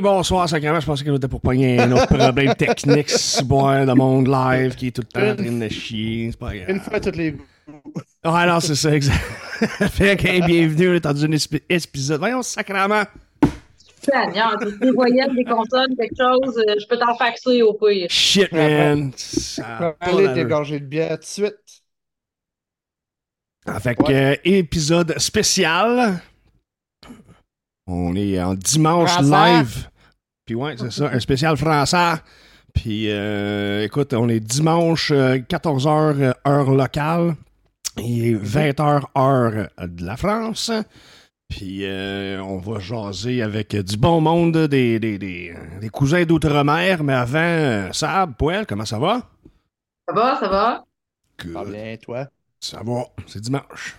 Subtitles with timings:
[0.00, 0.80] Bonsoir, sacrément.
[0.80, 3.10] Je pensais qu'on était pour pogner un autre problème technique,
[3.44, 6.28] boire de monde live qui est tout le temps en train de chier.
[6.30, 6.70] C'est pas grave.
[6.70, 7.36] Une fois toutes les.
[8.22, 9.18] Ah non, c'est ça, exact.
[9.90, 11.30] fait que, hey, bienvenue, on est dans un
[11.68, 12.18] épisode.
[12.20, 13.02] Voyons, sacrément.
[14.02, 18.06] Seigneur, des voyelles, des consonnes, quelque chose, euh, je peux t'en faxer au pire.
[18.08, 19.10] Shit, man.
[19.16, 20.34] Ça a pas Allez, d'allure.
[20.34, 21.82] t'es gorgé de bière tout de suite.
[23.66, 26.20] Ah, fait que, euh, épisode spécial.
[27.86, 29.58] On est en dimanche Français.
[29.58, 29.88] live.
[30.48, 32.14] Puis ouais, c'est ça, un spécial français.
[32.72, 37.34] Puis euh, écoute, on est dimanche 14h heure locale
[37.98, 40.70] et 20h heure de la France.
[41.50, 47.04] Puis euh, on va jaser avec du bon monde des, des, des, des cousins d'outre-mer.
[47.04, 49.20] Mais avant, euh, Sab, Poel, comment ça va?
[50.08, 50.84] Ça va, ça va?
[51.44, 51.52] Good.
[51.52, 52.26] Pas bien, toi?
[52.58, 53.98] Ça va, c'est dimanche.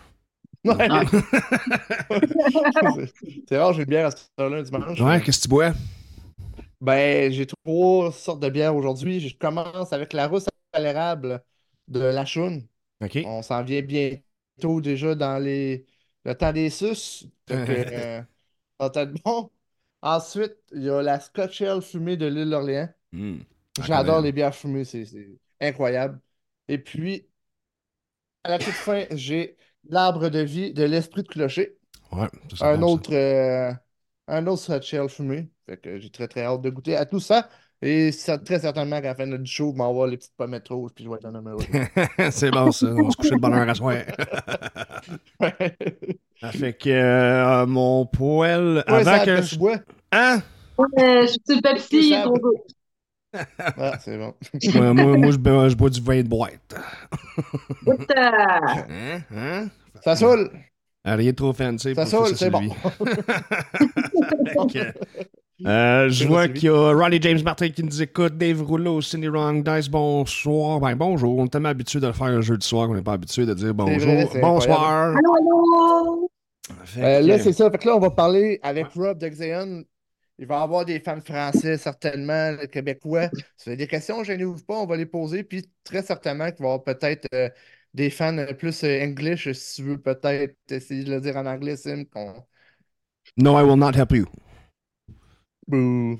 [0.65, 0.87] Ouais.
[0.89, 1.03] Ah.
[3.47, 4.99] c'est rare, j'ai une bière à cette heure-là un dimanche.
[4.99, 5.73] Ouais, qu'est-ce que tu bois?
[6.81, 9.19] Ben, j'ai trois sortes de bières aujourd'hui.
[9.19, 11.43] Je commence avec la rousse à l'érable
[11.87, 12.67] de la Choune.
[13.01, 13.17] OK.
[13.25, 15.85] On s'en vient bientôt déjà dans les...
[16.23, 17.25] le temps des sus.
[17.47, 18.21] Que, euh,
[18.79, 19.51] ça va être bon.
[20.01, 22.89] Ensuite, il y a la Scotch Ale fumée de l'île d'Orléans.
[23.11, 23.39] Hmm.
[23.79, 25.05] Ah, J'adore les bières fumées, c'est
[25.59, 26.19] incroyable.
[26.69, 27.27] Et puis,
[28.43, 29.57] à la toute fin, j'ai
[29.89, 31.77] l'arbre de vie de l'esprit de clocher.
[32.11, 32.93] Ouais, ça, Un bon, ça.
[32.93, 33.73] autre, euh,
[34.27, 35.49] un autre Scotch Ale fumé.
[35.69, 37.47] Fait que j'ai très très hâte de goûter à tout ça.
[37.81, 40.67] Et ça, très certainement qu'à la fin de notre show, je m'envoie les petites pommettes
[40.67, 41.63] rouges puis je vais être un homme heureux.
[42.31, 42.87] c'est bon, ça.
[42.87, 43.97] On va se coucher de bonne heure à soir.
[46.41, 49.57] Ça fait que euh, mon poêle, Ouais, avant ça, que je...
[49.57, 49.77] bois?
[50.11, 50.41] Hein?
[50.79, 52.53] Euh, je suis Pepsi, trop doux.
[53.59, 54.33] Ah, c'est bon.
[54.73, 56.75] moi, moi, moi, je, bois, je bois du vin de boîte.
[58.15, 59.21] Hein?
[59.31, 59.67] Hein?
[60.03, 60.49] Ça saoule.
[61.05, 61.93] Rien de trop fancy.
[61.93, 62.69] Ça saoule, c'est bon.
[65.63, 68.61] Que, euh, je C'est vois qu'il y a Ronnie James Martin qui nous écoute, Dave
[68.61, 70.79] Rouleau, Cindy Wrong, Dice, bonsoir.
[70.79, 71.37] Ben, bonjour.
[71.37, 73.53] On est tellement habitué de le faire un jeudi soir qu'on n'est pas habitué de
[73.53, 73.99] dire bonjour.
[73.99, 75.15] vrai, c'est bonsoir.
[75.17, 76.31] allô, allô?
[76.85, 77.69] Fait Euh, que- là, c'est ça.
[77.71, 79.83] Fait que là, on va parler avec Rob de Xeon.
[80.37, 83.29] Il va y avoir des fans français, certainement, québécois.
[83.57, 85.43] Si vous avez des questions, gênez-vous pas, on va les poser.
[85.43, 87.49] Puis très certainement qu'il va y avoir peut-être euh,
[87.93, 91.45] des fans euh, plus euh, English, si tu veux peut-être essayer de le dire en
[91.45, 92.05] anglais, Sim.
[92.05, 92.45] qu'on-
[93.35, 94.27] No, I will not help you.
[95.69, 96.17] Que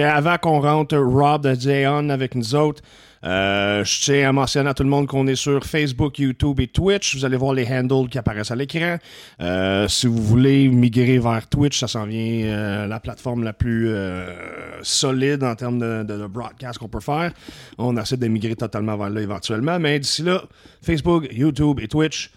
[0.00, 2.82] avant qu'on rentre Rob de Jayon avec nous autres,
[3.24, 6.68] euh, je tiens à mentionner à tout le monde qu'on est sur Facebook, YouTube et
[6.68, 7.16] Twitch.
[7.16, 8.96] Vous allez voir les handles qui apparaissent à l'écran.
[9.40, 13.88] Euh, si vous voulez migrer vers Twitch, ça s'en vient euh, la plateforme la plus
[13.88, 17.32] euh, solide en termes de broadcast qu'on peut faire.
[17.78, 20.42] On essaie de migrer totalement vers là éventuellement, mais d'ici là,
[20.84, 22.32] Facebook, YouTube et Twitch.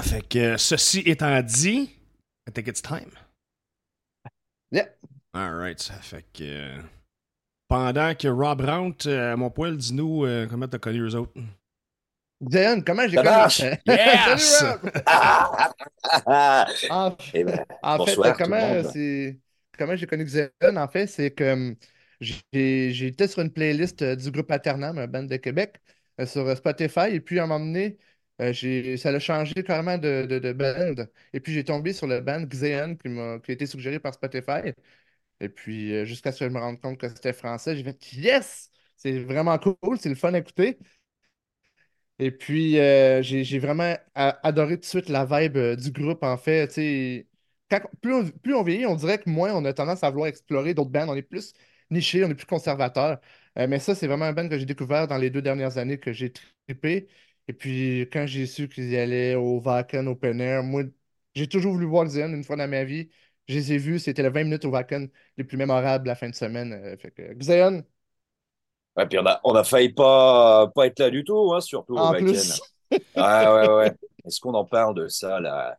[0.00, 1.90] Fait que ceci étant dit,
[2.48, 3.10] I think it's time.
[4.72, 4.86] Yeah.
[5.34, 6.42] Alright, ça fait que.
[6.44, 6.82] euh,
[7.68, 11.32] Pendant que Rob rentre, euh, mon poil, dis-nous euh, comment t'as connu eux autres?
[12.42, 13.38] Xeon, comment j'ai connu?
[13.86, 14.38] Yes!
[14.38, 14.80] Salut, Rob!
[16.88, 18.82] En, ben, en fait, comment
[19.78, 21.76] comment j'ai connu Xeon, en fait, c'est que hum,
[22.20, 25.80] j'ai été sur une playlist du groupe Alternam, un band de Québec,
[26.26, 27.98] sur Spotify, et puis à un moment donné,
[28.42, 31.04] euh, ça a changé carrément de, band.
[31.32, 34.14] Et puis j'ai tombé sur le band Xeon qui m'a qui a été suggéré par
[34.14, 34.72] Spotify.
[35.40, 38.12] Et puis euh, jusqu'à ce que je me rende compte que c'était français, j'ai fait
[38.14, 38.70] Yes!
[38.96, 40.78] C'est vraiment cool, c'est le fun à écouter.
[42.18, 46.68] Et puis, euh, j'ai vraiment adoré tout de suite la vibe du groupe, en fait.
[47.70, 50.28] Quand, plus, on, plus on vieillit, on dirait que moins on a tendance à vouloir
[50.28, 51.08] explorer d'autres bands.
[51.08, 51.52] On est plus
[51.90, 53.20] niché, on est plus conservateur.
[53.56, 56.12] Mais ça, c'est vraiment un band que j'ai découvert dans les deux dernières années que
[56.12, 57.08] j'ai trippé.
[57.48, 60.84] Et puis, quand j'ai su qu'ils allaient au Vacan Open Air, moi,
[61.34, 63.10] j'ai toujours voulu voir Zen une fois dans ma vie.
[63.48, 65.06] Je les ai vus, c'était les 20 minutes au Vacan
[65.36, 66.72] les plus mémorables la fin de semaine.
[66.72, 67.84] Euh, fait que, Xeon,
[68.96, 71.94] Ouais, puis on a, on a failli pas, pas être là du tout, hein, surtout
[71.96, 72.36] au en Wacken.
[72.36, 72.60] plus.
[73.16, 73.92] Ouais, ouais, ouais.
[74.26, 75.76] Est-ce qu'on en parle de ça, la,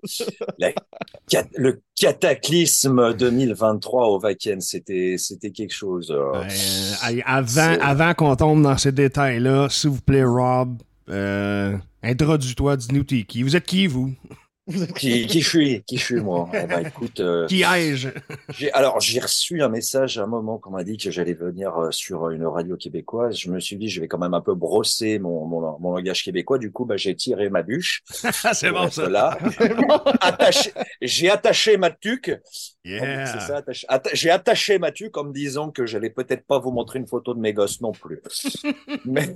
[1.55, 4.61] le cataclysme 2023 au Wacken?
[4.61, 6.11] C'était, c'était quelque chose.
[6.11, 6.43] euh, Euh,
[7.07, 13.03] euh, avant avant qu'on tombe dans ces détails-là, s'il vous plaît, Rob, euh, introduis-toi, dis-nous
[13.03, 13.43] t'es qui.
[13.43, 14.13] Vous êtes qui, vous?
[14.95, 15.83] Qui, qui je suis?
[15.83, 16.49] Qui je suis, moi?
[16.53, 18.07] Eh ben, écoute, euh, Qui ai-je?
[18.71, 21.91] alors, j'ai reçu un message à un moment qu'on m'a dit que j'allais venir euh,
[21.91, 23.37] sur une radio québécoise.
[23.37, 26.23] Je me suis dit, je vais quand même un peu brosser mon, mon, mon langage
[26.23, 26.59] québécois.
[26.59, 28.03] Du coup, bah, j'ai tiré ma bûche.
[28.53, 29.09] C'est bon, ça.
[29.09, 29.37] là.
[31.01, 32.31] J'ai attaché ma tuque
[32.85, 33.25] Yeah.
[33.27, 36.99] C'est ça, attaché- atta- J'ai attaché Mathieu comme disant que j'allais peut-être pas vous montrer
[36.99, 38.21] une photo de mes gosses non plus.
[39.05, 39.33] Mais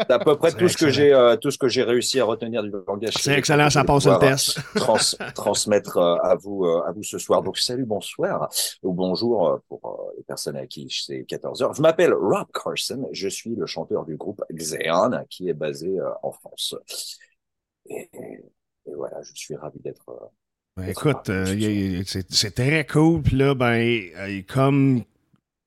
[0.00, 2.24] c'est à peu près tout ce que j'ai euh, tout ce que j'ai réussi à
[2.24, 3.14] retenir du langage.
[3.20, 4.58] C'est excellent, ça passe le test.
[4.74, 4.96] trans-
[5.34, 7.40] transmettre euh, à vous euh, à vous ce soir.
[7.42, 8.48] Donc salut, bonsoir
[8.82, 9.80] ou bonjour euh, pour
[10.10, 11.74] euh, les personnes à qui c'est 14 heures.
[11.74, 16.10] Je m'appelle Rob Carson, je suis le chanteur du groupe Xeon qui est basé euh,
[16.24, 16.74] en France.
[17.88, 20.26] Et, et voilà, je suis ravi d'être euh,
[20.76, 23.22] Ben, écoute, euh, c'est très cool.
[23.22, 25.04] Puis là, ben, euh, comme,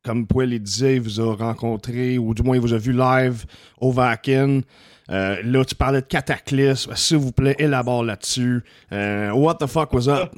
[0.03, 0.25] comme
[0.59, 3.45] disait, il vous a rencontré, ou du moins il vous a vu live
[3.79, 4.61] au Vakin.
[5.09, 6.93] Euh, là, tu parlais de cataclysme.
[6.95, 8.63] S'il vous plaît, élabore là-dessus.
[8.91, 10.33] Euh, what the fuck was up?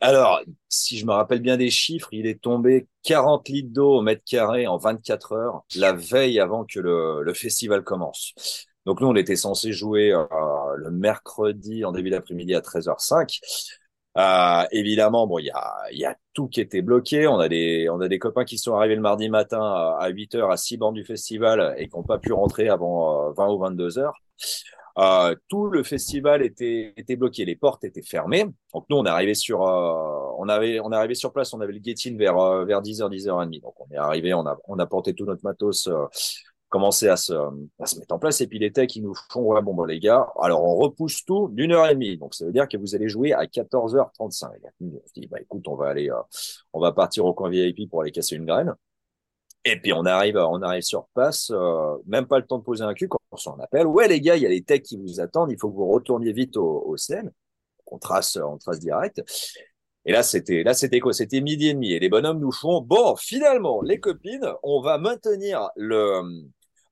[0.00, 4.02] Alors, si je me rappelle bien des chiffres, il est tombé 40 litres d'eau au
[4.02, 8.34] mètre carré en 24 heures, la veille avant que le, le festival commence.
[8.86, 10.24] Donc nous, on était censé jouer euh,
[10.76, 13.40] le mercredi en début d'après-midi à 13h05.
[14.18, 17.26] Euh, évidemment, bon, il y a, y a tout qui était bloqué.
[17.26, 20.08] On a des, on a des copains qui sont arrivés le mardi matin à, à
[20.08, 23.32] 8 heures à 6 bornes du festival et qui n'ont pas pu rentrer avant euh,
[23.32, 24.14] 20 ou 22 heures.
[24.98, 28.44] Euh, tout le festival était, était bloqué, les portes étaient fermées.
[28.74, 31.60] Donc nous, on est arrivé sur, euh, on avait, on est arrivé sur place, on
[31.62, 33.60] avait le get-in vers euh, vers 10h, 10h30.
[33.60, 35.88] Donc on est arrivé, on a, on a porté tout notre matos,
[36.72, 37.34] commencé à se,
[37.78, 38.40] à se mettre en place.
[38.40, 41.24] Et puis les techs, ils nous font, ouais, bon, bon, les gars, alors on repousse
[41.24, 42.16] tout d'une heure et demie.
[42.16, 44.48] Donc ça veut dire que vous allez jouer à 14h35.
[44.80, 46.16] On se dit, bah écoute, on va aller, euh,
[46.72, 48.74] on va partir au coin VIP pour aller casser une graine.
[49.64, 52.82] Et puis on arrive, on arrive sur place, euh, même pas le temps de poser
[52.82, 53.86] un cul quand on s'en appelle.
[53.86, 55.86] Ouais les gars, il y a les techs qui vous attendent, il faut que vous
[55.88, 57.30] retourniez vite au, au scène.
[57.86, 59.22] On trace, on trace direct.
[60.04, 61.12] Et là c'était, là c'était quoi?
[61.12, 61.92] C'était midi et demi.
[61.92, 63.14] Et les bonhommes nous font bon.
[63.16, 66.22] Finalement, les copines, on va maintenir le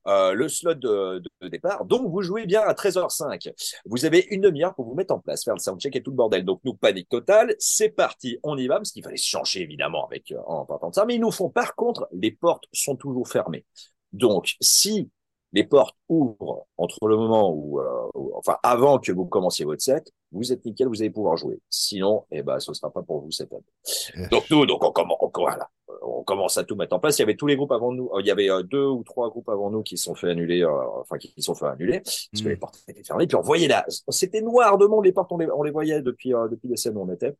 [0.07, 1.85] euh, le slot de, de départ.
[1.85, 3.51] Donc vous jouez bien à 13h05.
[3.85, 6.17] Vous avez une demi-heure pour vous mettre en place, faire le soundcheck et tout le
[6.17, 6.43] bordel.
[6.43, 7.55] Donc nous panique totale.
[7.59, 10.89] C'est parti, on y va parce qu'il fallait se changer évidemment avec euh, en partant
[10.89, 11.05] de ça.
[11.05, 13.65] Mais ils nous font par contre, les portes sont toujours fermées.
[14.13, 15.09] Donc si
[15.53, 20.11] les portes ouvrent entre le moment où, euh, enfin, avant que vous commenciez votre set,
[20.31, 21.59] vous êtes nickel, vous allez pouvoir jouer.
[21.69, 24.27] Sinon, eh ben, ce sera pas pour vous cette année.
[24.31, 25.69] Donc nous, donc on commence, on, voilà,
[26.01, 27.17] on commence à tout mettre en place.
[27.19, 28.09] Il y avait tous les groupes avant nous.
[28.19, 30.63] Il y avait euh, deux ou trois groupes avant nous qui se sont fait annuler,
[30.63, 32.49] euh, enfin qui qui se sont fait annuler parce que Mm.
[32.49, 33.27] les portes étaient fermées.
[33.27, 35.05] Puis on voyait là, c'était noir de monde.
[35.05, 37.35] Les portes, on les, on les voyait depuis euh, depuis les scènes où on était.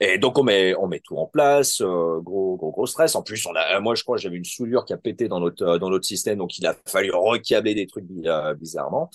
[0.00, 3.16] Et donc on met on met tout en place, euh, gros gros gros stress.
[3.16, 5.64] En plus on a, moi je crois j'avais une soudure qui a pété dans notre
[5.66, 9.10] euh, dans notre système, donc il a fallu recabler des trucs bi- euh, bizarrement.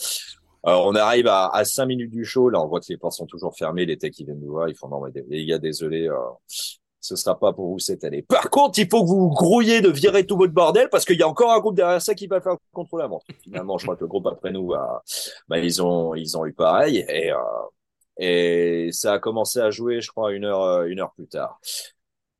[0.65, 3.15] Euh, on arrive à, à 5 minutes du show, là on voit que les portes
[3.15, 5.57] sont toujours fermées, les techs ils viennent nous voir, ils font non mais les gars
[5.57, 6.15] désolé, euh,
[7.01, 8.21] ce sera pas pour vous cette année.
[8.21, 11.23] Par contre il faut que vous grouillez de virer tout votre bordel parce qu'il y
[11.23, 13.25] a encore un groupe derrière ça qui va faire le contrôle à montre.
[13.41, 15.03] Finalement je crois que le groupe après nous, a,
[15.49, 17.37] bah, ils ont eu pareil et euh,
[18.17, 21.59] et ça a commencé à jouer, je crois, une heure, euh, une heure plus tard.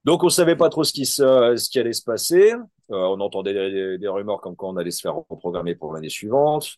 [0.06, 2.54] Donc, on savait pas trop ce qui, allait se passer.
[2.90, 6.76] On entendait des rumeurs comme quoi on allait se faire reprogrammer pour l'année suivante.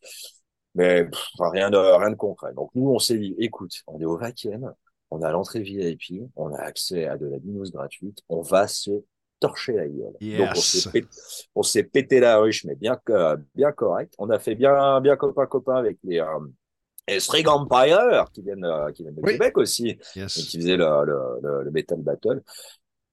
[0.76, 2.54] Mais pff, rien de, rien de concret.
[2.54, 4.74] Donc, nous, on s'est dit, écoute, on est au Vaken,
[5.12, 8.92] on a l'entrée VIP, on a accès à de la binous gratuite, on va se
[9.40, 10.14] torcher la gueule.
[10.38, 11.08] Donc, on s'est pété,
[11.56, 14.14] on s'est pété la ruche, mais bien, euh, bien correct.
[14.18, 16.26] On a fait bien, bien copain-copain avec les, euh,
[17.08, 19.34] et String Empire, qui viennent, euh, qui viennent de Oui.
[19.34, 22.42] Québec aussi, et qui faisaient le, le, le, le Metal Battle.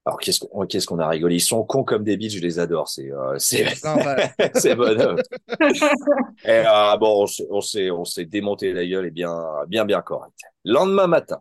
[0.05, 1.37] Alors, qu'est-ce qu'on, qu'est-ce qu'on a rigolé.
[1.37, 2.89] Ils sont cons comme des bites, je les adore.
[2.89, 4.35] C'est, euh, c'est, L'envers.
[4.55, 5.21] c'est bonhomme.
[6.45, 9.85] Et, euh, bon, on s'est, on s'est, on s'est démonté la gueule et bien, bien,
[9.85, 10.35] bien correct.
[10.65, 11.41] Lendemain matin,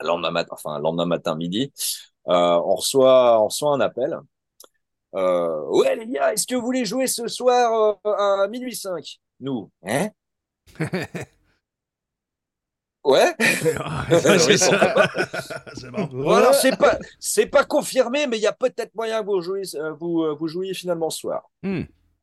[0.00, 1.72] lendemain matin, enfin, lendemain matin midi,
[2.28, 4.18] euh, on reçoit, on reçoit un appel.
[5.14, 9.18] Euh, ouais, les gars, est-ce que vous voulez jouer ce soir euh, à minuit 5?
[9.40, 10.08] Nous, hein?
[13.06, 13.32] Ouais?
[13.38, 16.08] Ouais, c'est bon.
[16.12, 19.62] Voilà, c'est pas, c'est pas confirmé, mais il y a peut-être moyen que vous jouiez,
[19.76, 21.48] euh, vous, euh, vous jouiez finalement ce soir.
[21.62, 21.82] Hmm.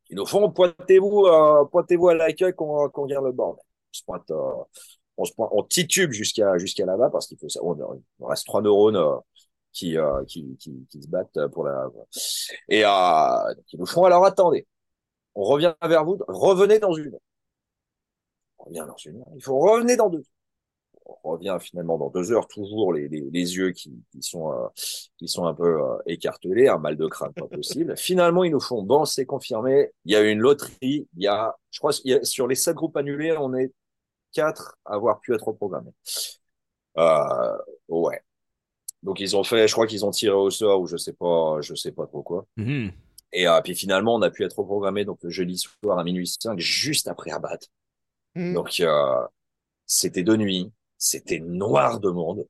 [0.09, 3.63] Ils nous font, pointez-vous, euh, pointez-vous à l'accueil qu'on, qu'on garde le bordel.
[3.63, 4.51] On se pointe, euh,
[5.15, 7.75] on se pointe, on titube jusqu'à, jusqu'à là-bas parce qu'il faut ça, on,
[8.19, 9.15] il reste trois neurones, euh,
[9.71, 9.95] qui,
[10.27, 11.87] qui, qui, qui se battent pour la,
[12.69, 14.67] et, ils nous font, alors attendez.
[15.33, 17.17] On revient vers vous, revenez dans une.
[18.59, 19.23] On revient dans une.
[19.35, 20.23] Il faut revenir dans deux
[21.23, 24.67] revient finalement dans deux heures, toujours les, les, les yeux qui, qui sont euh,
[25.17, 27.95] qui sont un peu euh, écartelés, un mal de crâne pas possible.
[27.97, 29.91] finalement, ils nous font bon, c'est confirmé.
[30.05, 31.07] Il y a eu une loterie.
[31.15, 33.71] Il y a, je crois, il y a, sur les sept groupes annulés, on est
[34.33, 35.93] quatre à avoir pu être programmés.
[36.97, 38.21] Euh, ouais.
[39.01, 41.57] Donc ils ont fait, je crois qu'ils ont tiré au sort ou je sais pas,
[41.61, 42.45] je sais pas trop quoi.
[42.57, 42.91] Mhm.
[43.33, 46.27] Et euh, puis finalement, on a pu être programmé donc le jeudi soir à minuit
[46.27, 47.57] 5, juste après Abat.
[48.35, 48.53] Hmm.
[48.53, 49.27] Donc euh,
[49.85, 50.71] c'était de nuit,
[51.03, 52.47] c'était noir de monde.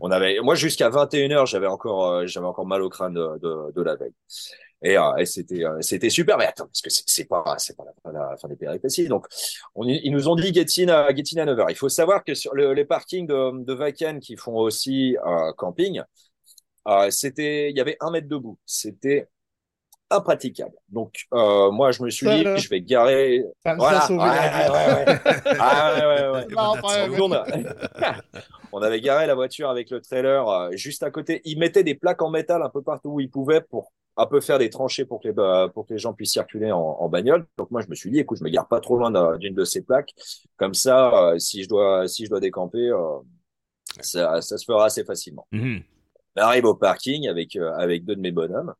[0.00, 3.72] On avait, moi, jusqu'à 21h, j'avais encore, euh, j'avais encore mal au crâne de, de,
[3.72, 4.12] de la veille.
[4.82, 6.36] Et, euh, et c'était, euh, c'était super.
[6.38, 9.06] Mais attends, parce que c'est pas, c'est pas la, la, fin des péripéties.
[9.06, 9.26] Donc,
[9.76, 11.66] on, ils nous ont dit get in à, get in à 9h.
[11.68, 15.16] Il faut savoir que sur le, les parkings de, de qui font aussi
[15.56, 16.02] camping,
[17.10, 18.58] c'était, il y avait un mètre debout.
[18.66, 19.28] C'était
[20.10, 20.74] impraticable.
[20.88, 24.06] Donc euh, moi je me suis dit je vais garer voilà.
[24.10, 25.20] Ouais, ouais, ouais,
[25.60, 26.74] ah, ouais, ouais, non,
[28.72, 31.40] on, avait garé la voiture avec le trailer euh, juste à côté.
[31.44, 34.40] Ils mettaient des plaques en métal un peu partout où ils pouvaient pour un peu
[34.40, 37.08] faire des tranchées pour que les, euh, pour que les gens puissent circuler en, en
[37.08, 37.46] bagnole.
[37.56, 39.64] Donc moi je me suis dit écoute je me gare pas trop loin d'une de
[39.64, 40.10] ces plaques
[40.56, 43.18] comme ça euh, si je dois si je dois décamper euh,
[44.00, 45.46] ça, ça se fera assez facilement.
[45.52, 45.82] Mm -hmm.
[46.36, 48.74] On arrive au parking avec avec deux de mes bonhommes.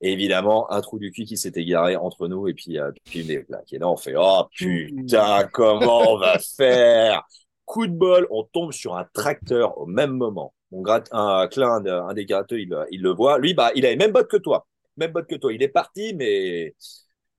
[0.00, 3.20] Et évidemment, un trou du cul qui s'est égaré entre nous et puis, euh, puis
[3.20, 3.72] une des plaques.
[3.72, 7.22] Et là, on fait, oh putain, comment on va faire?
[7.64, 10.54] Coup de bol, on tombe sur un tracteur au même moment.
[10.70, 13.38] Mon gratte, un clin, un des gratteux, il, il le voit.
[13.38, 14.66] Lui, bah, il avait même botte que toi.
[14.96, 15.52] Même botte que toi.
[15.52, 16.74] Il est parti, mais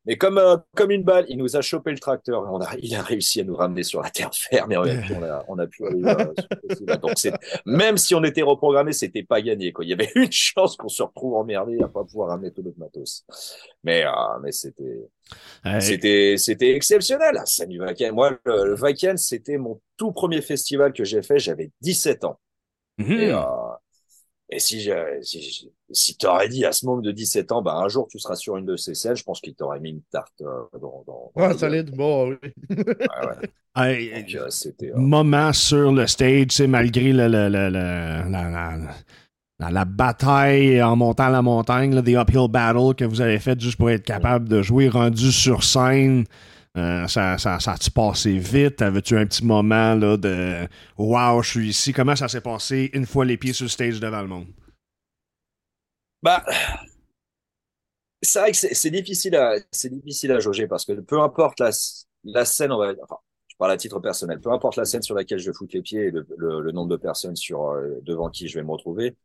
[0.08, 2.42] mais comme, euh, comme une balle, il nous a chopé le tracteur.
[2.50, 5.44] On a, il a réussi à nous ramener sur la terre ferme et on a,
[5.50, 7.16] on a, pu arriver euh, Donc,
[7.66, 9.74] même si on était reprogrammé, c'était pas gagné.
[9.74, 9.84] Quoi.
[9.84, 12.80] Il y avait une chance qu'on se retrouve emmerdé à pas pouvoir ramener tout notre
[12.80, 13.26] matos.
[13.84, 14.10] Mais, euh,
[14.42, 15.10] mais c'était,
[15.82, 17.42] c'était, c'était exceptionnel.
[17.44, 18.16] Ça du Vaken.
[18.16, 21.38] Moi, le, le Vaken, c'était mon tout premier festival que j'ai fait.
[21.38, 22.40] J'avais 17 ans.
[22.98, 23.12] Mhm.
[23.12, 23.42] Et, euh,
[24.50, 27.88] et si, je, si, si t'aurais dit à ce moment de 17 ans, bah, un
[27.90, 30.42] jour tu seras sur une de ces scènes, je pense qu'il t'aurait mis une tarte
[30.42, 32.54] euh, dans, dans, Ouais, solide, bon, oui.
[33.08, 33.36] ouais, ouais.
[33.76, 38.32] Hey, Donc, euh, c'était, euh, Moment sur le stage, c'est malgré le, le, le, le-
[38.32, 38.78] la, la,
[39.60, 43.60] la- la bataille en montant la montagne, là, the uphill battle que vous avez fait
[43.60, 46.26] juste pour être capable de jouer rendu sur scène.
[46.78, 48.82] Euh, ça, ça, ça a-tu passé vite?
[48.82, 50.68] Avais-tu un petit moment là, de
[50.98, 51.94] Wow, je suis ici?
[51.94, 54.48] Comment ça s'est passé une fois les pieds sur le stage devant le monde?
[56.22, 56.44] Bah,
[58.22, 61.70] c'est vrai que c'est difficile à, c'est difficile à jauger parce que peu importe la,
[62.24, 63.18] la scène, on va, enfin,
[63.48, 66.06] je parle à titre personnel, peu importe la scène sur laquelle je fous les pieds
[66.08, 69.16] et le, le, le nombre de personnes sur, euh, devant qui je vais me retrouver,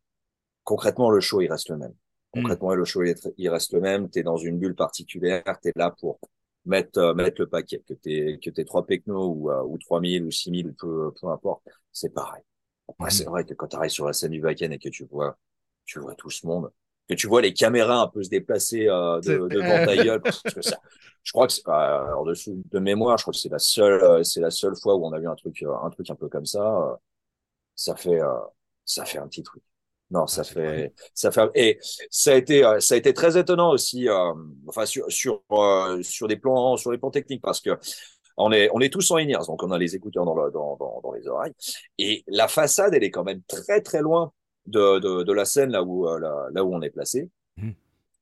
[0.64, 1.94] concrètement, le show, il reste le même.
[2.32, 4.11] Concrètement, le show, il, est- il reste le même.
[4.11, 6.21] T'es dans une bulle particulière, t'es là pour
[6.64, 10.25] mettre, euh, mettre le paquet, que t'es, que t'es trois pecnos ou, euh, ou 3000
[10.25, 12.42] ou 6000 ou peu, peu importe, c'est pareil.
[12.88, 15.04] Après, c'est vrai que quand tu arrives sur la scène du Vaken et que tu
[15.07, 15.37] vois,
[15.85, 16.71] tu vois tout ce monde,
[17.09, 20.45] que tu vois les caméras un peu se déplacer euh, de, devant ta gueule, parce
[20.54, 20.78] que ça,
[21.23, 23.59] je crois que c'est pas, alors de, sou- de mémoire, je crois que c'est la
[23.59, 26.11] seule, euh, c'est la seule fois où on a vu un truc, euh, un truc
[26.11, 26.61] un peu comme ça.
[26.92, 26.97] euh,
[27.76, 28.35] ça fait, euh,
[28.85, 29.62] ça fait un petit truc.
[30.12, 31.78] Non, ça c'est fait, ça fait, et
[32.11, 34.33] ça a été, euh, ça a été très étonnant aussi, euh,
[34.69, 37.71] enfin sur sur euh, sur des plans, sur les plans techniques, parce que
[38.37, 40.76] on est on est tous en in-ears, donc on a les écouteurs dans le, dans,
[40.76, 41.54] dans dans les oreilles,
[41.99, 44.33] et la façade, elle est quand même très très loin
[44.66, 47.31] de de, de la scène là où euh, là, là où on est placé.
[47.57, 47.75] Mhm.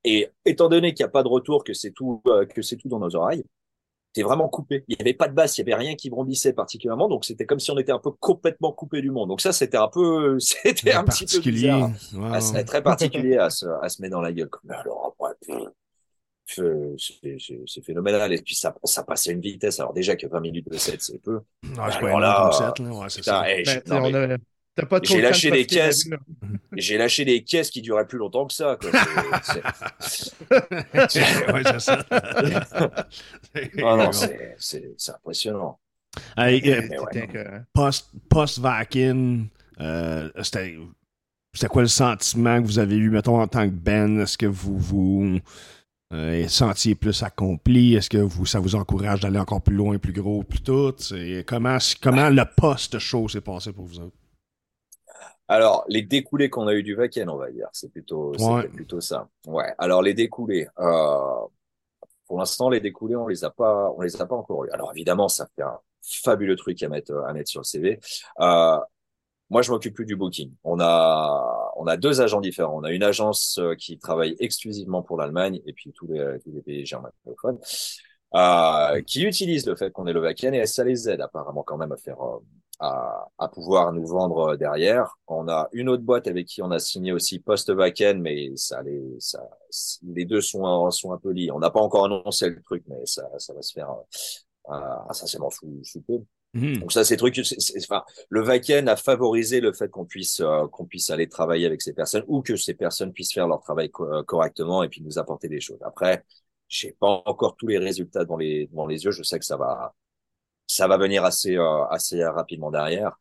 [0.04, 2.22] Et étant donné qu'il n'y a pas de retour, que c'est tout,
[2.54, 3.44] que c'est tout dans nos oreilles,
[4.12, 4.84] t'es vraiment coupé.
[4.88, 7.46] Il n'y avait pas de basse, il n'y avait rien qui brandissait particulièrement, donc c'était
[7.46, 9.28] comme si on était un peu complètement coupé du monde.
[9.28, 11.90] Donc ça, c'était un peu, c'était un petit peu bizarre.
[12.14, 12.64] Ouais, Ah, c'est ouais.
[12.64, 14.50] très particulier à se, à se mettre dans la gueule.
[14.64, 15.34] Mais alors après,
[16.46, 18.32] c'est phénoménal.
[18.32, 19.78] Et puis ça, ça passe à une vitesse.
[19.80, 21.40] Alors déjà que 20 minutes de set, c'est peu.
[21.62, 22.72] C'est pas Alors là, là.
[22.80, 23.50] Ouais, Putain, ça.
[23.50, 24.36] hey, non, mais
[25.02, 26.08] j'ai lâché des caisses.
[26.76, 28.76] j'ai lâché des caisses qui duraient plus longtemps que ça.
[28.80, 28.90] Quoi.
[34.58, 35.78] C'est- impressionnant.
[36.36, 39.48] Hey, euh, ouais, que- post, post-vaccine,
[39.80, 40.76] euh, c'était,
[41.52, 44.20] c'était quoi le sentiment que vous avez eu, mettons, en tant que Ben?
[44.20, 45.38] Est-ce que vous vous
[46.12, 47.94] euh, sentiez plus accompli?
[47.94, 50.94] Est-ce que vous, ça vous encourage d'aller encore plus loin, plus gros, plus tout?
[51.46, 54.16] Comment, comment le post-show s'est passé pour vous autres?
[55.50, 58.68] Alors, les découlés qu'on a eu du Vaken, on va dire, c'est plutôt, Ouais.
[58.68, 59.28] plutôt ça.
[59.48, 59.74] Ouais.
[59.78, 61.40] Alors, les découlés, euh,
[62.26, 64.70] pour l'instant, les découlés, on les a pas, on les a pas encore eu.
[64.70, 67.98] Alors, évidemment, ça fait un fabuleux truc à mettre, à mettre sur le CV.
[68.40, 68.78] Euh,
[69.50, 70.52] moi, je m'occupe plus du booking.
[70.62, 72.78] On a, on a deux agents différents.
[72.78, 76.52] On a une agence euh, qui travaille exclusivement pour l'Allemagne et puis tous les, tous
[76.52, 77.58] les pays germanophones,
[78.36, 81.76] euh, qui utilisent le fait qu'on est le Vaken et ça les aide apparemment quand
[81.76, 82.38] même à faire, euh,
[82.80, 85.16] à, à pouvoir nous vendre euh, derrière.
[85.28, 89.02] On a une autre boîte avec qui on a signé aussi post-Vaken, mais ça les,
[89.20, 89.40] ça,
[90.02, 91.50] les deux sont, sont un peu liés.
[91.52, 95.10] On n'a pas encore annoncé le truc, mais ça, ça va se faire euh, euh,
[95.10, 96.18] essentiellement sous, sous peu.
[96.54, 96.80] Mhm.
[96.80, 100.40] Donc ça, ces trucs, c'est- c'est- enfin, le Vaken a favorisé le fait qu'on puisse
[100.40, 103.60] euh, qu'on puisse aller travailler avec ces personnes ou que ces personnes puissent faire leur
[103.60, 105.78] travail co- euh, correctement et puis nous apporter des choses.
[105.82, 106.24] Après,
[106.68, 109.10] j'ai pas encore tous les résultats dans les dans les yeux.
[109.12, 109.94] Je sais que ça va
[110.70, 113.16] ça va venir assez euh, assez rapidement derrière.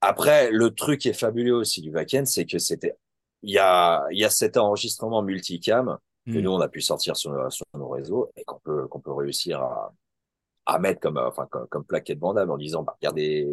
[0.00, 2.96] Après, le truc qui est fabuleux aussi du back-end, c'est que c'était,
[3.42, 5.98] il y a, il y a cet enregistrement multicam
[6.30, 6.40] que Hmm.
[6.40, 9.60] nous on a pu sortir sur, sur nos réseaux et qu'on peut, qu'on peut réussir
[9.62, 9.94] à,
[10.66, 13.48] à mettre comme, euh, enfin, comme, comme plaquette bandable en disant, bah, regardez,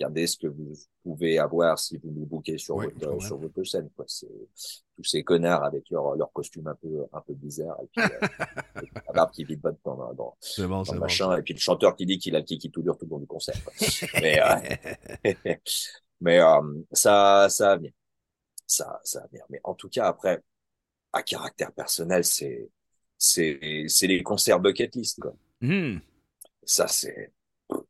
[0.00, 0.74] regardez ce que vous
[1.04, 4.04] pouvez avoir si vous nous bouquez sur Ouais, votre, sur votre scène, quoi.
[4.08, 4.28] C'est
[4.98, 8.82] tous ces connards avec leur, leur costume un peu, un peu bizarre et puis, euh,
[9.06, 10.36] la barbe qui vite bonne dans, dans, dans
[10.68, 13.04] bon, machin et puis le chanteur qui dit qu'il a le kiki tout dur tout
[13.04, 13.72] le long du concert, quoi.
[14.20, 15.54] mais, euh,
[16.20, 17.92] mais, euh, ça, ça va venir.
[18.66, 19.44] Ça, ça va venir.
[19.50, 20.42] Mais en tout cas, après,
[21.12, 22.68] à caractère personnel, c'est,
[23.16, 25.34] c'est, c'est les concerts bucket list, quoi.
[25.60, 25.98] Hmm.
[26.64, 27.32] Ça, c'est
[27.70, 27.84] une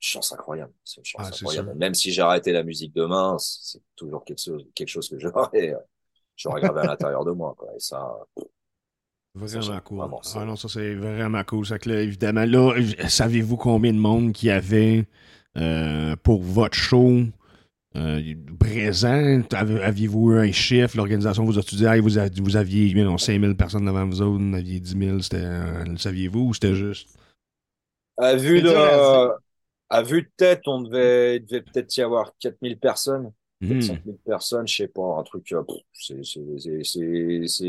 [0.00, 0.72] chance incroyable.
[0.82, 1.74] C'est une chance Ah, incroyable.
[1.74, 5.74] Même si j'ai arrêté la musique demain, c'est toujours quelque chose, quelque chose que j'aurais,
[6.36, 7.68] j'aurais gardé à l'intérieur de moi, quoi.
[7.76, 8.16] Et ça,
[9.34, 9.98] Vraiment Ça, cool.
[9.98, 11.64] vraiment, c'est- ah non, ça c'est vraiment cool.
[11.64, 12.74] Ça que là, évidemment, là,
[13.08, 15.06] savez-vous combien de monde qui avait
[15.56, 17.20] euh, pour votre show
[17.96, 19.42] euh, présent?
[19.52, 20.96] Aviez-vous eu un chiffre?
[20.96, 24.38] L'organisation vous a-tu dit, Hey, vous, a- vous aviez non, 5000 personnes devant vous autres,
[24.38, 27.08] vous en aviez 10 000, c'était, euh, le saviez-vous ou c'était juste?
[28.18, 29.30] à vue de,
[29.90, 33.32] à vue de tête, on devait, il devait peut-être y avoir 4000 personnes.
[33.62, 33.80] Hmm.
[33.80, 36.40] 5000 personnes, je sais pas, un truc, euh, c'est, c'est,
[36.82, 37.64] c'est, c'est,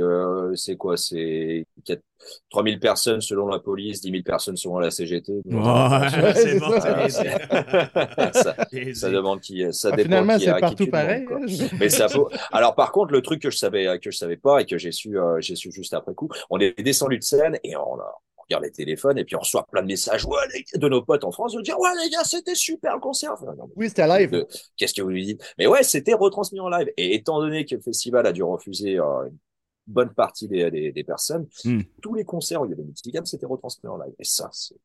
[0.00, 2.00] euh, c'est quoi, c'est 4
[2.48, 5.42] 3000 personnes selon la police, 10 000 personnes selon la CGT.
[5.44, 6.80] C'est bon.
[6.80, 8.56] ça.
[9.10, 11.26] demande qui, ça Ah, dépend finalement, qui, c'est à qui partout pareil.
[11.30, 11.68] hein.
[11.78, 12.30] Mais ça faut.
[12.50, 14.92] Alors par contre, le truc que je savais, que je savais pas et que j'ai
[14.92, 18.14] su, euh, j'ai su juste après coup, on est descendu de scène et on, a-
[18.48, 21.02] regarde les téléphones et puis on reçoit plein de messages, ouais, les gars, de nos
[21.02, 23.32] potes en France, de dire, ouais les gars, c'était super le concert.
[23.32, 24.30] Enfin, non, mais Oui, c'était live.
[24.30, 24.46] de-
[24.76, 25.54] Qu'est-ce que vous lui dites?
[25.58, 26.88] Mais ouais, c'était retransmis en live.
[26.96, 29.38] Et étant donné que le festival a dû refuser euh, une
[29.86, 31.80] bonne partie des, des, des personnes, Hmm.
[32.02, 34.14] tous les concerts où il y avait des multicams, c'était retransmis en live.
[34.18, 34.76] Et ça, c'est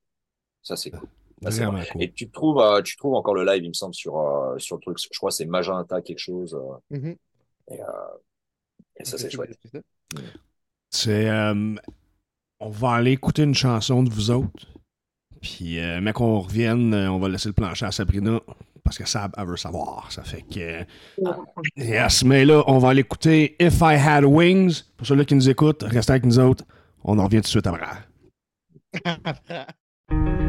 [0.61, 1.07] ça c'est cool.
[1.49, 1.63] C'est.
[1.99, 4.75] Et tu trouves, euh, tu trouves encore le live, il me semble, sur euh, sur
[4.75, 4.97] le truc.
[4.99, 6.53] Je crois que c'est Magenta quelque chose.
[6.53, 7.15] euh, Mhm.
[7.71, 7.85] et, euh,
[8.97, 9.57] et ça, c'est chouette.
[10.91, 11.29] C'est?
[12.61, 14.67] Euh, on va aller écouter une chanson de vous autres.
[15.41, 18.39] Puis, euh, mais qu'on revienne, euh, on va laisser le plancher à Sabrina.
[18.83, 20.11] Parce que Sab, elle veut savoir.
[20.11, 20.83] Ça fait que.
[21.77, 24.83] Yes, mais là, on va aller écouter If I Had Wings.
[24.97, 26.63] Pour ceux-là qui nous écoutent, restez avec nous autres.
[27.03, 27.85] On en revient tout de suite après.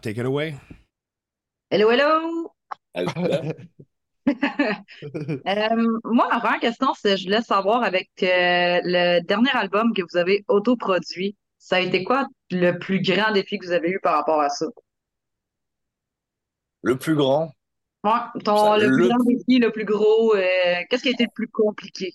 [0.00, 0.60] Take it away.
[1.70, 2.52] Hello, hello!
[5.48, 5.68] Euh,
[6.04, 10.16] moi, ma première question, c'est je voulais savoir avec euh, le dernier album que vous
[10.16, 14.14] avez autoproduit, ça a été quoi le plus grand défi que vous avez eu par
[14.16, 14.66] rapport à ça?
[16.82, 17.52] le plus grand,
[18.04, 18.10] Ouais,
[18.44, 20.42] ton, Ça, le plus grand défi, le plus gros, euh,
[20.90, 22.14] qu'est-ce qui a été le plus compliqué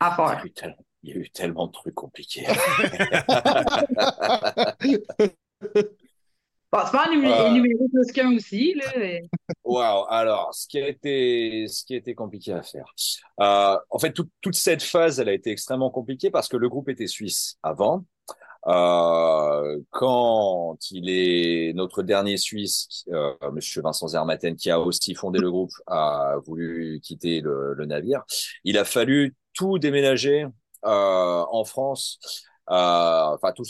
[0.00, 0.42] à il y faire?
[0.42, 2.46] a eu, tel- il y a eu tellement de trucs compliqués.
[6.72, 7.48] Bon, c'est pas Euh.
[7.50, 8.86] énumérer plus qu'un aussi, là.
[8.98, 9.22] mais-
[9.64, 12.86] Waouh, alors, ce qui a été, ce qui a été compliqué à faire.
[13.40, 16.68] Euh, en fait, toute toute cette phase, elle a été extrêmement compliquée parce que le
[16.68, 18.04] groupe était suisse avant.
[18.68, 25.40] Euh, quand il est notre dernier Suisse, euh, Monsieur Vincent Zermatten, qui a aussi fondé
[25.40, 28.22] le groupe, a voulu quitter le, le navire.
[28.64, 30.46] Il a fallu tout déménager
[30.84, 32.18] euh, en France.
[32.70, 33.64] Euh, Enfin, tout,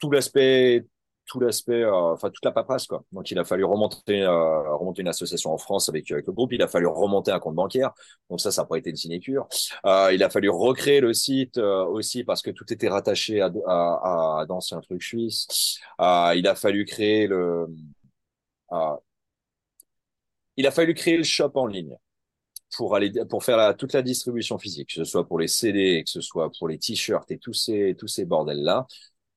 [0.00, 0.84] tout l'aspect
[1.26, 3.04] tout l'aspect, euh, enfin toute la paperasse quoi.
[3.12, 6.52] Donc il a fallu remonter, euh, remonter une association en France avec, le groupe.
[6.52, 7.92] Il a fallu remonter un compte bancaire.
[8.30, 9.48] Donc ça, ça n'a pas été une sinécure.
[9.84, 14.80] Euh, il a fallu recréer le site aussi parce que tout était rattaché à, d'anciens
[14.80, 15.78] trucs suisses.
[15.98, 17.66] Il a fallu créer le,
[20.56, 21.96] il a fallu créer le shop en ligne
[22.76, 26.10] pour aller pour faire toute la distribution physique, que ce soit pour les CD, que
[26.10, 28.86] ce soit pour les t-shirts et tous ces tous ces bordels là.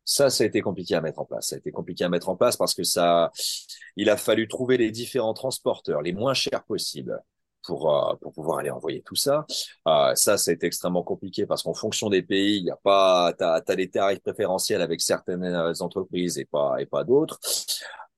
[0.05, 1.49] Ça, ça a été compliqué à mettre en place.
[1.49, 3.31] Ça a été compliqué à mettre en place parce que ça,
[3.95, 7.21] il a fallu trouver les différents transporteurs les moins chers possibles
[7.63, 9.45] pour euh, pour pouvoir aller envoyer tout ça.
[9.88, 12.77] Euh, ça, ça a été extrêmement compliqué parce qu'en fonction des pays, il y a
[12.77, 15.45] pas, t'as t'as des tarifs préférentiels avec certaines
[15.79, 17.39] entreprises et pas et pas d'autres.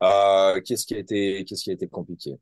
[0.04, 2.38] Euh, qu'est-ce qui a été qu'est-ce qui a été compliqué?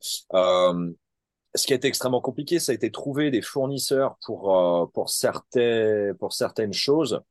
[1.56, 6.14] Ce qui a été extrêmement compliqué, ça a été trouver des fournisseurs pour pour certains
[6.20, 7.22] pour certaines choses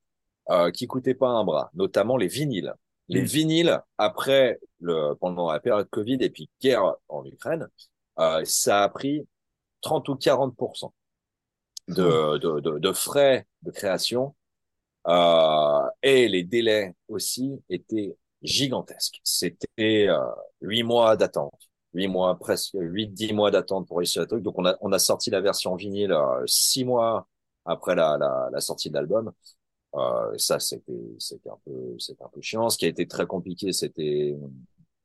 [0.50, 2.74] euh, qui coûtaient pas un bras, notamment les vinyles.
[3.08, 3.24] Les Mm.
[3.24, 7.68] vinyles après le pendant la période Covid et puis guerre en Ukraine,
[8.18, 9.26] euh, ça a pris
[9.82, 10.54] 30 ou 40
[11.88, 14.34] de, de, de, de frais de création
[15.08, 19.20] euh, et les délais aussi étaient gigantesques.
[19.24, 20.18] C'était euh,
[20.62, 21.54] huit mois d'attente,
[21.94, 24.42] huit mois presque huit dix mois d'attente pour réussir le truc.
[24.42, 27.28] Donc on a on a sorti la version vinyle euh, six mois
[27.64, 29.32] après la la, la sortie de l'album.
[29.94, 32.68] Euh, ça c'était c'était un peu c'était un peu chiant.
[32.68, 34.36] Ce qui a été très compliqué c'était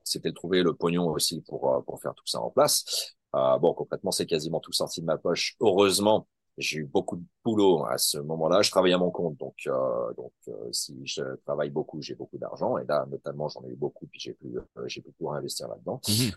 [0.04, 3.16] c'était de trouver le pognon aussi pour euh, pour faire tout ça en place.
[3.36, 5.56] Euh, bon concrètement c'est quasiment tout sorti de ma poche.
[5.62, 8.62] Heureusement j'ai eu beaucoup de boulot à ce moment-là.
[8.62, 12.38] Je travaillais à mon compte, donc euh, donc euh, si je travaille beaucoup, j'ai beaucoup
[12.38, 12.78] d'argent.
[12.78, 15.68] Et là, notamment, j'en ai eu beaucoup, puis j'ai pu euh, j'ai pu pouvoir investir
[15.68, 16.00] là-dedans.
[16.08, 16.32] Mhm.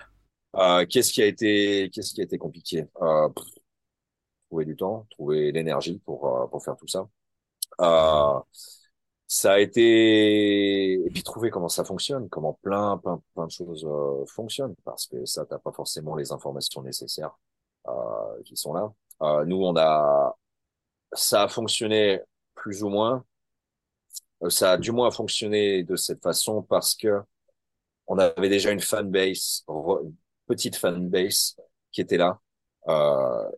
[0.56, 2.86] Euh, qu'est-ce qui a été qu'est-ce qui a été compliqué?
[3.02, 3.28] Euh,
[4.48, 7.08] Trouver du temps, trouver l'énergie pour pour faire tout ça.
[7.80, 8.40] Euh,
[9.28, 13.84] ça a été et puis trouver comment ça fonctionne, comment plein plein plein de choses
[13.86, 17.36] euh, fonctionnent, parce que ça t'as pas forcément les informations nécessaires
[17.88, 18.92] euh, qui sont là.
[19.22, 20.36] Euh, nous, on a,
[21.14, 22.20] ça a fonctionné
[22.54, 23.24] plus ou moins.
[24.42, 27.20] Euh, Ça a du moins fonctionné de cette façon parce que
[28.08, 30.14] on avait déjà une fanbase, une
[30.46, 31.56] petite fanbase
[31.92, 32.40] qui était là,
[32.88, 33.50] euh,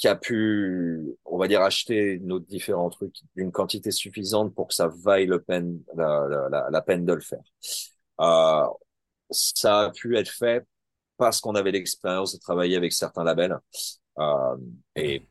[0.00, 4.74] qui a pu, on va dire, acheter nos différents trucs d'une quantité suffisante pour que
[4.74, 7.42] ça vaille le peine, la, la, peine de le faire.
[8.20, 8.66] Euh,
[9.30, 10.66] ça a pu être fait
[11.18, 13.58] parce qu'on avait l'expérience de travailler avec certains labels.
[14.18, 14.56] Euh,
[14.96, 15.26] et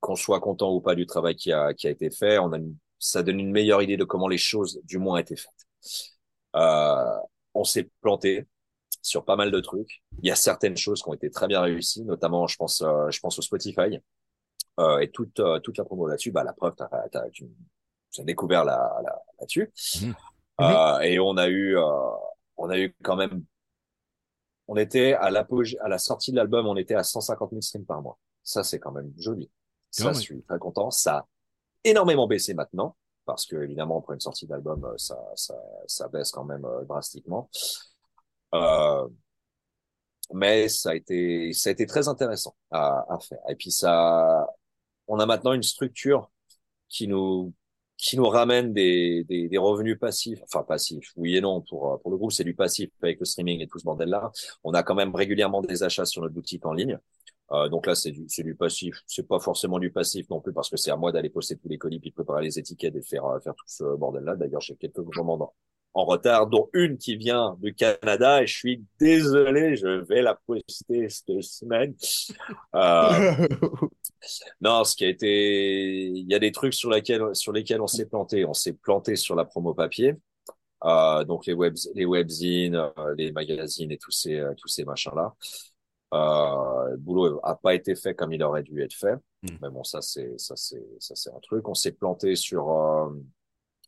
[0.00, 2.58] qu'on soit content ou pas du travail qui a, qui a été fait, on a
[2.58, 5.66] une- ça donne une meilleure idée de comment les choses, du moins, étaient faites.
[6.56, 7.16] Euh,
[7.54, 8.46] on s'est planté
[9.02, 10.02] sur pas mal de trucs.
[10.22, 13.10] Il y a certaines choses qui ont été très bien réussies, notamment, je pense, euh,
[13.10, 14.00] je pense au Spotify
[14.80, 16.30] euh, et toute euh, toute la promo là-dessus.
[16.32, 17.46] Bah, la preuve, t'as, t'as, tu,
[18.18, 19.72] as découvert là, là, là-dessus.
[20.00, 20.14] Mhm.
[20.60, 21.82] Euh, et on a eu, euh,
[22.56, 23.44] on a eu quand même
[24.68, 27.84] on était à l'apogée, à la sortie de l'album, on était à 150 000 streams
[27.84, 28.18] par mois.
[28.42, 29.50] Ça, c'est quand même joli.
[29.90, 30.14] Ça, Quand même.
[30.14, 30.90] je suis très content.
[30.90, 31.26] Ça a
[31.84, 35.54] énormément baissé maintenant, parce que évidemment, après une sortie d'album, ça, ça,
[35.86, 37.50] ça baisse quand même euh, drastiquement.
[38.54, 39.08] Euh,
[40.34, 43.38] mais ça a été, ça a été très intéressant à, à faire.
[43.48, 44.46] Et puis ça,
[45.08, 46.30] on a maintenant une structure
[46.88, 47.54] qui nous,
[47.98, 52.10] qui nous ramène des, des, des revenus passifs, enfin passifs, oui et non, pour, pour
[52.12, 54.32] le groupe, c'est du passif avec le streaming et tout ce bordel-là.
[54.64, 56.98] On a quand même régulièrement des achats sur notre boutique en ligne.
[57.52, 59.02] Euh, donc là, c'est du, c'est du passif.
[59.06, 61.68] C'est pas forcément du passif non plus parce que c'est à moi d'aller poster tous
[61.68, 64.36] les colis puis préparer les étiquettes et faire, euh, faire tout ce bordel-là.
[64.36, 65.46] D'ailleurs, j'ai quelques commandes
[65.94, 70.34] en- retard, dont une qui vient du Canada et je suis désolé, je vais la
[70.46, 71.94] poster cette semaine.
[72.74, 73.46] Euh,
[74.60, 77.86] non, ce qui a été, il y a des trucs sur lesquels, sur lesquels on
[77.86, 78.44] s'est planté.
[78.44, 80.14] On s'est planté sur la promo papier.
[80.84, 84.84] Euh, donc les web, les webzines, euh, les magazines et tous ces, euh, tous ces
[84.84, 85.34] machins-là.
[86.14, 89.14] Euh, le boulot a pas été fait comme il aurait dû être fait.
[89.42, 89.56] Mm.
[89.62, 91.68] Mais bon, ça c'est, ça c'est, ça c'est un truc.
[91.68, 93.10] On s'est planté sur, euh,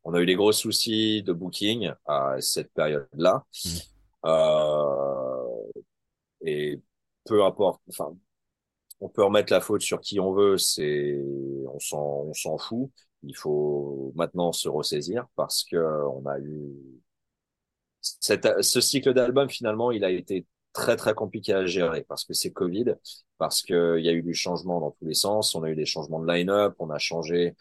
[0.05, 3.45] on a eu des gros soucis de booking à cette période-là.
[3.65, 3.69] Mm.
[4.27, 5.71] Euh,
[6.43, 6.81] et
[7.25, 8.17] peu importe, enfin,
[9.01, 11.21] on peut remettre la faute sur qui on veut, c'est,
[11.73, 12.91] on s'en, on s'en fout.
[13.23, 16.75] Il faut maintenant se ressaisir parce que on a eu
[18.01, 22.35] cette, ce cycle d'album finalement, il a été très très compliqué à gérer parce que
[22.35, 22.97] c'est Covid,
[23.39, 25.55] parce que il y a eu du changement dans tous les sens.
[25.55, 27.55] On a eu des changements de line-up, on a changé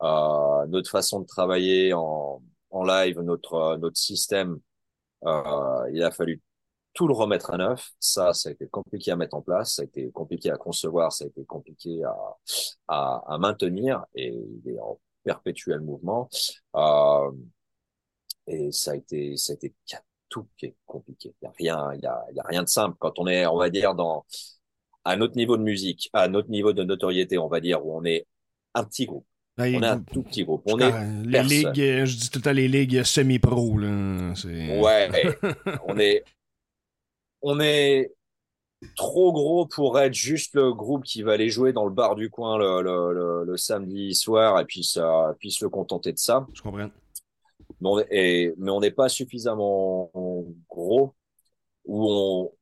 [0.00, 4.58] notre façon de travailler en, en live, notre notre système.
[5.26, 6.40] Euh, il a fallu
[6.94, 7.90] tout le remettre à neuf.
[8.00, 11.12] Ça, ça a été compliqué à mettre en place, ça a été compliqué à concevoir,
[11.12, 12.16] ça a été compliqué à,
[12.88, 16.28] à, à maintenir et il est en perpétuel mouvement.
[16.76, 17.30] Euh,
[18.46, 19.74] et ça a été, ça a été
[20.28, 21.34] tout qui est compliqué.
[21.42, 22.96] Il y a rien, il y a, y a rien de simple.
[22.98, 24.24] Quand on est, on va dire, dans
[25.04, 28.04] à notre niveau de musique, à notre niveau de notoriété, on va dire, où on
[28.04, 28.26] est
[28.74, 29.26] un petit groupe.
[29.58, 30.62] Ben, On est un tout petit groupe.
[30.66, 30.90] On est
[31.24, 33.76] les ligues, euh, je dis tout le temps les ligues semi-pro.
[33.78, 34.34] là.
[34.80, 35.08] Ouais,
[35.86, 36.24] on est,
[37.42, 38.12] on est
[38.96, 42.30] trop gros pour être juste le groupe qui va aller jouer dans le bar du
[42.30, 46.46] coin le, le, le, le samedi soir et puis ça, puis se contenter de ça.
[46.54, 46.88] Je comprends.
[47.80, 50.10] Mais on est- mais on n'est pas suffisamment
[50.68, 51.14] gros
[51.84, 52.52] où on,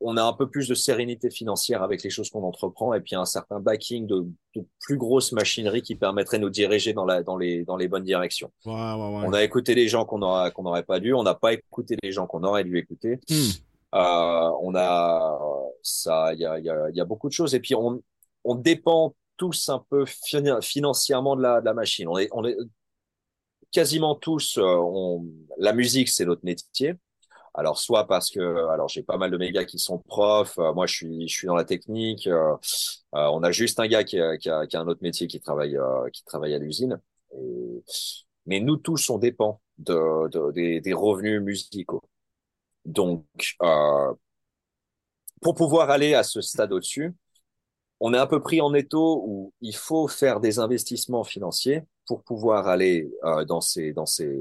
[0.00, 3.16] on a un peu plus de sérénité financière avec les choses qu'on entreprend et puis
[3.16, 7.22] un certain backing de, de plus grosse machinerie qui permettrait de nous diriger dans la,
[7.22, 8.52] dans les, dans les bonnes directions.
[8.64, 9.24] Ouais, ouais, ouais.
[9.26, 11.96] On a écouté les gens qu'on aura, qu'on n'aurait pas dû, on n'a pas écouté
[12.02, 13.18] les gens qu'on aurait dû écouter.
[13.28, 13.50] Hmm.
[13.94, 15.38] Euh, on a
[15.82, 18.02] ça, il y a, y, a, y a beaucoup de choses et puis on,
[18.44, 22.06] on dépend tous un peu fina- financièrement de la, de la machine.
[22.06, 22.56] On est, on est
[23.72, 25.24] quasiment tous, euh, on,
[25.56, 26.94] la musique c'est notre métier.
[27.58, 30.72] Alors soit parce que, alors j'ai pas mal de mes gars qui sont profs, euh,
[30.74, 32.28] moi je suis, je suis dans la technique.
[32.28, 32.54] euh,
[33.16, 35.76] euh, on a juste un gars qui a, qui a, un autre métier qui travaille,
[36.12, 37.00] qui travaille à l'usine.
[38.46, 42.02] Mais nous tous on dépend de, de- des, revenus musicaux.
[42.84, 43.24] Donc,
[45.42, 47.14] pour pouvoir aller à ce stade au-dessus,
[47.98, 52.24] on est un peu pris en étau où il faut faire des investissements financiers pour
[52.24, 54.36] pouvoir aller euh, dans ces dans ces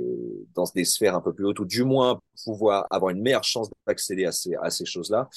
[0.56, 3.70] dans des sphères un peu plus hautes ou du moins pouvoir avoir une meilleure chance
[3.86, 5.30] d'accéder à ces à ces choses-là,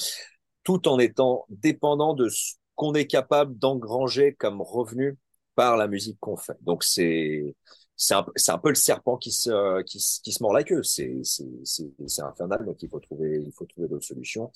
[0.64, 5.18] tout en étant dépendant de ce qu'on est capable d'engranger comme revenu
[5.56, 6.56] par la musique qu'on fait.
[6.62, 7.54] Donc c'est
[8.02, 10.82] c'est un, c'est un peu le serpent qui se, qui, qui se mord la queue.
[10.82, 12.64] C'est, c'est infernal.
[12.64, 14.50] Donc, il faut trouver, il faut trouver d'autres solutions.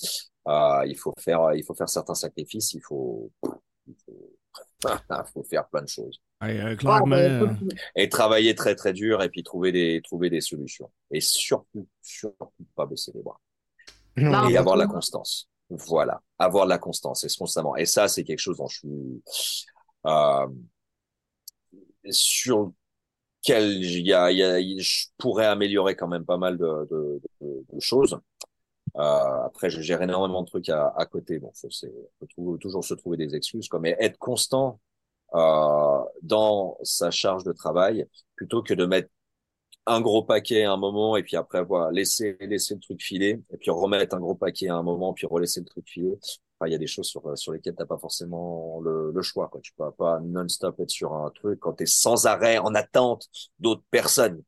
[0.48, 2.72] Euh, il faut faire, il faut faire certains sacrifices.
[2.72, 3.30] Il faut,
[4.84, 6.20] il faut, faire plein de choses.
[6.42, 10.30] Euh, Ah, clairement, ben, euh, Et travailler très, très dur et puis trouver des, trouver
[10.30, 10.90] des solutions.
[11.10, 13.40] Et surtout, surtout pas baisser les bras.
[14.16, 15.48] Non, et avoir la constance.
[15.70, 16.20] Voilà.
[16.38, 17.24] Avoir de la constance.
[17.24, 17.76] Et constamment.
[17.76, 19.22] Et ça, c'est quelque chose dont je suis,
[20.06, 20.46] euh,
[22.10, 22.72] sur
[23.42, 27.20] lequel il y a, y a, je pourrais améliorer quand même pas mal de, de,
[27.40, 28.18] de, de choses.
[28.96, 29.00] Euh,
[29.46, 31.38] après, je gère énormément de trucs à, à côté.
[31.38, 31.52] Bon,
[32.20, 33.80] peut tou- toujours se trouver des excuses, quoi.
[33.80, 34.80] Mais être constant,
[35.34, 39.10] euh, dans sa charge de travail, plutôt que de mettre
[39.86, 43.42] un gros paquet à un moment et puis après voilà laisser laisser le truc filer
[43.52, 46.12] et puis remettre un gros paquet à un moment puis relaisser le truc filer
[46.58, 49.48] enfin, il y a des choses sur sur lesquelles t'as pas forcément le, le choix
[49.48, 53.28] quoi tu peux pas non-stop être sur un truc quand t'es sans arrêt en attente
[53.58, 54.42] d'autres personnes.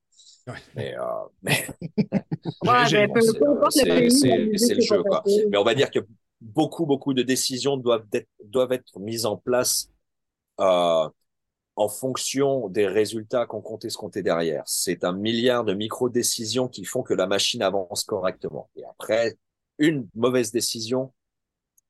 [0.75, 1.03] Mais euh,
[1.43, 1.67] mais
[2.63, 2.85] Ouais,
[4.11, 5.23] c'est- le jeu, quoi.
[5.51, 6.01] mais on va dire que
[6.41, 9.91] beaucoup beaucoup de décisions doivent être doivent être mises en place
[10.61, 11.09] euh,
[11.77, 14.63] en fonction des résultats qu'on compte et ce qu'on est derrière.
[14.67, 18.71] C'est un milliard de micro-décisions qui font que la machine avance correctement.
[18.77, 19.37] Et après,
[19.79, 21.13] une mauvaise décision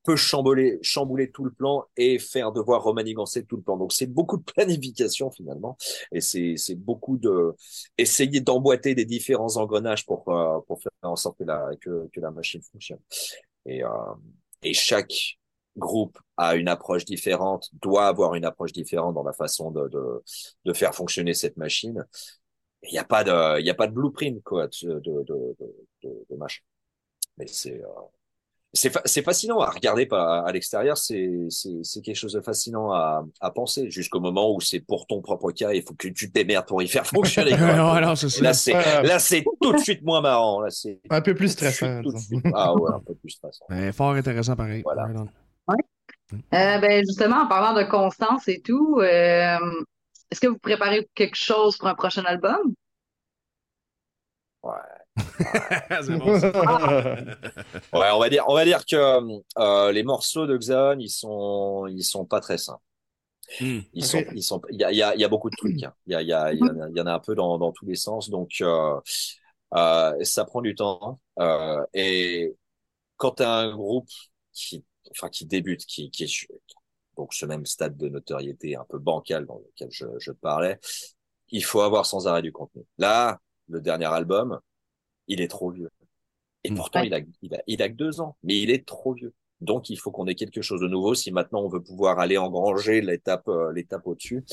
[0.07, 3.77] peut chambouler, chambouler tout le plan et faire devoir remanigancer tout le plan.
[3.77, 5.77] Donc c'est beaucoup de planification finalement,
[6.13, 7.55] et c'est c'est beaucoup de
[7.99, 12.21] essayer d'emboîter des différents engrenages pour euh, pour faire en sorte que la que, que
[12.21, 13.01] la machine fonctionne.
[13.67, 13.89] Et euh,
[14.63, 15.13] et chaque
[15.77, 20.23] groupe a une approche différente, doit avoir une approche différente dans la façon de de,
[20.65, 22.05] de faire fonctionner cette machine.
[22.85, 25.57] Il n'y a pas de il y a pas de blueprint quoi de de de,
[26.03, 26.63] de, de, machin.
[27.39, 27.89] Mais c'est euh,
[28.77, 32.93] c'est fa- c'est fascinant à regarder à l'extérieur, c'est c'est c'est quelque chose de fascinant
[32.93, 36.29] à à penser jusqu'au moment où c'est pour ton propre cas, il faut que tu
[36.29, 37.51] te démerdes pour y faire fonctionner.
[37.57, 39.03] non, là c'est Ouais.
[39.03, 41.77] là c'est tout de suite moins marrant, là c'est Un peu plus tout de suite,
[41.77, 42.03] stressant.
[42.03, 42.51] tout de.
[42.55, 43.65] Ah ouais, un peu plus stressant.
[43.93, 44.83] Fort intéressant, pareil.
[44.85, 45.09] Voilà.
[46.33, 49.59] Euh, ben, justement, en parlant de constance et tout, euh,
[50.31, 52.75] est-ce que vous préparez quelque chose pour un prochain album?
[54.63, 54.73] Ouais.
[56.19, 56.53] Bon, ça.
[57.93, 58.97] Ouais, on va dire, on va dire que
[59.59, 62.83] euh, les morceaux de Xon, ils sont, ils sont pas très simples.
[63.61, 63.81] Hmm.
[63.95, 65.83] Ils sont, ils sont, il y a, il y a, y a beaucoup de trucs.
[65.83, 65.95] hein.
[66.07, 67.21] Il y a, il y a, il y en a, il y en a un
[67.21, 68.31] peu dans, dans tous les sens.
[68.31, 69.01] Donc, euh,
[69.75, 71.21] euh, ça prend du temps.
[71.39, 72.57] Euh, et
[73.17, 74.09] quand tu as un groupe
[74.53, 76.49] qui, enfin, qui débute, qui, qui est
[77.17, 80.79] donc ce même stade de notoriété un peu bancal dans lequel je, je parlais,
[81.49, 82.83] il faut avoir sans arrêt du contenu.
[82.99, 84.61] Là, le dernier album,
[85.29, 85.91] il est trop vieux.
[86.65, 86.77] Et Mm.
[86.77, 87.07] pourtant, Ouais.
[87.07, 89.35] il a, il a, il a que deux ans, mais il est trop vieux.
[89.61, 92.39] Donc, il faut qu'on ait quelque chose de nouveau si maintenant on veut pouvoir aller
[92.39, 94.45] engranger l'étape, euh, l'étape au-dessus.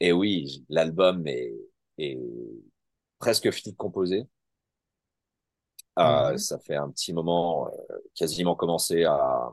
[0.00, 1.54] Et oui, l'album est,
[1.98, 2.18] est
[3.18, 4.26] presque fini de composer.
[5.98, 6.38] Euh, Mhm.
[6.38, 9.50] Ça fait un petit moment, euh, quasiment commencé à,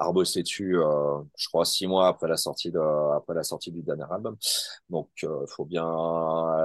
[0.00, 2.80] à rebosser dessus, euh, je crois six mois après la sortie de,
[3.16, 4.36] après la sortie du dernier album.
[4.90, 5.84] Donc, euh, faut bien.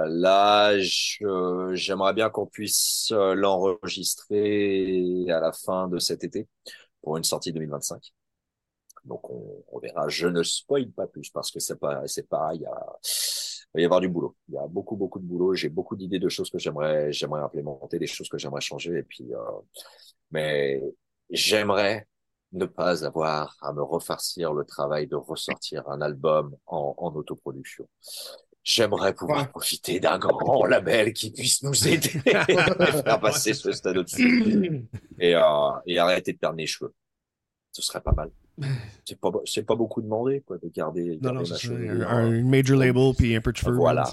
[0.08, 6.48] Là, j'aimerais bien qu'on puisse euh, l'enregistrer à la fin de cet été
[7.02, 8.12] pour une sortie 2025.
[9.04, 10.08] Donc, on, on verra.
[10.08, 12.60] Je ne spoil pas plus parce que c'est pas, c'est pareil.
[12.60, 12.96] Il y a-
[13.74, 14.36] il va y avoir du boulot.
[14.48, 15.54] Il y a beaucoup, beaucoup de boulot.
[15.54, 18.98] J'ai beaucoup d'idées de choses que j'aimerais, j'aimerais implémenter, des choses que j'aimerais changer.
[18.98, 19.38] Et puis, euh,
[20.30, 20.82] mais
[21.30, 22.06] j'aimerais
[22.52, 27.88] ne pas avoir à me refarcir le travail de ressortir un album en, en autoproduction.
[28.62, 29.48] J'aimerais pouvoir Ouais.
[29.48, 34.84] profiter d'un grand label qui puisse nous aider à faire passer ce stade au-dessus
[35.20, 36.92] et, euh, et arrêter de perdre mes cheveux.
[37.72, 38.30] Ce serait pas mal.
[39.04, 42.08] C'est pas, c'est pas beaucoup demandé, quoi, de garder, Non, garder non, chevelure.
[42.10, 43.76] Un, un major label puis un peu de cheveux.
[43.76, 44.04] Voilà.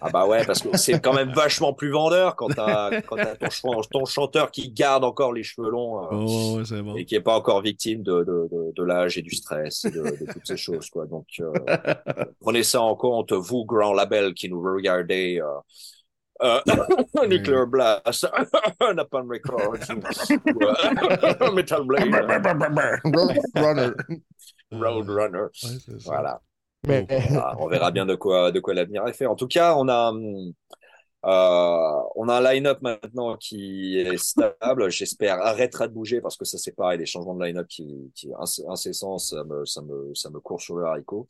[0.00, 3.36] Ah bah ouais, parce que c'est quand même vachement plus vendeur quand t'as, quand t'as
[3.36, 6.02] ton, ton chanteur qui garde encore les cheveux longs.
[6.04, 6.96] euh, Oh, c'est bon.
[6.96, 9.90] et qui est pas encore victime de, de, de, de l'âge et du stress et
[9.90, 11.52] de, de toutes ces choses quoi donc euh,
[12.40, 15.46] prenez ça en compte vous grand label qui nous regardez euh,
[16.42, 16.60] euh,
[17.26, 18.26] Nuclear Blast
[18.94, 22.10] Napalm Records euh, Metal Blade
[23.56, 23.92] Runner.
[24.70, 26.10] Roadrunner Ouais, c'est ça.
[26.10, 26.40] voilà
[26.86, 29.74] Mais Ah, on verra bien de quoi de quoi l'avenir est fait en tout cas
[29.76, 30.12] on a
[31.26, 31.28] euh,
[32.14, 34.88] on a un line-up maintenant qui est stable.
[34.90, 38.28] J'espère arrêtera de bouger parce que ça c'est pareil, les changements de line-up qui, qui
[38.28, 41.26] inc- incessants, ça me, ça me, ça me court sur le haricot.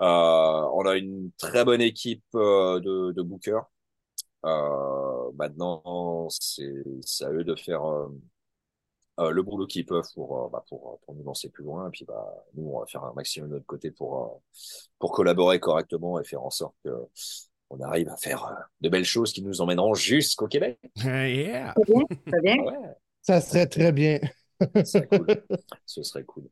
[0.00, 3.64] Euh, on a une très bonne équipe euh, de, de bookers.
[4.46, 8.08] Euh, maintenant, c'est à eux de faire euh,
[9.20, 11.88] euh, le boulot qu'ils peuvent pour, euh, bah, pour, pour nous lancer plus loin.
[11.88, 14.28] Et puis, bah, nous, on va faire un maximum de notre côté pour, euh,
[14.98, 16.90] pour collaborer correctement et faire en sorte que
[17.70, 18.46] on arrive à faire
[18.80, 20.78] de belles choses qui nous emmèneront jusqu'au Québec.
[20.96, 21.74] yeah.
[21.74, 22.56] Très bien, très bien.
[22.62, 24.20] Ouais, ça serait très bien.
[24.60, 25.26] ce serait cool.
[25.84, 26.48] Ce serait cool.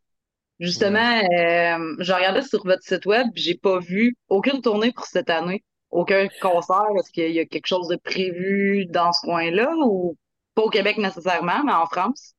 [0.59, 5.31] Justement, euh, je regardais sur votre site web, j'ai pas vu aucune tournée pour cette
[5.31, 6.87] année, aucun concert?
[6.99, 10.17] Est-ce qu'il y a quelque chose de prévu dans ce coin-là ou
[10.55, 12.35] pas au Québec nécessairement, mais en France?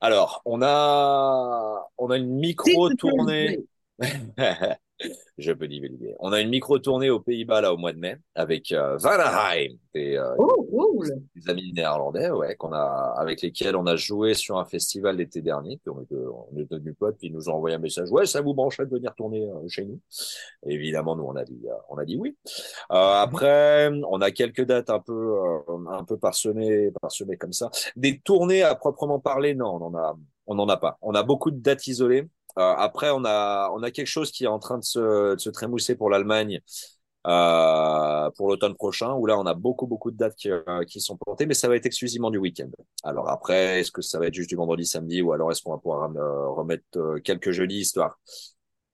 [0.00, 2.76] Alors, on a, on a une Si
[5.38, 6.14] Je peux divulguer.
[6.20, 9.72] On a une micro tournée aux Pays-Bas là au mois de mai avec euh, Vanaheim,
[9.94, 11.08] des, euh, Oh, cool!
[11.34, 15.40] des amis néerlandais, ouais, qu'on a, avec lesquels on a joué sur un festival l'été
[15.40, 15.78] dernier.
[15.82, 18.10] Puis on est, on est devenus potes, puis ils nous ont envoyé un message.
[18.10, 20.00] Ouais, ça vous brancherait de venir tourner euh, chez nous?
[20.66, 22.36] Et évidemment, nous, on a dit, euh, on a dit oui.
[22.90, 27.70] Euh, après, on a quelques dates un peu, euh, un peu parsemées, parsemées comme ça.
[27.96, 30.98] Des tournées à proprement parler, non, on en a, on en a pas.
[31.02, 32.28] On a beaucoup de dates isolées.
[32.58, 35.38] Euh, après, on a, on a quelque chose qui est en train de se, de
[35.40, 36.60] se trémousser pour l'Allemagne
[37.26, 41.00] euh, pour l'automne prochain, où là, on a beaucoup, beaucoup de dates qui, euh, qui
[41.00, 42.70] sont plantées, mais ça va être exclusivement du week-end.
[43.04, 45.70] Alors après, est-ce que ça va être juste du vendredi, samedi, ou alors est-ce qu'on
[45.70, 48.18] va pouvoir euh, remettre euh, quelques jeudis, histoire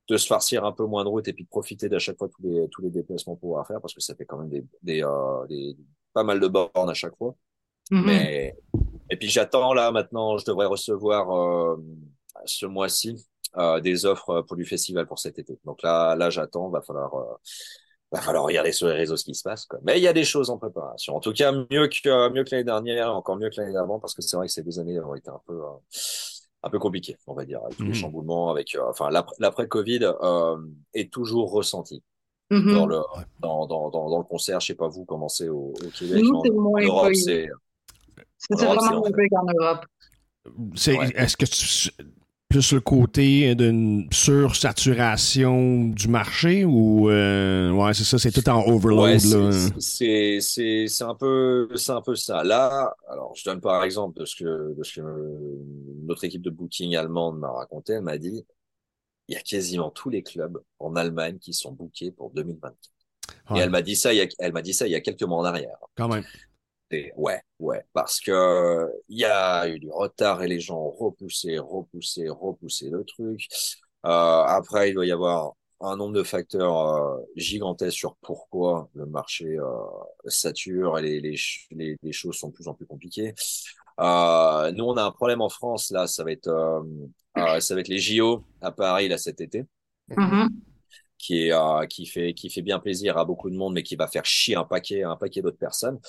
[0.09, 2.29] de se farcir un peu moins de route et puis de profiter d'à chaque fois
[2.29, 4.65] tous les, tous les déplacements pour pouvoir faire, parce que ça fait quand même des,
[4.83, 5.77] des, euh, des
[6.13, 7.35] pas mal de bornes à chaque fois.
[7.91, 8.05] Mhm.
[8.05, 8.57] Mais
[9.11, 11.77] et puis j'attends là maintenant, je devrais recevoir euh,
[12.45, 13.17] ce mois-ci
[13.59, 15.59] euh, des offres pour du festival pour cet été.
[15.65, 16.69] Donc là, là j'attends.
[16.71, 17.35] Va falloir, euh,
[18.13, 19.67] va falloir regarder sur les réseaux ce qui se passe.
[19.67, 19.79] Quoi.
[19.83, 21.17] Mais il y a des choses en préparation.
[21.17, 24.15] En tout cas, mieux que mieux que l'année dernière, encore mieux que l'année d'avant, parce
[24.15, 25.71] que c'est vrai que ces deux années ont été un peu euh,
[26.65, 27.95] un peu compliquées, on va dire, avec tous les Mhm.
[27.95, 30.57] chamboulements, avec euh, enfin l'après Covid euh,
[30.95, 32.03] est toujours ressenti
[32.51, 32.73] Mhm.
[32.73, 33.01] dans le
[33.41, 34.59] dans, dans, dans, dans le concert.
[34.61, 36.87] Je sais pas vous comment c'est au, au Québec, Nous, mais en, c'est moins en
[36.87, 37.49] Europe c'est
[38.39, 39.85] C'est en vraiment qu'en Europe.
[41.15, 41.91] Est-ce que tu,
[42.49, 48.67] plus le côté d'une sursaturation du marché ou euh, ouais c'est ça c'est tout en
[48.67, 49.53] overload Ouais, là.
[49.53, 52.43] c'est- c'est c'est c'est un peu c'est un peu ça.
[52.45, 55.59] Là, alors je donne par exemple de ce que de ce que euh,
[56.05, 57.93] notre équipe de booking allemande m'a raconté.
[57.95, 58.45] Elle m'a dit
[59.29, 62.77] il y a quasiment tous les clubs en Allemagne qui sont bookés pour 2024.
[63.57, 65.01] Et elle m'a dit ça, il y a, elle m'a dit ça il y a
[65.01, 65.77] quelques mois en arrière.
[65.97, 66.25] Quand même.
[66.91, 70.91] Et ouais, ouais, parce que il y a eu du retard et les gens ont
[70.91, 73.47] repoussé, repoussé, repoussé le truc.
[74.07, 79.07] Euh, après, il doit y avoir un nombre de facteurs euh, gigantesques sur pourquoi le
[79.07, 79.65] marché euh,
[80.27, 81.37] sature et les, les,
[81.73, 83.35] les, les, choses sont de plus en plus compliquées.
[83.99, 84.05] Nous,
[84.85, 86.85] on a un problème en France là, ça va être
[87.61, 89.67] ça va être les JO à Paris là cet été.
[90.09, 90.49] Mhm.
[91.19, 94.09] qui est qui fait qui fait bien plaisir à beaucoup de monde mais qui va
[94.09, 96.01] faire chier un paquet un paquet d'autres personnes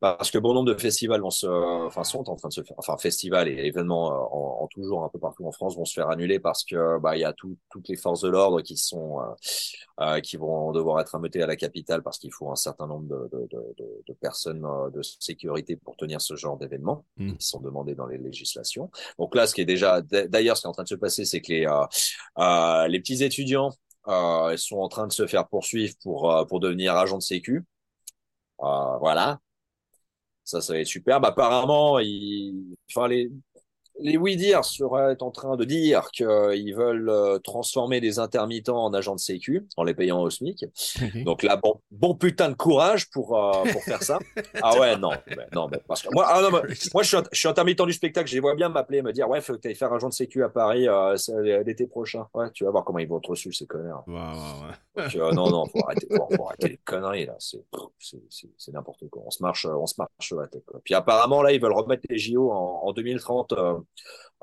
[0.00, 1.46] parce que bon nombre de festivals vont se,
[1.86, 5.04] enfin sont en train de se faire, enfin festivals et événements euh, en, en toujours
[5.04, 7.32] un peu partout en France vont se faire annuler parce que bah il y a
[7.32, 9.24] tout, toutes les forces de l'ordre qui sont euh,
[10.00, 13.06] euh, qui vont devoir être ameutées à la capitale parce qu'il faut un certain nombre
[13.08, 17.38] de, de, de, de personnes euh, de sécurité pour tenir ce genre d'événements Mm.
[17.38, 18.90] qui sont demandés dans les législations.
[19.18, 21.24] Donc là, ce qui est déjà d'ailleurs ce qui est en train de se passer,
[21.24, 21.66] c'est que les
[22.38, 23.70] euh, les petits étudiants
[24.08, 27.64] euh, sont en train de se faire poursuivre pour pour devenir agents de sécu.
[28.58, 29.38] voilà,
[30.46, 31.20] ça, ça va être super.
[31.20, 32.54] Bah, apparemment, il...
[32.90, 33.30] enfin, les,
[33.98, 39.14] les oui-dire seraient en train de dire qu'ils veulent euh, transformer des intermittents en agents
[39.14, 40.66] de sécu en les payant au SMIC.
[41.02, 41.22] Ok.
[41.24, 44.18] Donc là, bon, bon putain de courage pour, euh, pour faire ça.
[44.62, 46.60] Ah ouais, non, mais- non, mais parce que moi, ah non, mais
[46.94, 49.02] moi je, suis, int- je suis intermittent du spectacle, je les vois bien m'appeler et
[49.02, 51.16] me dire, ouais, faut que tu ailles faire agent de sécu à Paris euh,
[51.64, 52.26] l'été prochain.
[52.34, 54.04] Ouais, tu vas voir comment ils vont te reçu, ces connards.
[54.06, 54.74] Ouais, ouais, ouais.
[54.96, 57.34] Donc, euh, non, non, faut arrêter, faut, faut arrêter les conneries là.
[57.38, 57.62] C'est,
[57.98, 59.22] c'est, c'est, c'est n'importe quoi.
[59.26, 60.64] On se marche, on se marche la tête.
[60.66, 60.80] Quoi.
[60.84, 63.74] Puis apparemment là, ils veulent remettre les JO en, en 2030 euh,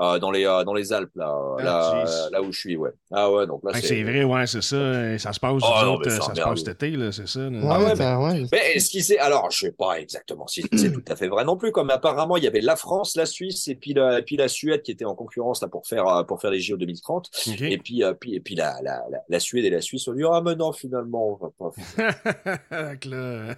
[0.01, 2.89] euh, dans les euh, dans les Alpes là, euh, Ah, là, où je suis, ouais.
[3.11, 3.85] Ah ouais, donc là c'est.
[3.87, 5.17] c'est vrai, ouais, c'est ça.
[5.19, 7.41] Ça se passe, Oh, non, autres, c'est ça se passe cet été, là, c'est ça.
[7.41, 7.59] là.
[7.59, 8.43] Ouais, Ah ouais, ben, ouais.
[8.51, 11.45] Mais ce qui c'est, alors je sais pas exactement si c'est tout à fait vrai
[11.45, 11.71] non plus.
[11.71, 14.47] Comme apparemment il y avait la France, la Suisse et puis la, et puis la
[14.47, 17.29] Suède qui étaient en concurrence là pour faire euh, pour faire les JO 2030.
[17.49, 17.61] Ok.
[17.61, 20.13] Et puis euh, puis et puis la, la la la Suède et la Suisse ont
[20.13, 21.71] dit ah mais non finalement on va pas.
[21.71, 22.97] faire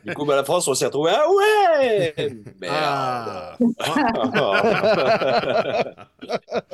[0.03, 1.11] Du coup, bah, la France, on s'est retrouvé.
[1.13, 2.13] Ah ouais!
[2.59, 3.57] Merde!
[3.79, 4.55] Ah.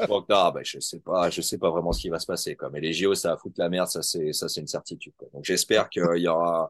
[0.08, 2.56] Donc, non, ben, je sais pas, je sais pas vraiment ce qui va se passer,
[2.56, 2.70] quoi.
[2.72, 5.28] Mais les JO, ça va foutre la merde, ça, c'est, ça, c'est une certitude, quoi.
[5.34, 6.70] Donc, j'espère qu'il y aura,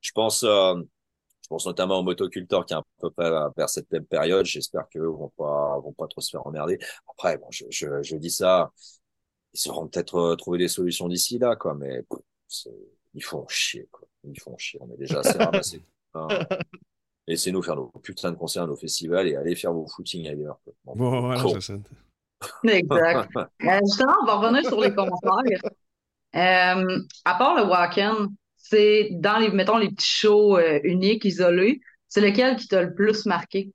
[0.00, 0.74] je pense, euh,
[1.42, 3.10] je pense notamment aux motoculteurs qui est un peu
[3.56, 4.46] vers cette même période.
[4.46, 6.78] J'espère qu'eux vont pas, vont pas trop se faire emmerder.
[7.10, 8.70] Après, bon, je, je, je dis ça,
[9.54, 11.74] ils sauront peut-être euh, trouver des solutions d'ici là, quoi.
[11.74, 12.02] Mais
[13.14, 14.06] ils font chier, quoi.
[14.24, 14.78] Ils font chier.
[14.82, 15.82] On est déjà assez ramassés.
[16.14, 16.28] Hein.
[17.26, 20.60] Laissez-nous faire nos putains de concerts, nos festivals et allez faire vos footings ailleurs.
[20.62, 20.74] quoi.
[20.94, 21.72] Bon, voilà, ça.
[22.64, 23.30] Exact.
[23.36, 25.70] Euh, justement, on va revenir sur les concerts.
[26.34, 28.28] Euh, à part le walk-in,
[28.58, 32.92] c'est dans les, mettons, les petits shows euh, uniques, isolés, c'est lequel qui t'a le
[32.94, 33.72] plus marqué?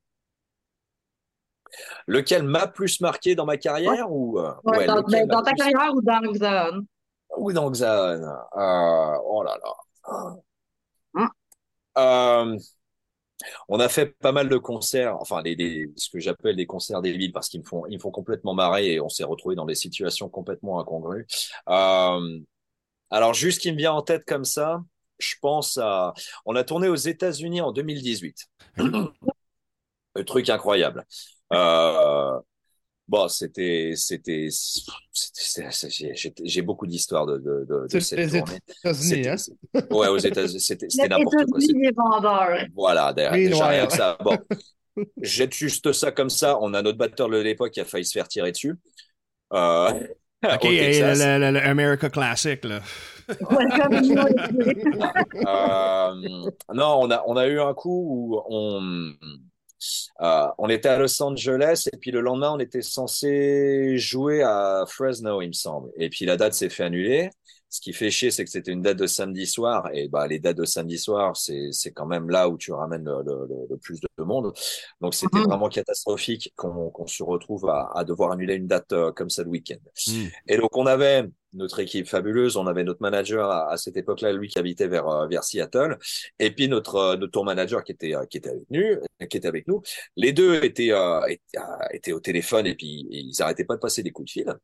[2.06, 5.52] Lequel m'a plus marqué dans ma carrière ou euh, Ouais, dans, lequel ben, dans ta
[5.52, 6.86] plus- carrière ou dans l'Hexagone?
[7.38, 9.74] Ou dans Xan Euh, Oh là là.
[11.14, 11.30] Hein?
[11.98, 12.58] Euh,
[13.68, 17.02] on a fait pas mal de concerts, enfin des, des- ce que j'appelle des concerts
[17.02, 19.66] débiles parce qu'ils me font, ils me font complètement marrer et on s'est retrouvé dans
[19.66, 21.26] des situations complètement incongrues.
[21.70, 22.40] Euh,
[23.12, 24.84] alors juste qui me vient en tête comme ça,
[25.20, 26.14] je pense à,
[26.46, 28.48] on a tourné aux États-Unis en 2018.
[30.16, 31.06] Le truc incroyable.
[31.54, 32.40] Euh,
[33.08, 34.50] bon, c'était, c'était,
[35.90, 38.60] j'ai- j'ai j'ai beaucoup d'histoires de, de, de, de C'est cette les tournée.
[38.84, 39.38] États-Unis, hein?
[39.38, 41.44] C'était- Ouais, aux États-Unis, c'était n'importe quoi.
[41.44, 42.66] États-Unis, C'était- les vendeurs.
[42.76, 44.18] Voilà, déjà, rien que ça.
[44.24, 44.38] Bon,
[45.22, 46.58] jette juste ça comme ça.
[46.62, 48.76] On a notre batteur de l'époque qui a failli se faire tirer dessus.
[49.54, 49.90] Euh,
[50.44, 51.20] Ok, au et Texas.
[51.20, 52.82] le, le- le America Classic, là.
[53.50, 55.14] Welcome to USA.
[55.36, 59.14] Euh, non, on a, on a eu un coup où on,
[60.22, 64.86] euh, on était à Los Angeles et puis le lendemain, on était censé jouer à
[64.88, 65.92] Fresno, il me semble.
[65.98, 67.30] Et puis la date s'est fait annuler.
[67.70, 69.90] Ce qui fait chier, c'est que c'était une date de samedi soir.
[69.94, 73.04] Et bah, les dates de samedi soir, c'est, c'est quand même là où tu ramènes
[73.06, 74.54] le, le, plus de monde.
[75.02, 75.46] Donc, c'était Mhm.
[75.46, 79.50] vraiment catastrophique qu'on, se retrouve à, à devoir annuler une date euh, comme ça le
[79.50, 79.78] week-end.
[80.08, 80.28] Hmm.
[80.48, 84.32] Et donc, on avait notre équipe fabuleuse, on avait notre manager à, à cette époque-là,
[84.34, 85.98] lui qui habitait vers, euh, vers Seattle,
[86.40, 88.98] et puis notre, euh, notre tour manager qui était, qui était avec nous,
[89.30, 89.82] qui était avec nous.
[90.16, 93.80] Les deux étaient, euh, étaient, euh, étaient au téléphone et puis ils arrêtaient pas de
[93.82, 94.56] passer des coups de fil.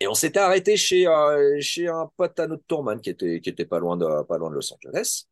[0.00, 3.50] Et on s'était arrêté chez, euh, chez un pote à notre tourman qui était, qui
[3.50, 5.24] était pas loin de, pas loin de Los Angeles.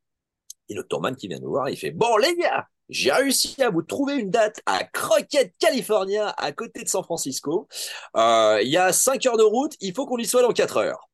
[0.69, 3.71] Et notre tourman qui vient nous voir, il fait, bon, les gars, j'ai réussi à
[3.71, 7.69] vous trouver une date à Crockett, California, à côté de San Francisco.
[8.17, 10.79] Euh, Il y a cinq heures de route, il faut qu'on y soit dans quatre
[10.79, 11.09] heures.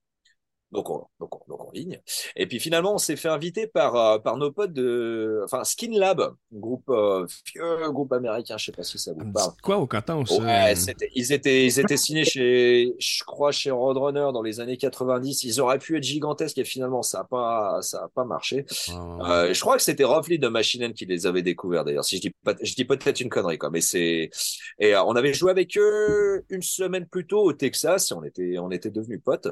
[0.73, 2.01] Donc on, donc, on, donc on ligne.
[2.35, 5.91] Et puis finalement, on s'est fait inviter par, euh, par nos potes de, enfin, Skin
[5.99, 9.53] Lab, groupe, euh, vieux groupe américain, je sais pas si ça vous parle.
[9.63, 9.87] Quoi au
[10.27, 10.43] ça?
[10.43, 14.77] Ouais, c'était- ils étaient, ils étaient signés chez, je crois, chez Roadrunner dans les années
[14.79, 15.45] 90.
[15.45, 18.65] Ils auraient pu être gigantesques et finalement, ça a pas, ça a pas marché.
[18.91, 22.05] Ah, Euh, je crois que c'était Roughly de Machine qui les avait découverts d'ailleurs.
[22.05, 24.31] Si je dis pas, je dis peut-être une connerie quoi, mais c'est
[24.79, 28.11] et euh, on avait joué avec eux une semaine plus tôt au Texas.
[28.11, 29.49] Et on était, on était devenus potes.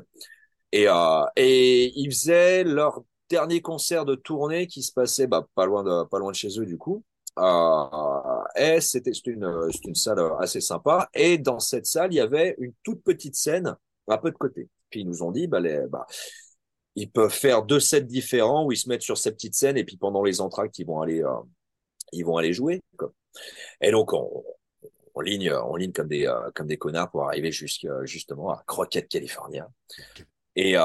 [0.73, 5.66] Et euh, et ils faisaient leur dernier concert de tournée qui se passait bah, pas
[5.66, 7.05] loin de pas loin de chez eux du coup.
[7.39, 11.09] Euh, et c'était une une salle assez sympa.
[11.14, 13.77] Et dans cette salle, il y avait une toute petite scène
[14.09, 14.68] un peu de côté.
[14.91, 16.07] Puis ils nous ont dit bah les bah
[16.97, 19.85] ils peuvent faire deux sets différents où ils se mettent sur cette petite scène et
[19.85, 21.37] puis pendant les entractes ils vont aller euh,
[22.12, 22.83] ils vont aller jouer.
[23.81, 24.45] Et donc on,
[25.14, 28.62] on ligne on ligne comme des euh, comme des connards pour arriver jusqu'à justement à
[28.66, 29.68] Croquette California.
[30.57, 30.83] Et euh,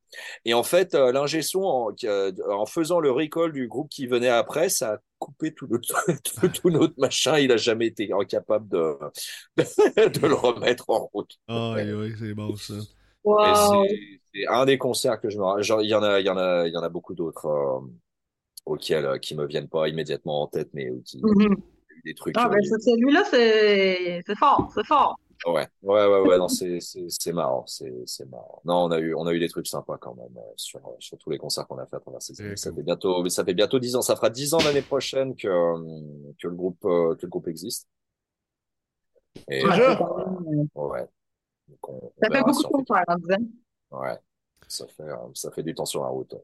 [0.45, 4.07] Et en fait, euh, l'ingé son, en, euh, en faisant le recall du groupe qui
[4.07, 6.05] venait après, ça a coupé tout, notre,
[6.41, 7.39] tout, tout notre machin.
[7.39, 8.97] Il a jamais été incapable de,
[9.57, 11.39] de le remettre en route.
[11.49, 12.75] Oh, oui, oui, c'est bon, ça.
[13.25, 13.85] Wow.
[14.35, 15.62] c'est- un des concerts que je me rappelle.
[15.64, 17.47] Genre, Il y en a, il y en a, il y en a beaucoup d'autres
[17.47, 17.81] euh,
[18.66, 21.57] auxquels euh, qui me viennent pas immédiatement en tête, mais qui Mhm.
[22.05, 22.37] des trucs.
[22.37, 25.18] Ah, euh, ben, celui-là, c'est fort, c'est fort.
[25.45, 28.61] Ouais, ouais, ouais, ouais, non, c'est, c'est, c'est marrant, c'est, c'est marrant.
[28.64, 30.93] Non, on a eu, on a eu des trucs sympas quand même, euh, sur, euh,
[31.01, 32.57] sur tous les concerts qu'on a fait à travers ces années.
[32.57, 32.78] Ça cool.
[32.78, 36.32] fait bientôt, ça fait bientôt dix ans, ça fera dix ans l'année prochaine que, euh,
[36.40, 37.88] que le groupe, que le groupe existe.
[39.49, 39.95] Et, Ouais, euh.
[41.68, 43.36] Donc, on, on Ça fait beaucoup de concerts en disant.
[43.90, 44.18] Ouais.
[44.68, 46.34] Ça fait, euh, ça fait du temps sur la route.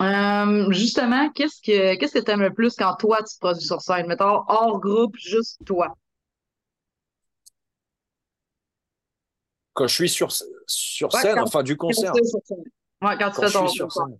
[0.00, 3.82] Euh, justement, qu'est-ce que qu'est-ce que t'aimes le plus quand toi tu te produis sur
[3.82, 4.06] scène?
[4.06, 5.94] Mettons, hors groupe, juste toi.
[9.72, 10.30] Quand je suis sur,
[10.66, 12.64] sur scène, enfin, du Quand concert, tu es sur scène.
[13.02, 14.18] Ouais, quand tu quand fais je ton suis sur scène.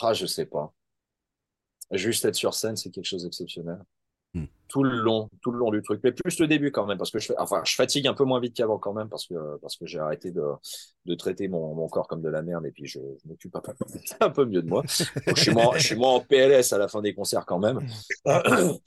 [0.00, 0.72] Ah, je sais pas.
[1.92, 3.78] Juste être sur scène, c'est quelque chose d'exceptionnel.
[4.34, 4.46] Hmm.
[4.68, 6.00] Tout le long, tout le long du truc.
[6.02, 8.24] Mais plus le début quand même, parce que je fais, enfin, je fatigue un peu
[8.24, 10.42] moins vite qu'avant quand même, parce que, parce que j'ai arrêté de,
[11.04, 13.60] de traiter mon, mon corps comme de la merde et puis je, je m'occupe un
[13.60, 13.74] peu,
[14.20, 14.82] un peu mieux de moi.
[15.26, 17.58] Donc, je suis moins, je suis moins en PLS à la fin des concerts quand
[17.58, 17.86] même.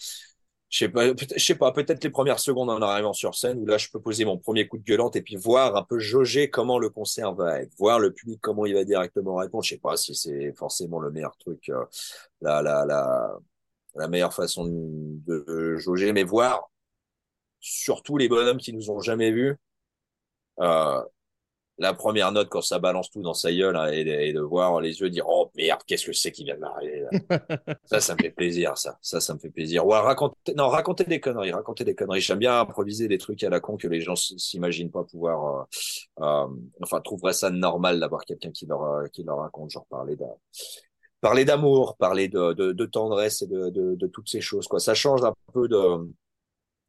[0.70, 3.66] Je sais pas, je sais pas, peut-être les premières secondes en arrivant sur scène où
[3.66, 6.50] là je peux poser mon premier coup de gueulante et puis voir un peu jauger
[6.50, 9.64] comment le concert va être, voir le public comment il va directement répondre.
[9.64, 11.86] Je sais pas si c'est forcément le meilleur truc, euh,
[12.42, 13.38] la, la, la,
[13.96, 16.70] la meilleure façon de, de jauger, mais voir
[17.60, 19.56] surtout les bonhommes qui nous ont jamais vus,
[20.60, 21.02] euh,
[21.78, 24.40] la première note quand ça balance tout dans sa gueule hein, et, de- et de
[24.40, 27.06] voir les yeux dire oh merde qu'est-ce que c'est qui vient de m'arriver
[27.86, 28.98] ça ça me fait plaisir ça.
[29.02, 29.86] Ça ça me fait plaisir.
[29.86, 32.22] Ouais raconter non raconter des conneries raconter des conneries.
[32.22, 35.68] J'aime bien improviser des trucs à la con que les gens s'imaginent pas pouvoir
[36.22, 36.48] euh, euh,
[36.82, 40.28] enfin trouveraient ça normal d'avoir quelqu'un qui leur euh, qui leur raconte genre parler d'un
[41.22, 44.80] parler d'amour parler de, de de tendresse et de, de de toutes ces choses quoi.
[44.80, 45.78] Ça change un peu de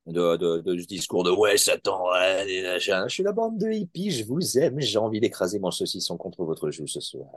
[0.06, 3.04] de, de, de ce discours de ouais, Satan, ouais, des machins.
[3.08, 6.44] je suis la bande de hippies, je vous aime, j'ai envie d'écraser mon saucisson contre
[6.44, 7.26] votre joue ce soir.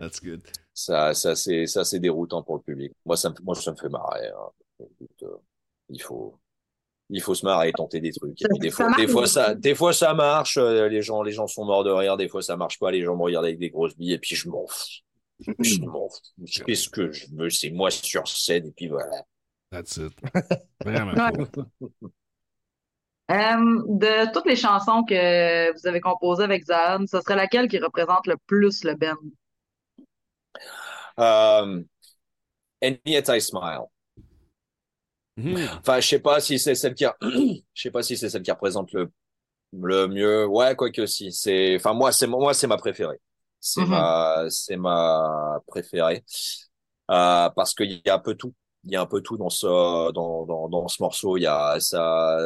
[0.00, 0.42] That's good.
[0.72, 2.92] Ça, ça c'est, ça c'est déroutant pour le public.
[3.04, 4.28] Moi, ça me, moi, ça me fait marrer.
[4.28, 4.84] hein.
[5.22, 5.36] Euh,
[5.90, 6.38] il faut,
[7.10, 8.40] il faut se marrer et tenter des trucs.
[8.42, 10.56] Et des, fois, des, fois, ça, des fois, ça marche.
[10.58, 12.16] euh, Les gens, les gens sont morts de rire.
[12.16, 12.90] Des fois, ça marche pas.
[12.90, 14.12] Les gens me regardent avec des grosses billes.
[14.14, 15.02] Et puis, je m'en fous.
[15.60, 16.20] Je m'en fous.
[16.44, 17.50] Je fais ce que je veux.
[17.50, 18.66] C'est moi sur scène.
[18.66, 19.24] Et puis voilà.
[19.74, 20.12] That's it.
[20.84, 21.16] Vraiment.
[21.16, 21.32] Ouais.
[21.32, 21.66] cool.
[23.30, 27.78] Euh, de toutes les chansons que vous avez composées avec Zahn, ce serait laquelle qui
[27.78, 29.16] représente le plus le band?
[31.18, 31.84] Euh,
[32.82, 33.90] And Yet I Smile.
[35.36, 35.68] Mhm.
[35.80, 38.42] Enfin, je sais pas si c'est celle qui, a- je sais pas si c'est celle
[38.42, 39.10] qui représente le,
[39.74, 40.46] le mieux.
[40.46, 41.32] Ouais, quoi que si.
[41.32, 43.20] C'est, enfin, moi, c'est, moi, c'est ma préférée.
[43.60, 43.86] C'est Mhm.
[43.86, 46.24] ma, c'est ma préférée.
[47.10, 48.54] Euh, parce qu'il y a un peu tout.
[48.86, 49.66] Il y a un peu tout dans ce,
[50.12, 51.36] dans, dans, dans ce morceau.
[51.38, 52.38] Il y a, ça,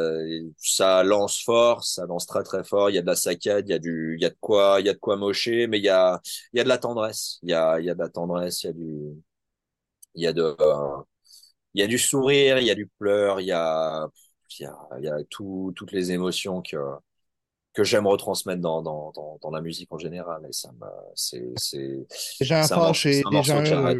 [0.57, 2.89] ça lance fort, ça lance très, très fort.
[2.89, 4.77] Il y a de la saccade, il y a du, il y a de quoi,
[4.79, 6.21] il y a de quoi mocher, mais il y a,
[6.53, 7.39] il y a de la tendresse.
[7.43, 9.23] Il y a, il y a de la tendresse, il y a du,
[10.15, 10.97] il y a de, euh,
[11.75, 14.07] il y a du sourire, il y a du pleur, il y a,
[14.59, 16.77] il y a, il y a tout, toutes les émotions que,
[17.73, 20.45] que j'aime retransmettre dans, dans, dans, dans la musique en général.
[20.49, 22.07] Et ça me, c'est, c'est,
[22.59, 23.99] c'est un morceau- fâchés, c'est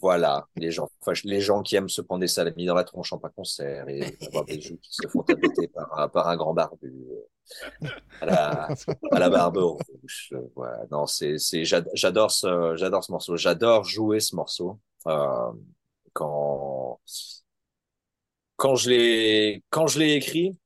[0.00, 3.12] Voilà, les gens, enfin, les gens qui aiment se prendre des salamis dans la tronche
[3.12, 6.36] en pas concert et avoir des joues qui se font taper par, un- par un
[6.36, 7.26] grand barbu euh,
[8.20, 8.74] à la,
[9.10, 10.30] à la barbe rouge.
[10.32, 13.36] Euh, Voilà, non, c'est, c'est, j'ad- j'adore ce, j'adore ce morceau.
[13.36, 14.78] J'adore jouer ce morceau.
[15.06, 15.52] Euh,
[16.12, 17.00] quand,
[18.56, 20.56] quand je l'ai, quand je l'ai écrit,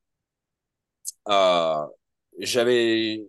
[1.29, 1.87] euh,
[2.39, 3.27] j'avais,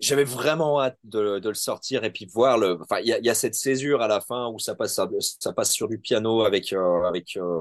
[0.00, 2.78] j'avais vraiment hâte de, de le sortir et puis voir le.
[2.82, 4.98] Enfin, il y y a cette césure à la fin où ça passe,
[5.40, 7.60] ça passe sur du piano avec, euh, avec, euh,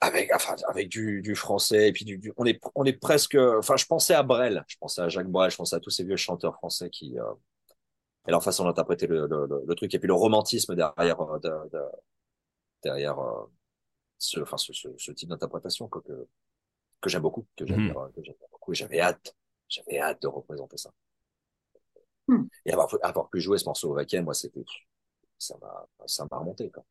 [0.00, 3.34] avec, enfin, avec du, du français et puis du, du- on est, on est presque.
[3.36, 6.04] Enfin, je pensais à Brel, je pensais à Jacques Brel, je pensais à tous ces
[6.04, 7.18] vieux chanteurs français qui.
[7.18, 7.24] Euh,
[8.26, 11.38] et leur façon d'interpréter le, le, le, le truc et puis le romantisme derrière, euh,
[11.40, 11.80] de, de-
[12.82, 13.46] derrière euh,
[14.18, 16.00] ce, enfin, ce, ce, ce type d'interprétation que,
[17.00, 18.72] que, j'aime beaucoup, que j'aime que j'aime bien beaucoup.
[18.72, 19.36] Et j'avais hâte,
[19.68, 20.90] j'avais hâte de représenter ça.
[22.28, 22.44] Hmm.
[22.66, 24.64] Et avoir, avoir pu jouer ce morceau au Wacken, moi, c'était,
[25.38, 26.84] ça m'a, ça m'a remonté, quoi.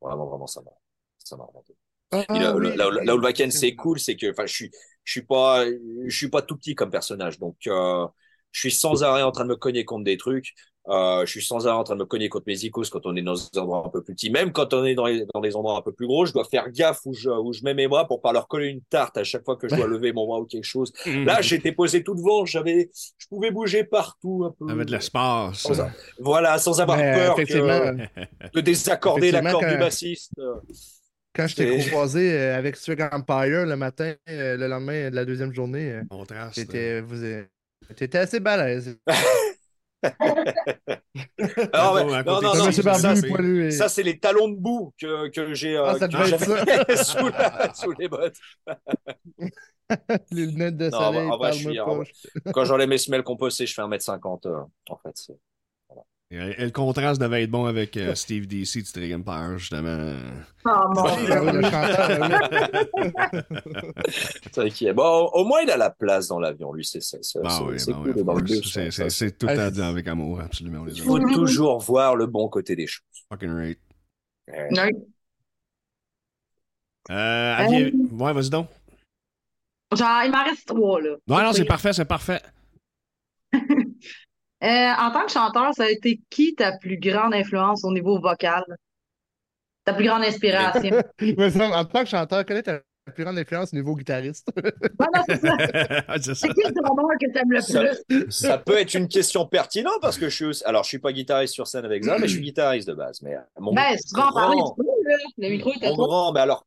[0.00, 0.72] Vraiment, vraiment, ça m'a,
[1.18, 1.76] ça m'a remonté.
[2.10, 4.46] Ah, Et là, oui, là, où- là où le Wacken, c'est cool, c'est que, enfin,
[4.46, 4.70] je suis,
[5.04, 7.38] je suis pas, je suis pas tout petit comme personnage.
[7.38, 8.06] Donc, euh,
[8.52, 10.54] je suis sans arrêt en train de me cogner contre des trucs.
[10.88, 13.14] Euh, je suis sans arrêt en train de me cogner contre mes icônes quand on
[13.14, 14.30] est dans des endroits un peu plus petits.
[14.30, 16.44] Même quand on est dans, les, dans des endroits un peu plus gros, je dois
[16.44, 19.16] faire gaffe où je, où je mets mes bras pour pas leur coller une tarte
[19.16, 20.92] à chaque fois que je dois lever mon bras ou quelque chose.
[21.06, 24.72] Là, j'étais posé tout devant, j'avais, je pouvais bouger partout un peu.
[24.72, 25.58] Avec de l'espace.
[25.58, 27.42] Sans a- Voilà, sans avoir Mais, peur que,
[28.52, 30.32] de désaccorder effectivement, l'accord du bassiste.
[31.34, 35.24] Quand je t'ai croisé euh, avec Strict Empire le matin, euh, le lendemain de la
[35.24, 36.56] deuxième journée, Contraste.
[36.56, 37.44] t'étais vous, euh,
[37.96, 38.98] t'étais assez balèze.
[41.72, 43.28] Alors, mais- côté non, de non, non, monsieur ça, c'est-
[43.66, 47.30] et- Ça, c'est les talons de boue que, que j'ai euh, Ah, j'avais sous,
[47.74, 48.36] sous les bottes.
[50.30, 51.28] les lunettes de Non, soleil.
[51.30, 52.52] en vrai, je parle-moi suis- en vrai.
[52.52, 54.46] Quand j'enlève mes semelles composées, je fais 1m50.
[54.46, 55.16] euh, en fait,
[56.32, 60.14] Et, et le contraste devait être bon avec euh, Steve DC de Strig Empire, justement.
[60.64, 61.40] Oh mon Dieu.
[61.40, 62.08] oui, le chanteur,
[64.86, 64.92] oui.
[64.94, 67.92] Bon, au, moins, il a la place dans l'avion, lui, c'est c'est- Ah oui, c'est
[67.92, 70.86] cool oui, C'est- ça, tout à dire avec amour, absolument.
[70.88, 73.04] Il faut toujours voir le bon côté des choses.
[73.30, 73.78] Fucking right.
[74.48, 74.68] Ouais.
[74.70, 74.90] Oui.
[77.10, 78.68] Euh, aviez- Ouais, vas-y donc.
[79.94, 81.16] Genre, il m'en reste trois, là.
[81.26, 82.40] Non, non, c'est parfait, c'est parfait.
[84.62, 88.20] Euh, en tant que chanteur, ça a été qui ta plus grande influence au niveau
[88.20, 88.62] vocal?
[89.84, 91.02] Ta plus grande inspiration?
[91.20, 92.80] Mais ça, en tant que chanteur, quelle est ta
[93.12, 94.48] plus grande influence au niveau guitariste?
[95.00, 95.56] Non, c'est ça.
[96.48, 98.30] qui le drummer que t'aimes le Ça- plus?
[98.30, 101.12] Ça peut être une question pertinente parce que je suis aussi- alors je suis pas
[101.12, 103.20] guitariste sur scène avec ça, mais je suis guitariste de base.
[103.22, 105.16] Mais mon Ben, parler, grand- tu peux, là.
[105.38, 106.06] Le micro est à Mon toi.
[106.06, 106.64] grand, mais alors,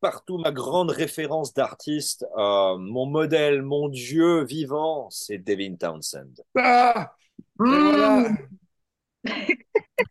[0.00, 6.42] partout, ma grande référence d'artiste, euh, mon modèle, mon dieu vivant, c'est Devin Townsend.
[6.56, 7.12] Ah!
[7.60, 8.20] Et voilà!
[8.30, 8.36] Mmh.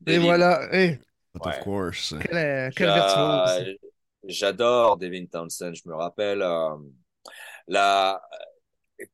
[0.08, 0.70] Et voilà!
[0.72, 1.00] Ouais.
[1.40, 2.14] of course.
[2.86, 3.78] j'a- virtuose!
[4.24, 5.74] J'adore Devin Townsend.
[5.76, 6.76] Je me rappelle, euh,
[7.68, 8.22] la,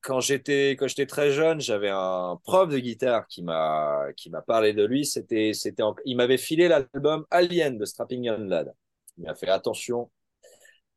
[0.01, 4.41] quand j'étais, quand j'étais très jeune, j'avais un prof de guitare qui m'a, qui m'a
[4.41, 5.05] parlé de lui.
[5.05, 8.74] C'était, c'était, en- il m'avait filé l'album Alien de Strapping Young Lad.
[9.17, 10.09] Il m'a fait attention.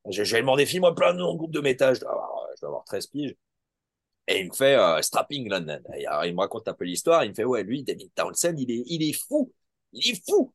[0.08, 1.94] J'ai demandé, file-moi plein de noms de groupe de métal.
[1.94, 3.34] Je dois avoir, je dois avoir 13 piges.
[4.28, 5.80] Et il me fait euh, Strapping London.
[6.24, 7.24] Il me raconte un peu l'histoire.
[7.24, 9.52] Il me fait ouais, lui, David Townsend, il est, il est fou,
[9.92, 10.52] il est fou.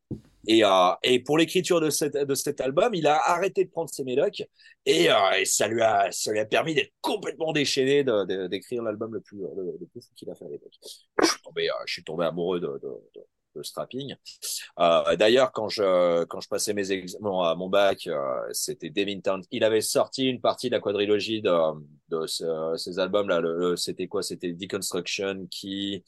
[0.47, 4.03] Et, euh, et pour l'écriture de, de cet album, il a arrêté de prendre ses
[4.03, 4.43] médocs
[4.87, 8.03] et, euh, ça lui a, ça lui a permis d'être complètement déchaîné,
[8.49, 10.73] d'écrire l'album le plus, le, plus fou qu'il a fait à l'époque.
[10.81, 12.81] Je suis tombé, amoureux de,
[13.63, 14.15] strapping.
[14.79, 18.19] Euh, D'ailleurs, quand je quand je passais mes examens mon bac, euh,
[18.51, 19.19] c'était Devin.
[19.51, 21.51] Il avait sorti une partie de la quadrilogie de,
[22.09, 23.39] de ce, ces albums là.
[23.39, 24.23] Le, c'était quoi?
[24.23, 26.03] C'était Deconstruction qui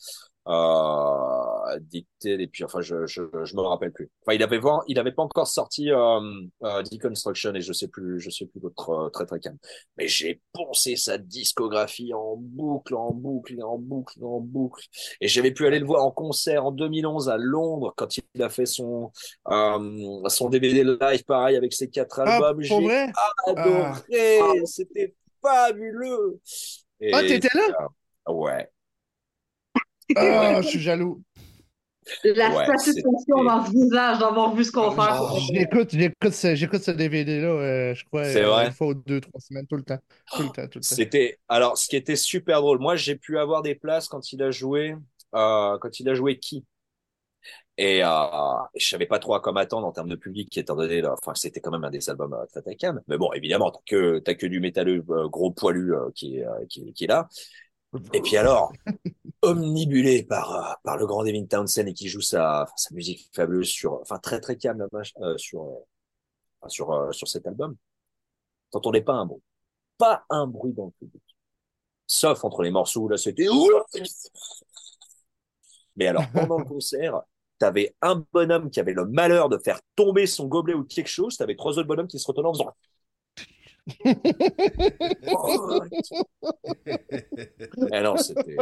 [0.47, 4.09] euh, dicté et puis enfin je, je je me rappelle plus.
[4.25, 6.19] Enfin il avait pas il avait pas encore sorti euh,
[6.63, 9.57] euh, Deconstruction et je sais plus je sais plus d'autres euh, très très calme.
[9.97, 14.85] Mais j'ai poncé sa discographie en boucle en boucle en boucle en boucle
[15.21, 18.49] et j'avais pu aller le voir en concert en 2011 à Londres quand il a
[18.49, 19.11] fait son
[19.49, 22.61] euh, son DVD live pareil avec ses quatre Ah, albums.
[22.61, 22.75] j'ai
[23.47, 26.39] adoré, c'était fabuleux.
[26.99, 27.87] Et Ah, t'étais là?
[28.27, 28.69] Ouais.
[30.15, 31.23] Ah, je suis jaloux.
[32.25, 35.17] La Ouais, satisfaction dans ce visage d'avoir vu ce concert.
[35.21, 38.65] Oh, J'écoute, j'écoute ce, j'écoute ce DVD-là, euh, je crois, C'est euh, vrai?
[38.67, 39.99] une fois ou deux, trois semaines, tout le temps.
[40.35, 40.95] Tout le temps, tout le temps.
[40.95, 42.79] C'était alors ce qui était super drôle.
[42.79, 44.95] Moi, j'ai pu avoir des places quand il a joué
[45.35, 46.65] euh, quand il a joué qui?
[47.77, 48.07] Et euh,
[48.75, 51.33] je savais pas trop à quoi m'attendre en termes de public étant donné là, enfin
[51.33, 53.01] c'était quand même un des albums euh, très calme.
[53.07, 56.45] Mais bon, évidemment, t'as que t'as que du métalleux euh, gros poilu euh, qui est
[56.45, 57.27] euh, qui, qui est là.
[58.13, 58.73] Et puis alors,
[59.43, 63.67] omnibulé par euh, par le grand Devin Townsend et qui joue sa sa musique fabuleuse
[63.67, 64.87] sur enfin très très calme
[65.21, 67.75] euh, sur euh, sur euh, sur cet album.
[68.71, 69.43] T'entendais pas un bruit,
[69.97, 71.21] pas un bruit dans le public.
[72.07, 73.47] Sauf entre les morceaux où là c'était
[75.95, 77.21] mais alors pendant le concert,
[77.59, 81.37] t'avais un bonhomme qui avait le malheur de faire tomber son gobelet ou quelque chose,
[81.37, 82.75] t'avais trois autres bonhommes qui se retournaient en faisant
[88.01, 88.55] non, c'était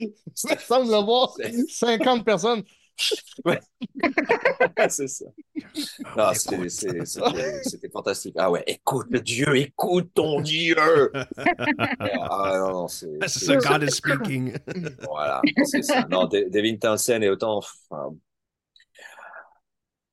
[0.34, 1.34] Ça semble avoir
[1.68, 2.62] 50 personnes.
[4.88, 5.26] c'est ça.
[6.34, 7.04] C'était c'est-
[7.62, 8.34] c'était- fantastique.
[8.38, 10.74] Ah ouais, écoute le Dieu, écoute ton Dieu.
[11.78, 14.56] ah non, non, c'est ça, God is speaking.
[15.06, 16.06] Voilà, c'est ça.
[16.10, 18.14] Non, Devin Townsend est autant enfin,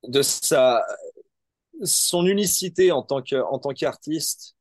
[0.07, 0.83] de sa
[1.83, 4.55] son unicité en tant que en tant qu'artiste,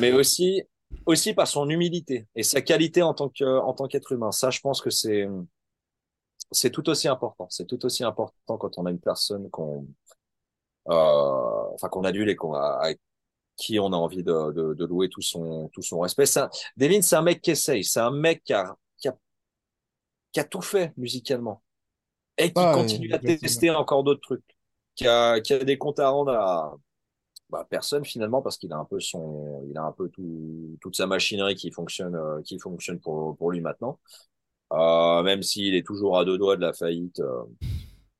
[0.00, 0.62] mais aussi
[1.06, 4.32] aussi par son humilité et sa qualité en tant que en tant qu'être humain.
[4.32, 5.28] Ça, je pense que c'est
[6.50, 7.46] c'est tout aussi important.
[7.50, 9.86] C'est tout aussi important quand on a une personne qu'on
[10.88, 12.92] euh, enfin qu'on adule et qu'on a à
[13.56, 16.26] qui on a envie de, de, de louer tout son tout son respect.
[16.26, 17.84] Ça, Devin, c'est un mec qui essaye.
[17.84, 19.16] C'est un mec qui a, qui a
[20.32, 21.62] qui a tout fait musicalement
[22.36, 24.44] et qui continue à tester encore d'autres trucs.
[24.96, 26.76] Qui a, qui a des comptes à rendre à
[27.50, 30.96] bah, personne finalement parce qu'il a un peu son, il a un peu tout, toute
[30.96, 33.98] sa machinerie qui fonctionne, euh, qui fonctionne pour, pour lui maintenant.
[34.72, 37.42] Euh, même s'il est toujours à deux doigts de la faillite, euh,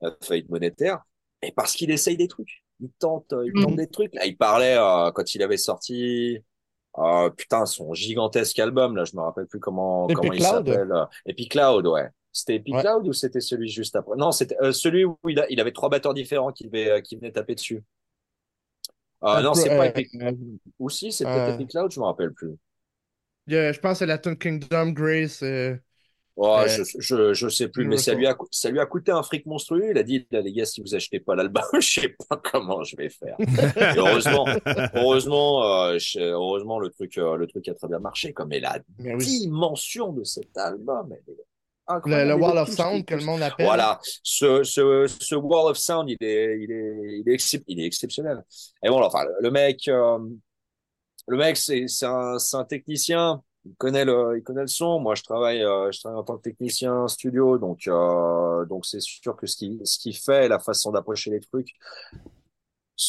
[0.01, 1.03] la faillite monétaire.
[1.43, 2.63] Et parce qu'il essaye des trucs.
[2.81, 3.77] Il tente, euh, il tente Mhm.
[3.77, 4.15] des trucs.
[4.15, 4.77] Là, il parlait
[5.15, 6.39] quand il avait sorti.
[7.37, 10.93] putain, son gigantesque album, là, je me rappelle plus comment, Epic comment il s'appelle.
[11.27, 12.09] Epic Cloud, ouais.
[12.31, 12.83] C'était Epic Ouais.
[12.83, 14.17] Cloud ou c'était celui juste après?
[14.17, 16.71] Non, c'était celui où il, a, il avait trois batteurs différents qui,
[17.05, 17.83] qui venaient taper dessus.
[19.25, 20.11] Euh, non, c'est pas Euh, Epic.
[20.21, 20.33] euh,
[20.79, 22.57] Ou si, c'est euh, peut-être Epic Cloud, je me rappelle plus.
[23.47, 25.43] je pense que c'est la tune Kingdom Grace.
[25.43, 25.77] euh,
[26.37, 29.13] Oh, Euh, je, je, je sais plus, mais ça lui a, ça lui a coûté
[29.13, 29.91] un fric monstrueux.
[29.93, 32.97] Il a dit, les gars, si vous achetez pas l'album, je sais pas comment je
[32.97, 33.39] vais faire.
[33.93, 34.53] Et heureusement,
[34.93, 38.81] heureusement, euh, heureusement, le truc, euh, le truc a très bien marché, comme, mais la
[38.99, 39.37] mais oui.
[39.45, 41.37] dimension de cet album, elle est
[42.07, 43.67] Le, le Wall of Sound, que le monde appelle.
[43.67, 47.81] Voilà, ce, ce, ce Wall of Sound, il est, il est, il est, excep- il
[47.81, 48.43] est exceptionnel.
[48.83, 50.19] Et bon, enfin, le mec, euh,
[51.27, 53.43] le mec, c'est, c'est un, c'est un technicien.
[53.67, 54.99] Il connaît le, il connaît le son.
[54.99, 59.01] Moi, je travaille, euh, je travaille en tant que technicien studio, donc, euh, donc c'est
[59.01, 61.71] sûr que ce qu'il, ce qu'il fait, la façon d'approcher les trucs.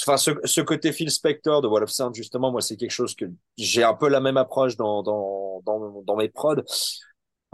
[0.01, 3.15] Enfin, ce, ce côté Phil Spector de Wall of Sound, justement, moi, c'est quelque chose
[3.15, 3.25] que
[3.57, 6.63] j'ai un peu la même approche dans, dans, dans, dans mes prods.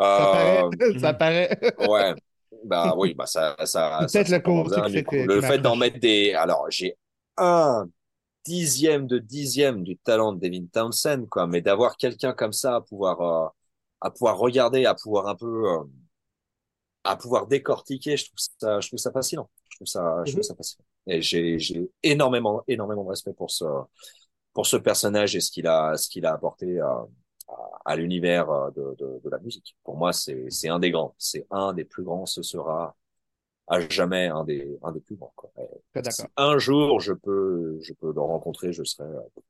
[0.10, 0.68] Ça Euh, paraît.
[1.00, 1.60] Ça paraît.
[1.78, 2.14] Ouais.
[2.64, 6.68] Bah oui, bah ça, ça, Peut-être le côté fait Le fait d'en mettre des, alors
[6.70, 6.98] j'ai
[7.38, 7.88] un
[8.46, 12.82] dixième de dixième du talent de Devin Townsend, quoi, mais d'avoir quelqu'un comme ça à
[12.82, 13.50] pouvoir, euh,
[14.02, 15.84] à pouvoir regarder, à pouvoir un peu, euh,
[17.04, 19.50] à pouvoir décortiquer, je trouve ça, je trouve ça fascinant.
[19.70, 20.44] Je trouve ça, je trouve Mhm.
[20.44, 20.86] ça fascinant.
[21.08, 23.66] Et j'ai, j'ai énormément, énormément de respect pour ce,
[24.54, 26.80] pour ce personnage et ce qu'il a, ce qu'il a apporté
[27.86, 29.76] à, l'univers euh, de, de, de la musique.
[29.84, 31.16] Pour moi, c'est, c'est un des grands.
[31.18, 32.26] C'est un des plus grands.
[32.26, 32.96] Ce sera
[33.68, 35.52] à jamais un des, un des plus grands, quoi.
[36.10, 39.42] Si un jour je peux, je peux le rencontrer, je serai, euh,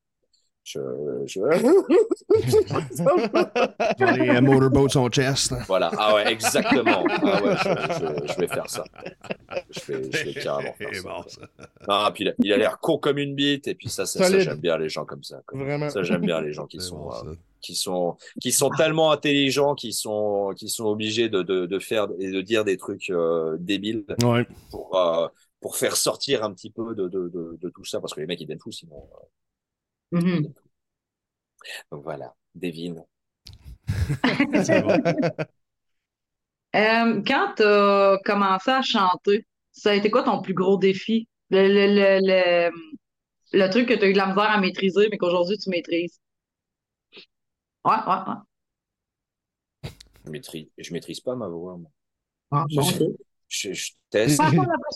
[0.64, 0.80] Je,
[1.26, 1.40] je...
[4.00, 5.54] Dans les euh, motorboats on chest.
[5.68, 5.92] voilà.
[5.98, 7.04] Ah ouais, exactement.
[7.24, 7.70] Ah ouais, je,
[8.28, 8.84] je- je vais faire ça.
[9.72, 11.02] Je vais, je vais carrément faire ça.
[11.02, 11.42] bon, ça.
[11.88, 14.78] Ah, puis il a- l'air con comme une bite, et puis ça, ça, j'aime bien
[14.78, 15.42] les gens comme ça.
[15.48, 15.60] quoi.
[15.60, 15.90] Vraiment.
[15.90, 19.74] Ça, j'aime bien les gens qui sont, bon, euh, qui sont, qui sont tellement intelligents,
[19.76, 23.58] qui sont, qui sont obligés de, de, de faire et de dire des trucs euh,
[23.60, 24.46] débiles Ouais.
[24.70, 25.28] pour, euh,
[25.60, 28.28] pour faire sortir un petit peu de, de, de, de tout ça, parce que les
[28.28, 29.04] mecs ils deviennent fous sinon.
[30.12, 30.54] Mhm.
[31.92, 33.06] Donc voilà, Devin.
[34.64, 35.02] C'est bon.
[36.76, 41.28] Euh, quand tu as commencé à chanter, ça a été quoi ton plus gros défi?
[41.50, 42.20] Le, le, le,
[42.72, 42.72] le,
[43.54, 46.20] le truc que tu as eu de la misère à maîtriser, mais qu'aujourd'hui tu maîtrises?
[47.86, 48.36] Ouais, ouais, ouais.
[50.26, 51.78] Je maîtrise, je maîtrise pas ma voix.
[51.78, 51.92] moi.
[52.52, 53.02] Ah, Je- bon, ok.
[53.52, 54.42] Je, je teste.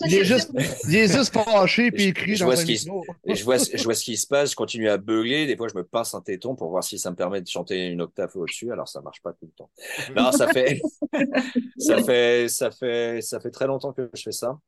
[0.06, 0.50] Il est juste,
[0.88, 3.84] il est juste fâché puis il crie je dans vois ce qui je vois, je
[3.84, 5.46] vois ce qui se passe, je continue à beugler.
[5.46, 7.86] Des fois, je me passe un téton pour voir si ça me permet de chanter
[7.88, 8.72] une octave au-dessus.
[8.72, 9.70] Alors, ça marche pas tout le temps.
[10.16, 10.80] Non, ça fait,
[11.78, 14.58] ça fait, ça fait, ça fait très longtemps que je fais ça.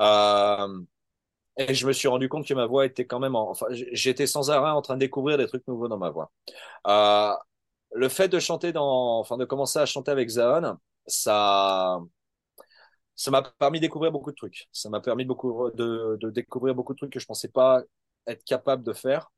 [0.00, 0.80] Euh,
[1.56, 4.26] et je me suis rendu compte que ma voix était quand même, en- enfin, j'étais
[4.26, 6.32] sans arrêt en train de découvrir des trucs nouveaux dans ma voix.
[6.86, 7.32] Euh,
[7.94, 12.00] le fait de chanter dans, enfin, de commencer à chanter avec Zaon, ça,
[13.20, 14.66] ça m'a permis de découvrir beaucoup de trucs.
[14.72, 17.82] Ça m'a permis beaucoup, de, découvrir beaucoup de trucs que je pensais pas
[18.26, 19.30] être capable de faire.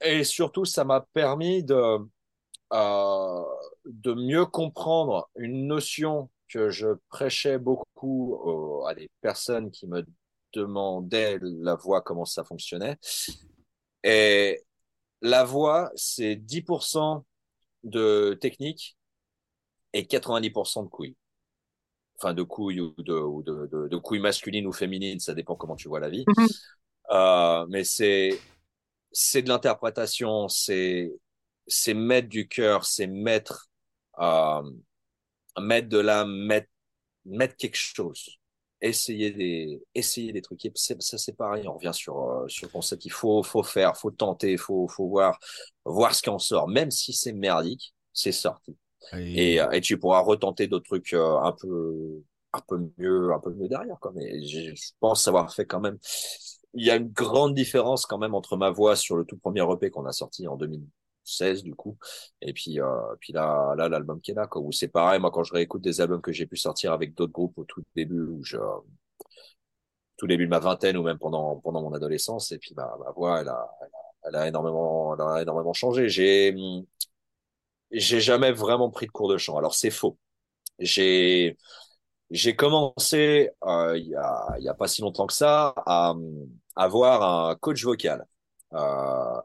[0.00, 1.98] Et surtout, ça m'a permis de,
[2.72, 3.44] euh,
[3.86, 10.04] de mieux comprendre une notion que je prêchais beaucoup aux- à des personnes qui me
[10.52, 12.98] demandaient la voix, comment ça fonctionnait.
[14.02, 14.64] Et
[15.22, 17.24] la voix, c'est 10%
[17.84, 18.96] de technique
[19.92, 21.16] et 90% de couilles.
[22.20, 25.54] Enfin, de couilles ou de, ou de, de, de couilles masculines ou féminines, ça dépend
[25.56, 26.24] comment tu vois la vie.
[26.26, 26.46] Mhm.
[27.12, 28.38] Euh, mais c'est,
[29.12, 31.12] c'est de l'interprétation, c'est,
[31.66, 33.68] c'est mettre du cœur, c'est mettre,
[34.20, 34.62] euh,
[35.60, 36.68] mettre de l'âme, mettre,
[37.24, 38.38] mettre quelque chose.
[38.80, 40.70] Essayer des, essayer des trucs.
[40.76, 41.66] Ça, c'est pareil.
[41.68, 43.04] On revient sur, euh, sur le concept.
[43.06, 45.38] Il faut, faut faire, faut tenter, faut, faut voir,
[45.84, 46.68] voir ce qui en sort.
[46.68, 48.76] Même si c'est merdique, c'est sorti.
[49.12, 52.22] Et, euh, et tu pourras retenter d'autres trucs euh, un peu,
[52.52, 53.98] un peu mieux, un peu mieux derrière.
[54.00, 54.12] Quoi.
[54.14, 55.98] Mais je pense savoir fait quand même.
[56.74, 59.62] Il y a une grande différence quand même entre ma voix sur le tout premier
[59.72, 61.96] EP qu'on a sorti en 2016 du coup,
[62.42, 62.86] et puis, euh,
[63.20, 65.20] puis là, là l'album qui est là, quoi, où c'est pareil.
[65.20, 67.82] Moi, quand je réécoute des albums que j'ai pu sortir avec d'autres groupes au tout
[67.96, 68.58] début, où je,
[70.16, 73.10] tout début de ma vingtaine ou même pendant pendant mon adolescence, et puis ma, ma
[73.12, 76.08] voix, elle a, elle a, elle a énormément, elle a énormément changé.
[76.08, 76.54] J'ai
[77.90, 79.56] j'ai jamais vraiment pris de cours de chant.
[79.58, 80.18] Alors c'est faux.
[80.80, 81.56] J'ai
[82.30, 86.14] j'ai commencé euh, il y a il y a pas si longtemps que ça à
[86.76, 88.26] à avoir un coach vocal.
[88.74, 89.40] Euh,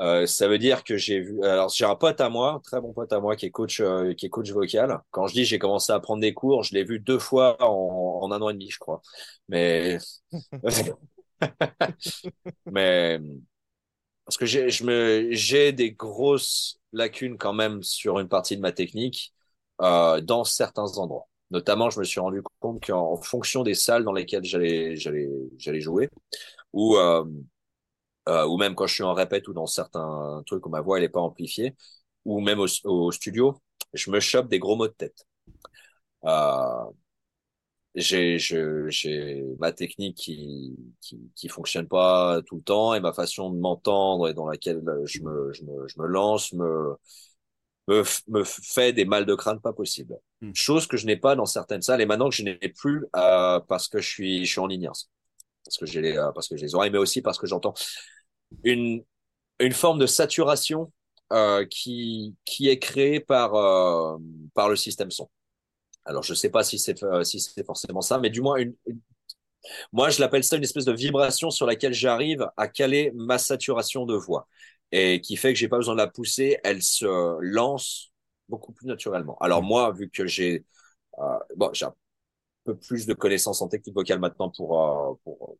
[0.00, 1.44] euh, ça veut dire que j'ai vu.
[1.44, 3.80] Alors j'ai un pote à moi, un très bon pote à moi qui est coach
[3.80, 5.00] euh, qui est coach vocal.
[5.10, 8.20] Quand je dis j'ai commencé à prendre des cours, je l'ai vu deux fois en,
[8.22, 9.02] en un an et demi, je crois.
[9.48, 9.98] Mais
[12.66, 13.20] mais
[14.32, 18.62] parce que j'ai je me j'ai des grosses lacunes quand même sur une partie de
[18.62, 19.34] ma technique
[19.82, 21.28] euh, dans certains endroits.
[21.50, 25.28] Notamment, je me suis rendu compte qu'en fonction des salles dans lesquelles j'allais j'allais
[25.58, 26.08] j'allais jouer
[26.72, 27.24] ou euh,
[28.28, 30.98] euh, ou même quand je suis en répète ou dans certains trucs où ma voix
[30.98, 31.74] elle est pas amplifiée
[32.24, 33.60] ou même au, studio,
[33.94, 35.26] je me chope des gros mots de tête.
[37.94, 43.50] J'ai j'ai ma technique qui, qui qui fonctionne pas tout le temps et ma façon
[43.50, 46.96] de m'entendre et dans laquelle je me je me je me lance me
[47.88, 50.16] me, me fait des mal de crâne pas possible.
[50.40, 50.52] Hmm.
[50.54, 53.60] Chose que je n'ai pas dans certaines salles et maintenant que je n'ai plus euh,
[53.60, 55.10] parce que je suis je suis en inerce.
[55.64, 57.74] Parce que j'ai les euh, parce que j'ai les oreilles mais aussi parce que j'entends
[58.64, 59.04] une
[59.60, 60.92] une forme de saturation
[61.32, 64.18] euh, qui qui est créée par euh,
[64.54, 65.28] par le système son.
[66.04, 68.74] Alors je sais pas si c'est euh, si c'est forcément ça mais du moins une,
[69.92, 74.06] moi je l'appelle ça une espèce de vibration sur laquelle j'arrive à caler ma saturation
[74.06, 74.48] de voix
[74.92, 77.06] et qui fait que j'ai pas besoin de la pousser, elle se
[77.40, 78.12] lance
[78.48, 79.38] beaucoup plus naturellement.
[79.40, 80.64] Alors moi vu que j'ai
[81.20, 81.94] euh, bon j'ai un
[82.64, 85.58] peu plus de connaissances en technique vocale maintenant pour euh, pour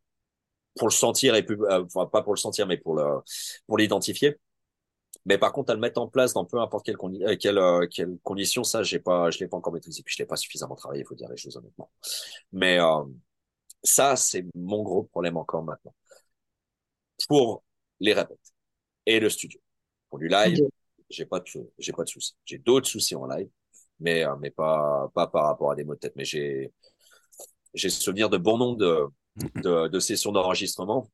[0.77, 3.05] pour le sentir et plus, enfin pas pour le sentir mais pour le
[3.67, 4.37] pour l'identifier.
[5.25, 7.57] Mais par contre, à le mettre en place dans peu importe quelle, condi euh, quelle,
[7.57, 10.03] euh, quelle condition, ça, j'ai pas, je l'ai pas encore maîtrisé.
[10.03, 11.89] Puis je l'ai pas suffisamment travaillé, il faut dire les choses honnêtement.
[12.51, 13.03] Mais euh,
[13.83, 15.93] ça, c'est mon gros problème encore maintenant.
[17.27, 17.63] Pour
[17.99, 18.53] les répètes
[19.05, 19.59] et le studio.
[20.09, 20.59] Pour du live,
[21.09, 21.45] j'ai pas de,
[21.77, 22.35] j'ai pas de soucis.
[22.45, 23.49] J'ai d'autres soucis en live,
[23.99, 26.15] mais euh, mais pas pas par rapport à des mots de tête.
[26.15, 26.71] Mais j'ai
[27.73, 29.05] j'ai souvenir de bon nombre de
[29.61, 31.09] de, de sessions d'enregistrement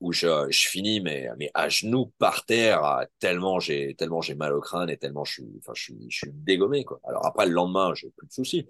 [0.00, 4.52] où je, je finis mais, mais à genoux par terre tellement j'ai tellement j'ai mal
[4.52, 7.00] au crâne et tellement je suis enfin je suis je suis dégommé quoi.
[7.04, 8.66] Alors après le lendemain j'ai plus de soucis,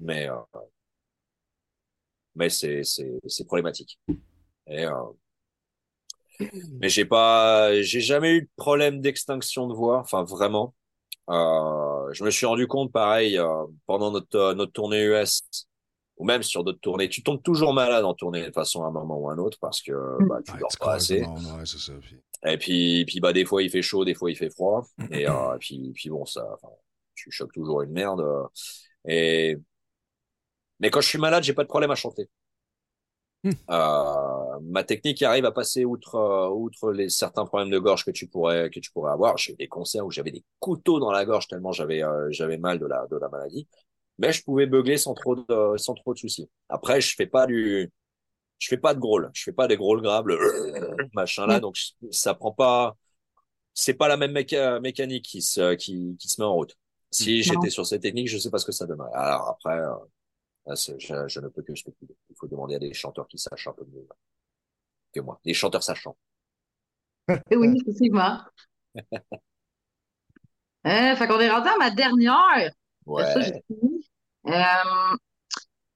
[0.00, 0.34] mais euh,
[2.34, 3.98] mais c'est c'est problématique.
[4.66, 4.92] Et, euh,
[6.80, 10.74] mais j'ai pas j'ai jamais eu de problème d'extinction de voix, enfin vraiment.
[11.30, 15.42] Euh, je me suis rendu compte pareil euh, pendant notre notre tournée US
[16.16, 18.90] ou même sur d'autres tournées, tu tombes toujours malade en tournée de façon à un
[18.92, 20.28] moment ou à un autre parce que Mm.
[20.28, 21.22] bah, tu Ouais, dors pas assez.
[21.22, 21.92] ouais, ça.
[22.00, 24.86] Puis- Et puis, puis bah, des fois il fait chaud, des fois il fait froid.
[25.10, 26.44] Et euh, puis, puis bon, ça,
[27.14, 28.20] tu choques toujours une merde.
[28.20, 28.44] euh,
[29.06, 29.56] Et
[30.80, 32.28] mais quand je suis malade, j'ai pas de problème à chanter.
[33.44, 33.50] Hmm.
[33.70, 38.10] Euh, ma technique arrive à passer outre euh, outre les certains problèmes de gorge que
[38.10, 39.36] tu pourrais que tu pourrais avoir.
[39.36, 42.56] J'ai eu des concerts où j'avais des couteaux dans la gorge tellement j'avais euh, j'avais
[42.56, 43.68] mal de la de la maladie.
[44.18, 46.48] Mais je pouvais beugler sans trop de sans trop de soucis.
[46.68, 47.90] Après, je fais pas du
[48.60, 50.38] je fais pas de grôle, je fais pas des grôles graves, le
[51.14, 51.76] machin là, donc
[52.10, 52.96] ça prend pas,
[53.74, 56.76] c'est pas la même méca- mécanique qui se, qui, qui se met en route.
[57.10, 59.10] Si j'étais sur cette technique, je sais pas ce que ça donnerait.
[59.14, 59.94] Alors après, euh,
[60.66, 62.16] là, c'est- je, je ne peux que spéculer.
[62.30, 64.06] Il faut demander à des chanteurs qui sachent un peu mieux
[65.14, 66.16] que moi, des chanteurs sachants.
[67.50, 68.38] Eh Oui, effectivement.
[70.86, 72.70] Euh, fait qu'on est rendu à ma dernière.
[73.06, 73.62] Ouais.
[74.46, 75.16] Euh,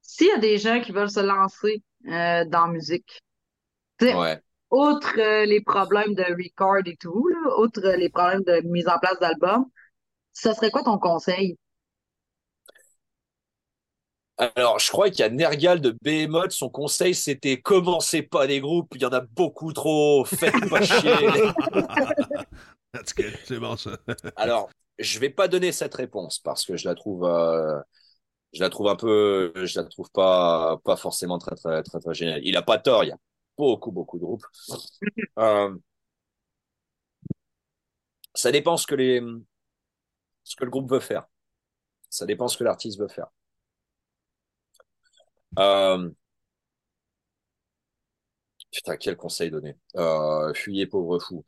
[0.03, 3.21] s'il y a des gens qui veulent se lancer euh, dans la musique,
[4.11, 4.43] Ouais.
[4.71, 8.99] outre euh, les problèmes de record et tout, là, outre les problèmes de mise en
[8.99, 9.67] place d'albums,
[10.33, 11.57] ça serait quoi ton conseil?
[14.37, 16.53] Alors, je crois qu'il y a Nergal de Behemoth.
[16.53, 18.89] Son conseil, c'était commencez pas des groupes.
[18.95, 20.25] Il y en a beaucoup trop.
[20.25, 21.53] Faites pas chier.
[22.93, 23.39] That's good.
[23.45, 23.99] C'est bon, ça.
[24.37, 27.81] Alors, je vais pas donner cette réponse parce que je la trouve, euh,
[28.53, 32.15] je la trouve un peu, je la trouve pas, pas forcément très, très, très, très
[32.15, 32.41] géniale.
[32.45, 33.05] Il a pas tort.
[33.05, 33.19] Il y a
[33.57, 34.47] beaucoup, beaucoup de groupes.
[35.39, 35.73] Euh,
[38.35, 39.23] ça dépend ce que les,
[40.45, 41.27] ce que le groupe veut faire.
[42.11, 43.29] Ça dépend ce que l'artiste veut faire.
[45.59, 46.11] Euh,
[48.73, 49.77] putain, quel conseil donner?
[49.97, 51.45] Euh, fuyez pauvre fou.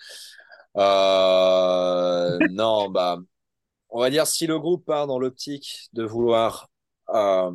[0.76, 3.18] Euh, non, bah,
[3.90, 6.69] on va dire si le groupe part dans l'optique de vouloir,
[7.14, 7.52] euh,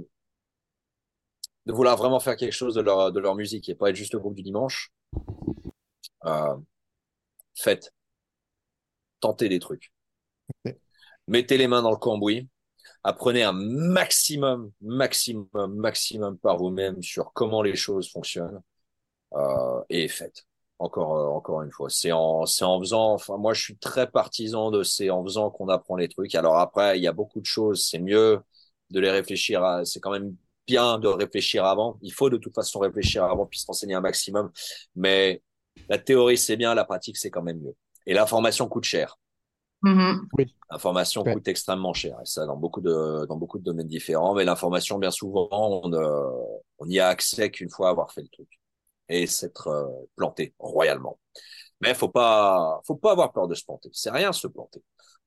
[1.65, 4.13] de vouloir vraiment faire quelque chose de leur, de leur musique et pas être juste
[4.13, 4.91] le groupe du dimanche,
[6.25, 6.55] euh,
[7.55, 7.93] faites,
[9.19, 9.91] tentez des trucs.
[11.27, 12.47] Mettez les mains dans le cambouis.
[13.03, 18.61] Apprenez un maximum, maximum, maximum par vous-même sur comment les choses fonctionnent
[19.35, 20.45] euh, et faites.
[20.79, 23.13] Encore, euh, encore une fois, c'est en, c'est en faisant.
[23.13, 26.35] Enfin, moi, je suis très partisan de c'est en faisant qu'on apprend les trucs.
[26.35, 27.85] Alors après, il y a beaucoup de choses.
[27.89, 28.41] C'est mieux
[28.91, 29.63] de les réfléchir.
[29.63, 30.35] À, c'est quand même
[30.67, 31.97] bien de réfléchir avant.
[32.01, 34.51] Il faut de toute façon réfléchir avant puis se renseigner un maximum.
[34.95, 35.41] Mais
[35.89, 37.75] la théorie c'est bien, la pratique c'est quand même mieux.
[38.05, 39.17] Et l'information coûte cher.
[39.83, 40.27] Mhm.
[40.71, 41.33] L'information Ouais.
[41.33, 44.33] coûte extrêmement cher, et ça dans beaucoup de dans beaucoup de domaines différents.
[44.33, 46.29] Mais l'information, bien souvent, on, euh,
[46.79, 48.49] on y a accès qu'une fois avoir fait le truc
[49.09, 51.19] et s'être euh, planté royalement.
[51.81, 53.89] Mais faut pas faut pas avoir peur de se planter.
[53.93, 54.81] C'est rien se planter.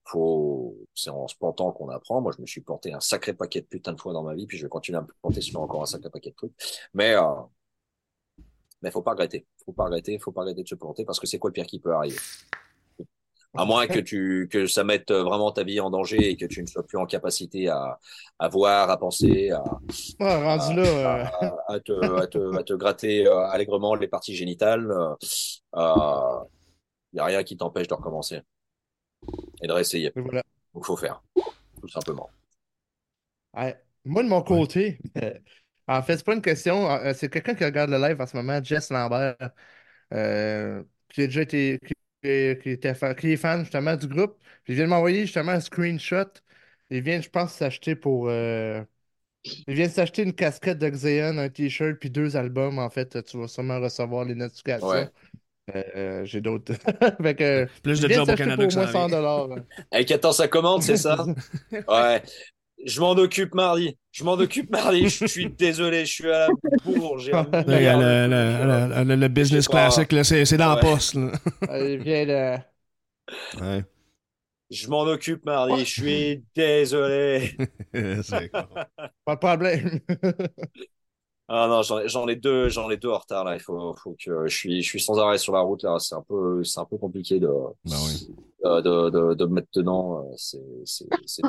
[0.09, 2.20] Faut c'est en se plantant qu'on apprend.
[2.20, 4.46] Moi, je me suis planté un sacré paquet de putain de fois dans ma vie,
[4.46, 6.52] puis je vais continuer à me planter sur encore un sacré paquet de trucs.
[6.94, 7.22] Mais euh,
[8.82, 9.46] mais faut pas regretter.
[9.64, 10.18] Faut pas regretter.
[10.18, 12.16] Faut pas regretter de se planter parce que c'est quoi le pire qui peut arriver?
[13.54, 16.62] À moins que tu que ça mette vraiment ta vie en danger et que tu
[16.62, 17.98] ne sois plus en capacité à,
[18.38, 19.64] à voir, à penser, à,
[20.20, 24.86] là, euh, à, à te, à, te, à te gratter euh, allègrement les parties génitales.
[24.86, 26.40] Il euh,
[27.14, 28.42] n'y a rien qui t'empêche de recommencer
[29.62, 30.12] et de réessayer.
[30.16, 31.22] Il faut faire,
[31.80, 32.30] tout simplement.
[33.56, 33.76] Ouais.
[34.04, 35.34] Moi, de mon côté, euh,
[35.86, 36.90] en fait, c'est pas une question.
[36.90, 39.36] euh, c'est quelqu'un qui regarde le live en ce moment, Jess Lambert,
[40.12, 41.78] euh, qui a déjà été.
[41.84, 44.38] Qui, qui était fan, qui est fan justement du groupe.
[44.64, 46.24] Puis il vient de m'envoyer justement un screenshot.
[46.90, 48.28] Il vient, je pense, s'acheter pour.
[48.28, 48.82] euh,
[49.44, 52.80] il vient s'acheter une casquette de Xeon, un t-shirt, puis deux albums.
[52.80, 54.88] En fait, tu vas sûrement recevoir les notifications.
[54.88, 55.08] Ouais.
[55.74, 56.72] Euh, j'ai d'autres.
[57.82, 59.10] Plus de jobs au Canada pour que au moins ça 100 arrive.
[59.10, 59.48] dollars.
[59.90, 61.24] Avec attends sa commande, c'est ça?
[61.88, 62.22] Ouais.
[62.86, 63.98] Je m'en occupe mardi.
[64.12, 65.08] Je m'en occupe mardi.
[65.08, 66.48] Je suis désolé, je suis à la
[66.84, 67.18] bourre.
[67.18, 70.80] J'ai le, le- le- le- le business classique, c'est dans la Ouais.
[70.80, 71.14] poste.
[71.14, 71.32] là.
[71.80, 72.56] il vient de.
[73.60, 73.84] Ouais.
[74.70, 75.84] Je m'en occupe mardi.
[75.84, 77.56] Je suis désolé.
[79.24, 80.00] Pas de problème.
[81.51, 83.55] Ah non, j'en ai, deux, j'en ai deux en retard là.
[83.55, 85.96] Il faut, faut que je suis, je suis sans arrêt sur la route là.
[85.99, 87.49] C'est un peu, c'est un peu compliqué de,
[87.84, 88.34] Ben oui.
[88.66, 90.20] euh, de, de, de me mettre dedans.
[90.20, 91.42] euh, C'est, c'est, c'est.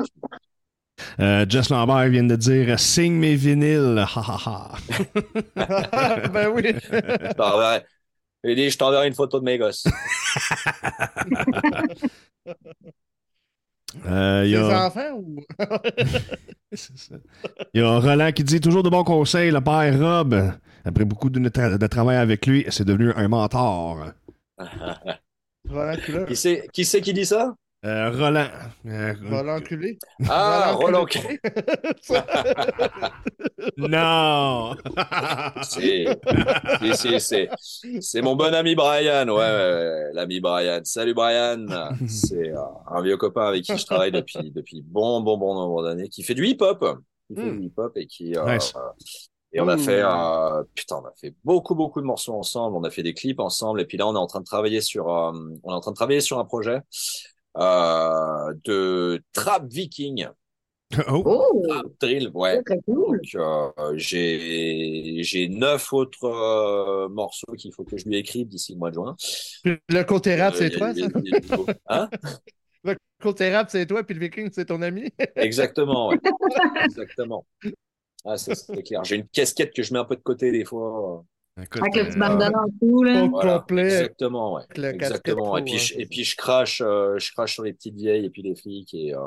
[1.18, 3.98] Euh, Jess Lambert vient de dire Signe mes vinyles.
[3.98, 4.38] Ha ha
[5.56, 6.28] ha.
[6.32, 6.74] ben oui.
[8.44, 9.84] Il dit, je t'enverrai une photo de mes gosses.
[14.06, 14.86] Euh, il y a...
[14.86, 15.40] enfants ou.
[16.72, 17.16] C'est ça.
[17.74, 19.50] Il y a Roland qui dit toujours de bons conseils.
[19.50, 20.52] Le père Rob,
[20.84, 24.12] après beaucoup de, tra- de travail avec lui, c'est devenu un mentor.
[26.34, 27.54] C'est qui, c'est qui dit ça?
[27.82, 28.48] Euh, Roland.
[28.86, 29.98] euh, Roland Culé.
[30.28, 31.06] Ah, Roland.
[31.06, 31.40] Culé.
[33.78, 34.76] non!
[35.62, 36.06] Si,
[36.80, 37.48] si, si, c'est,
[38.00, 40.80] c'est mon bon ami Brian, ouais, ouais, ouais, l'ami Brian.
[40.84, 41.66] Salut Brian,
[42.06, 42.58] c'est euh,
[42.88, 46.22] un vieux copain avec qui je travaille depuis depuis bon bon bon nombre d'années, qui
[46.22, 46.84] fait du hip-hop,
[47.28, 47.58] qui fait Hmm.
[47.60, 48.72] du hip-hop et qui euh, Nice.
[48.76, 48.80] euh,
[49.52, 49.78] et on a Ouh.
[49.78, 53.14] fait euh, putain, on a fait beaucoup beaucoup de morceaux ensemble, on a fait des
[53.14, 55.32] clips ensemble et puis là on est en train de travailler sur euh,
[55.64, 56.80] on est en train de travailler sur un projet euh,
[57.56, 60.26] de trap viking,
[61.08, 61.22] Oh!
[61.24, 62.62] Oh, trap drill, ouais.
[62.62, 63.20] très, très cool.
[63.22, 68.72] Donc, euh, j'ai j'ai neuf autres euh, morceaux qu'il faut que je lui écrive d'ici
[68.72, 69.16] le mois de juin.
[69.64, 71.08] Le côté rap, Euh, c'est toi, y a- ça?
[71.22, 71.38] y a-
[71.88, 72.10] Hein?
[72.84, 75.12] Le côté rap, c'est toi, puis le viking, c'est ton ami?
[75.38, 76.18] Exactement, ouais.
[76.80, 77.46] Exactement.
[78.24, 78.54] Ah, c'est
[78.84, 79.04] clair.
[79.04, 81.24] J'ai une casquette que je mets un peu de côté des fois.
[81.62, 83.24] Écoute, Avec le euh, petit bandana en dessous, là.
[83.24, 83.82] Au Voilà, complet.
[83.82, 84.62] exactement, ouais.
[84.62, 85.56] avec le casquette Exactement.
[85.56, 87.72] Et trop, puis, ouais, je, c'est et puis je crache, euh, je crache sur les
[87.72, 89.20] petites vieilles et puis les flics et euh,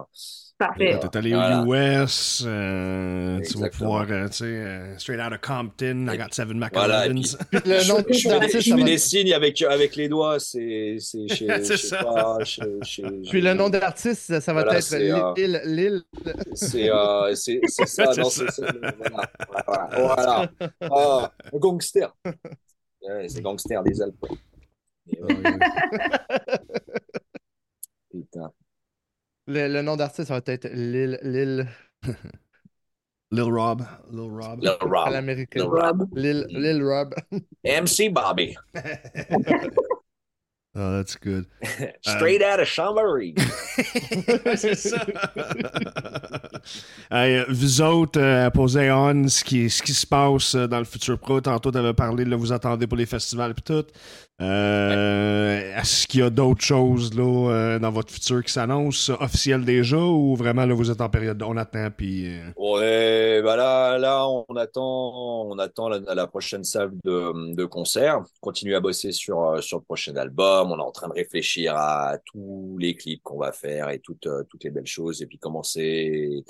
[0.57, 0.97] Parfait.
[1.11, 1.61] T'es allé Voilà.
[1.63, 1.73] aux
[2.05, 6.27] US, euh, tu vas pouvoir, euh, tu sais, euh, straight out of Compton, I got
[6.31, 7.01] seven Voilà.
[7.09, 7.35] Puis
[7.65, 10.97] le nom je, je je ça fais va- des signes avec, avec les doigts, c'est
[10.99, 12.03] c'est chez, C'est je sais ça.
[12.03, 15.61] pas, chez- chez- Puis le nom d'artiste, ça, ça va Voilà, être c'est, euh, Lille.
[15.65, 16.03] Lille.
[16.53, 18.45] C'est euh, c'est c'est ça, C'est non, ça.
[18.51, 19.31] c'est c'est- voilà,
[19.67, 20.51] voilà, voilà.
[20.81, 22.15] Ah, un gangster.
[23.01, 24.15] Ouais, c'est gangster des Alpes.
[25.19, 25.35] Ouais,
[28.11, 28.51] putain.
[29.47, 31.19] Le, le nom d'artiste, ça va être Lille.
[31.23, 31.67] Lille
[33.31, 33.83] Lil Rob.
[34.11, 34.59] Lil Rob.
[34.61, 35.11] Lil à Rob.
[35.11, 35.63] l'américaine.
[35.63, 36.07] Lil Rob.
[36.15, 37.15] Lil Rob.
[37.65, 38.55] MC Bobby.
[40.75, 41.45] Oh, that's good.
[42.01, 43.35] Straight out of Chambéry.
[44.55, 45.05] c'est ça.
[47.11, 50.85] Euh, vous autres, euh, posez on ce qui, ce qui se passe euh, dans le
[50.85, 51.39] futur pro.
[51.41, 53.85] Tantôt, tu avais parlé, là, vous attendez pour les festivals et tout.
[54.41, 59.63] Euh, Est-ce qu'il y a d'autres choses là, euh, dans votre futur qui s'annoncent, officielles
[59.63, 62.27] déjà, ou vraiment là, vous êtes en période on attend puis.
[62.27, 68.23] euh, Ouais, bah là, là, on attend, on attend la, prochaine salle de, concert.
[68.41, 70.71] Continue à bosser sur, euh, sur le prochain album.
[70.71, 74.27] On est en train de réfléchir à tous les clips qu'on va faire et toutes,
[74.49, 75.21] toutes les belles choses.
[75.21, 76.43] Et puis commencer,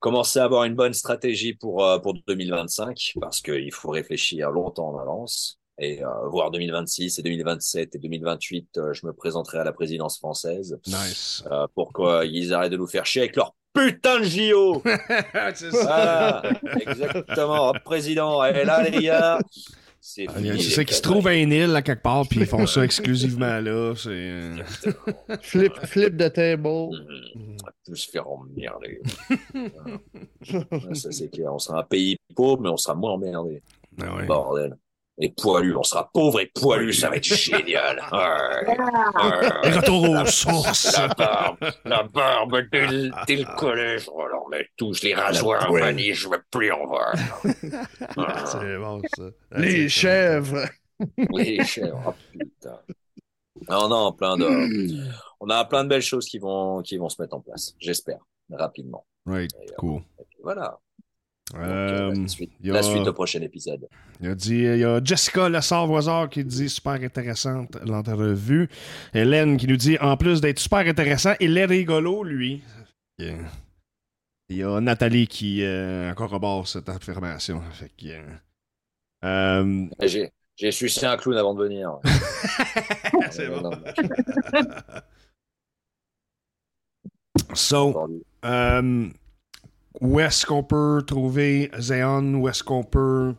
[0.00, 4.98] commencer à avoir une bonne stratégie pour, pour 2025 parce qu'il faut réfléchir longtemps en
[4.98, 5.60] avance.
[5.78, 10.18] Et euh, voir 2026 et 2027 et 2028, euh, je me présenterai à la présidence
[10.18, 10.78] française.
[10.86, 11.42] Nice.
[11.50, 14.82] Euh, pourquoi ils arrêtent de nous faire chier avec leur putain de JO
[15.56, 16.42] c'est voilà,
[16.86, 17.72] exactement.
[17.84, 19.40] Président, et là, les gars,
[20.00, 20.62] c'est Ah, fini.
[20.62, 22.84] C'est ça qui se trouve à une île à quelque part, puis ils font ça
[22.84, 23.94] exclusivement là.
[23.96, 24.10] C'est.
[24.10, 24.62] euh,
[25.42, 26.66] Flip, flip de table.
[26.68, 29.00] On va tous se faire emmerder.
[30.94, 31.52] Ça, c'est clair.
[31.52, 33.60] On sera un pays pauvre, mais on sera moins emmerdé.
[34.00, 34.26] ah ouais.
[34.26, 34.76] Bordel.
[35.18, 38.00] Et poilu, on sera pauvre et poilu, ça va être génial.
[38.12, 38.76] Ouais.
[38.76, 39.70] Ouais.
[39.70, 40.96] Retour aux sources.
[40.98, 44.08] La barbe, la barbe dès le, dès le collège.
[44.12, 47.14] Oh là, mais tous les rasoirs en vanille, je veux plus en voir.
[48.16, 48.44] Ah.
[48.46, 49.24] C'est bon, ça.
[49.56, 50.66] Les chèvres.
[51.32, 52.78] Les chèvres, oh, putain.
[53.68, 54.46] Non, non, plein de,
[55.40, 58.18] on a plein de belles choses qui vont, qui vont se mettre en place, j'espère,
[58.50, 59.06] rapidement.
[59.26, 60.02] Right, Et, euh, cool.
[60.20, 60.78] et voilà.
[61.54, 63.86] Euh, Euh, la, suite, y a- la suite au prochain épisode.
[64.20, 68.68] Il a dit, il y a Jessica Lessard-Voisard qui dit super intéressante l'entrevue.
[69.12, 72.62] Hélène qui nous dit, en plus d'être super intéressant, il est rigolo, lui.
[73.18, 73.36] Yeah.
[74.48, 77.60] Il y a Nathalie qui euh, corrobore cette affirmation.
[77.72, 78.22] Fait que, euh,
[79.24, 81.98] euh, J'ai, j'ai sucé un clown avant de venir.
[83.30, 83.70] C'est bon.
[87.54, 88.08] so,
[88.44, 89.08] euh,
[90.00, 92.34] où est-ce qu'on peut trouver Zéon?
[92.34, 93.34] Où est-ce qu'on peut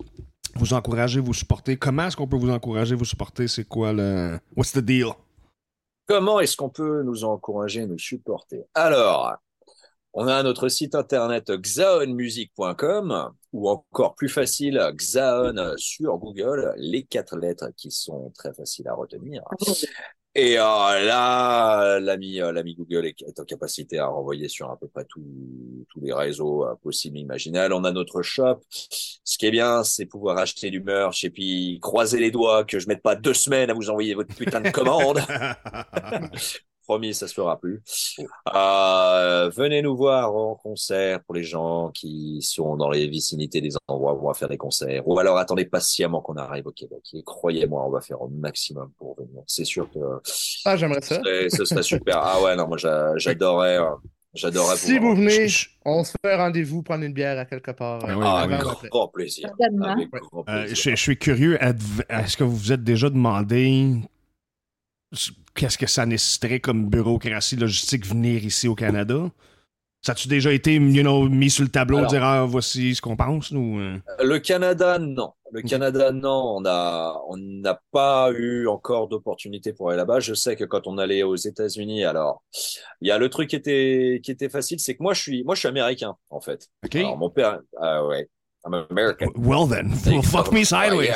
[0.55, 1.77] vous encourager, vous supporter?
[1.77, 3.47] Comment est-ce qu'on peut vous encourager, vous supporter?
[3.47, 4.39] C'est quoi le...
[4.55, 5.07] What's the deal?
[6.07, 8.65] Comment est-ce qu'on peut nous encourager, nous supporter?
[8.73, 9.35] Alors,
[10.13, 17.37] on a notre site internet xaonmusic.com ou encore plus facile, Xaon sur Google, les quatre
[17.37, 19.43] lettres qui sont très faciles à retenir.
[20.37, 24.89] Et euh, là, l'ami euh, l'ami Google est, en capacité à renvoyer sur à peu
[24.89, 25.23] près tous
[26.01, 27.73] les réseaux euh, possibles, imaginables.
[27.73, 28.59] On a notre shop.
[28.69, 32.79] Ce qui est bien, c'est pouvoir acheter du merch et puis croiser les doigts que
[32.79, 35.21] je mette pas deux semaines à vous envoyer votre putain de commande.
[36.85, 37.81] promis, ça se fera plus.
[38.55, 43.71] Euh, venez nous voir en concert pour les gens qui sont dans les vicinités des
[43.87, 45.07] endroits où on va faire des concerts.
[45.07, 47.01] Ou alors attendez patiemment qu'on arrive au Québec.
[47.13, 49.41] Et croyez-moi, on va faire au maximum pour venir.
[49.47, 49.99] C'est sûr que
[50.65, 51.15] Ah, j'aimerais ça.
[51.15, 52.17] ce serait, ce serait super.
[52.19, 53.89] Ah ouais, non, moi j'a- j'adorais, euh,
[54.33, 54.77] j'adorais.
[54.77, 55.47] Si vous venez,
[55.85, 57.99] on se fait rendez-vous, prendre une bière à quelque part.
[58.03, 59.49] Ah euh, oui, Ah, avec grand plaisir.
[59.49, 59.85] Certainement.
[59.87, 63.95] Avec grand Euh, je, je suis curieux, est-ce que vous vous êtes déjà demandé
[65.55, 69.29] qu'est-ce que ça nécessiterait comme bureaucratie logistique venir ici au Canada?
[70.01, 73.01] Ça a-tu déjà été you know, mis sur le tableau, Alors- dire ah, voici ce
[73.01, 73.49] qu'on pense?
[73.49, 73.97] Ou, euh?
[74.23, 75.33] Le Canada, non.
[75.51, 76.57] Le Canada, non.
[76.57, 80.19] On a, on n'a pas eu encore d'opportunité pour aller là-bas.
[80.19, 82.43] Je sais que quand on allait aux États-Unis, alors,
[83.01, 85.43] il y a le truc qui était, qui était facile, c'est que moi, je suis,
[85.43, 86.67] moi, je suis américain, en fait.
[86.83, 86.95] OK?
[86.97, 88.29] Alors, mon père, ah ouais,
[88.63, 89.29] I'm American.
[89.35, 91.15] Well then, well, fuck me sideways.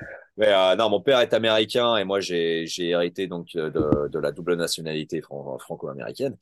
[0.40, 4.08] Mais euh, non, mon père est américain et moi j'ai j'ai hérité donc euh, de,
[4.08, 6.36] de la double nationalité fran- franco-américaine.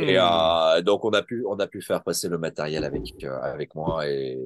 [0.00, 3.40] Et euh, donc on a pu on a pu faire passer le matériel avec euh,
[3.42, 4.38] avec moi et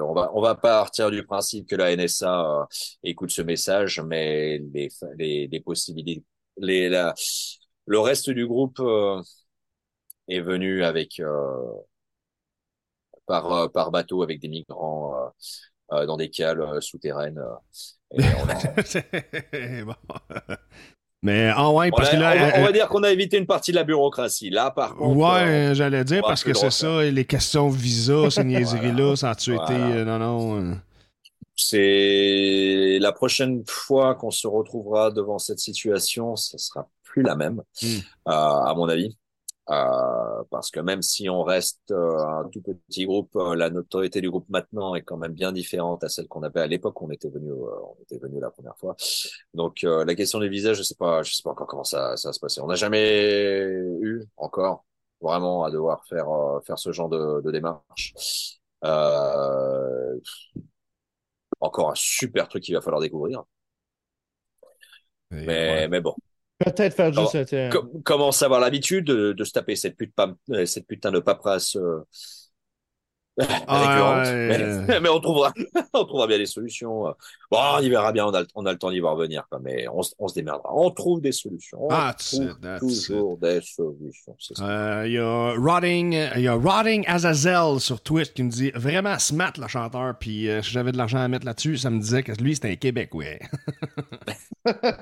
[0.00, 2.66] on va on va partir du principe que la NSA
[3.04, 6.24] écoute ce message, mais les les, les possibilités
[6.58, 7.14] les la,
[7.86, 8.80] le reste du groupe
[10.28, 11.72] est venu avec euh,
[13.26, 15.32] par par bateau avec des migrants
[15.90, 17.40] dans des cales souterraines.
[18.18, 19.94] Euh, et on a- Bon.
[21.24, 22.32] Mais ah ouais, on, parce a- que là.
[22.34, 24.50] on va, on euh, va dire qu'on a évité une partie de la bureaucratie.
[24.50, 28.28] Là, par contre, Ouais, euh, euh, j'allais dire parce que c'est ça, les questions visa,
[28.30, 29.70] ces niaiseries-là, ça a-tu Voilà.
[29.72, 29.80] été.
[29.80, 30.60] euh, non, non.
[30.72, 30.74] euh,
[31.56, 37.62] c'est la prochaine fois qu'on se retrouvera devant cette situation, ce sera plus la même,
[37.82, 37.86] Mm.
[37.86, 38.00] euh,
[38.32, 39.16] à mon avis.
[39.72, 44.20] Euh, parce que même si on reste euh, un tout petit groupe, euh, la notoriété
[44.20, 47.06] du groupe maintenant est quand même bien différente à celle qu'on avait à l'époque où
[47.06, 48.96] on était venu, on était venu la première fois.
[49.54, 52.28] Donc la question des visas, je sais pas, je sais pas encore comment ça, ça
[52.28, 52.60] va se passer.
[52.60, 53.62] On n'a jamais
[54.00, 54.84] eu encore
[55.20, 56.26] vraiment à devoir faire
[56.66, 58.60] faire ce genre de, de démarche.
[61.60, 63.44] Encore un super truc qu'il va falloir découvrir.
[65.30, 65.88] Mais, ouais.
[65.88, 66.14] mais bon,
[66.64, 67.34] Peut-être faire juste.
[67.70, 70.12] com- commence à avoir l'habitude de, de se taper cette, pute
[70.50, 72.06] euh, cette putain de paperasse euh,
[73.38, 74.86] ouais, mais, euh.
[75.02, 75.52] mais on trouvera,
[75.94, 77.04] on trouvera bien des solutions.
[77.50, 79.44] Bon, on y verra bien, on a, le- on a le temps d'y voir venir,
[79.48, 80.70] quoi, mais on, se- on se démerdera.
[80.74, 81.84] On trouve des solutions.
[81.84, 84.36] On That's trouve it, that's toujours des solutions.
[84.60, 88.70] Euh, Il y a Rotting, il y a Rotting Azazel sur Twitch qui me dit
[88.72, 92.00] vraiment smart le chanteur, puis euh, si j'avais de l'argent à mettre là-dessus, ça me
[92.00, 93.24] disait que lui c'était un Québécois.
[94.64, 94.96] C'est vrai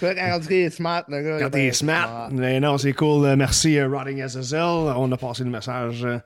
[0.00, 1.36] quand il est smart, le gars.
[1.38, 3.26] Quand là, t'es ben, smart, mais non, c'est cool.
[3.26, 4.60] Euh, Merci euh, Rotting Azazel.
[4.62, 6.04] On a passé le message.
[6.04, 6.18] euh,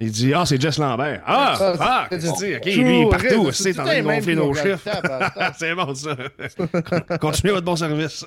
[0.00, 1.22] Il dit Ah, c'est Jess Lambert.
[1.26, 2.54] Ah, Ça, ah, c'est- qu'est-ce que tu dis?
[2.56, 3.52] Ok, True, lui, il est partout.
[3.52, 4.88] c'est C'est tout en train de gonfler nos chiffres.
[5.58, 6.16] c'est bon, ça.
[7.18, 8.24] Continuez votre bon service.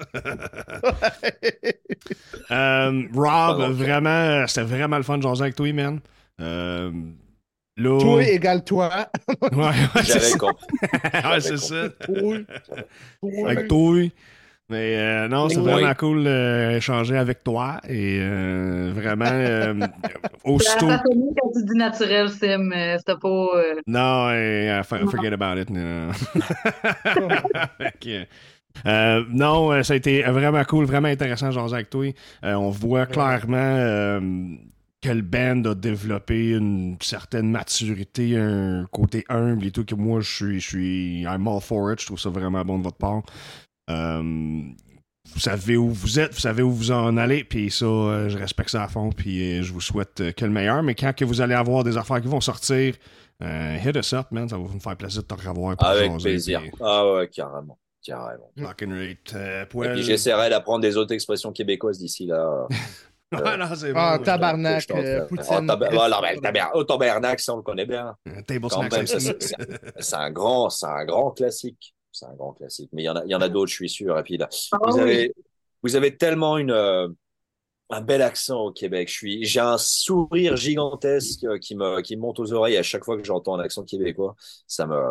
[2.51, 5.99] Euh, Rob, vraiment, c'était vraiment le fun de jaser avec toi, man.
[6.41, 6.91] Euh.
[7.81, 8.89] Toi égale toi.
[9.53, 10.65] Ouais, ouais, J'avais compris.
[11.29, 11.85] Ouais, c'est ça.
[12.09, 12.45] Oui.
[13.45, 14.01] Avec toi.
[14.69, 17.81] Mais euh, non, c'est vraiment cool d'échanger avec toi.
[17.89, 19.87] Et euh, vraiment, euh,
[20.43, 20.87] aussitôt.
[20.87, 22.71] mieux quand tu dis naturel, Sim.
[22.71, 23.27] euh, C'était pas.
[23.27, 25.69] euh, Non, euh, for- forget about it.
[25.69, 26.11] non.
[28.85, 32.05] Euh, euh, ça a été vraiment cool, vraiment intéressant jaser avec toi.
[32.45, 34.21] Euh, on voit clairement euh,
[35.01, 40.21] que le band a développé une certaine maturité, un côté humble et tout, que moi,
[40.21, 41.99] je suis, je suis I'm all for it.
[41.99, 43.23] Je trouve ça vraiment bon de votre part.
[43.89, 44.61] Euh,
[45.33, 48.37] vous savez où vous êtes, vous savez où vous en allez, puis ça, euh, je
[48.37, 50.81] respecte ça à fond, puis euh, je vous souhaite euh, que le meilleur.
[50.83, 52.95] Mais quand que vous allez avoir des affaires qui vont sortir,
[53.43, 55.77] euh, hit us up, man, ça va nous faire plaisir de te revoir.
[55.77, 56.61] pour Avec jaser, plaisir.
[56.81, 57.77] Ah ouais, carrément.
[58.05, 58.49] Carrément.
[59.35, 62.67] Et poil- puis j'essaierai d'apprendre des autres expressions québécoises d'ici là.
[63.31, 64.23] Ah, non, c'est Ah, bon.
[64.23, 65.27] tabarnak, euh, fais?
[65.27, 65.69] poutine.
[65.69, 68.15] Oh, oh, oh, tabarnak, ça on le connaît bien.
[68.47, 68.65] Table
[69.99, 71.93] c'est- un grand, c'est un grand classique.
[72.19, 72.89] C'est un grand classique.
[72.93, 74.17] Mais il y en a, il y en a d'autres, je suis sûr.
[74.17, 74.99] Et puis là, Ah vous oui.
[74.99, 75.33] avez,
[75.83, 77.07] vous avez tellement une, euh,
[77.89, 79.09] un bel accent au Québec.
[79.09, 82.83] Je suis, j'ai un sourire gigantesque euh, qui me, qui me monte aux oreilles à
[82.83, 84.35] chaque fois que j'entends un accent québécois.
[84.67, 85.01] Ça me,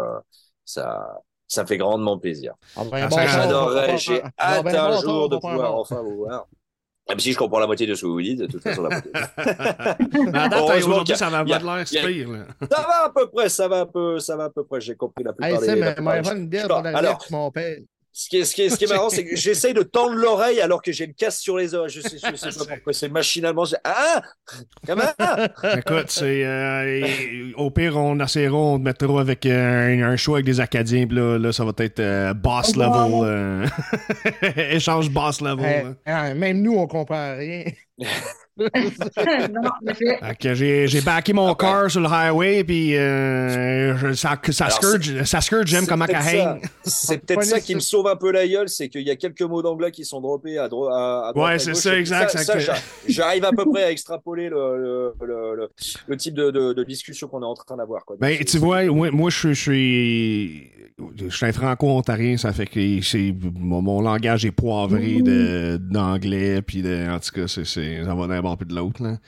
[0.65, 2.55] ça, ça me fait grandement plaisir.
[2.77, 6.47] Ah, ben, bon, J'adorerais, j'ai hâte un jour de pouvoir enfin vous voir.
[7.09, 8.91] Même si je comprends la moitié de ce que vous dites, de toute façon, la
[8.91, 9.11] moitié.
[10.33, 12.29] Mais à date, aujourd'hui, ça va il y a- pas de l'air pire.
[12.71, 14.81] Ça va à peu près, ça va un peu, ça va à peu près.
[14.81, 15.81] J'ai compris la Hey, plupart Sam, des.
[15.81, 15.95] mais
[16.83, 17.79] la Alors, mon père.
[18.21, 20.15] Ce qui est, ce qui est, ce qui est marrant, c'est que j'essaye de tendre
[20.15, 21.93] l'oreille alors que j'ai une casse sur les oreilles.
[21.95, 22.93] Je sais, je sais pas pourquoi.
[22.93, 23.65] C'est machinalement.
[23.65, 24.23] je- Ah!
[24.85, 25.03] Comment?
[25.77, 27.07] Écoute, c'est euh,
[27.57, 31.07] au pire, on essaiera, on te mettra avec euh, un, un show avec des Acadiens,
[31.07, 33.21] puis là, là, ça va être euh, boss level.
[33.23, 33.67] euh,
[34.71, 35.95] échange boss level.
[36.05, 37.67] Hein, même nous, on comprend rien.
[40.55, 41.55] J'ai, j'ai backé mon Ah ben.
[41.57, 45.87] car sur le highway, puis euh, je- ça, ça Alors, scourge, ça scourge, j'aime C'est
[45.89, 46.53] comment peut-être qu'elle ça.
[46.55, 46.61] hang.
[46.85, 49.43] C'est peut-être ça qui me sauve un peu la gueule, c'est qu'il y a quelques
[49.43, 51.49] mots d'anglais qui sont droppés à, dro- à, à droite.
[51.49, 52.75] Ouais, à c'est ça, exact, Ça, ça ça, que- j'a-
[53.09, 55.71] j'arrive à peu près à extrapoler le, le, le, le-
[56.07, 58.03] le type de, de, de discussion qu'on est en train d'avoir.
[58.21, 60.71] Ben, tu vois, moi, moi, je suis-
[61.17, 61.47] je suis.
[61.47, 67.09] Un franco-ontarien, ça fait que c'est, mon, mon langage est poivré de, d'anglais, puis de,
[67.09, 69.19] en tout cas, c'est, c'est, ça va d'un bord puis de l'autre, là.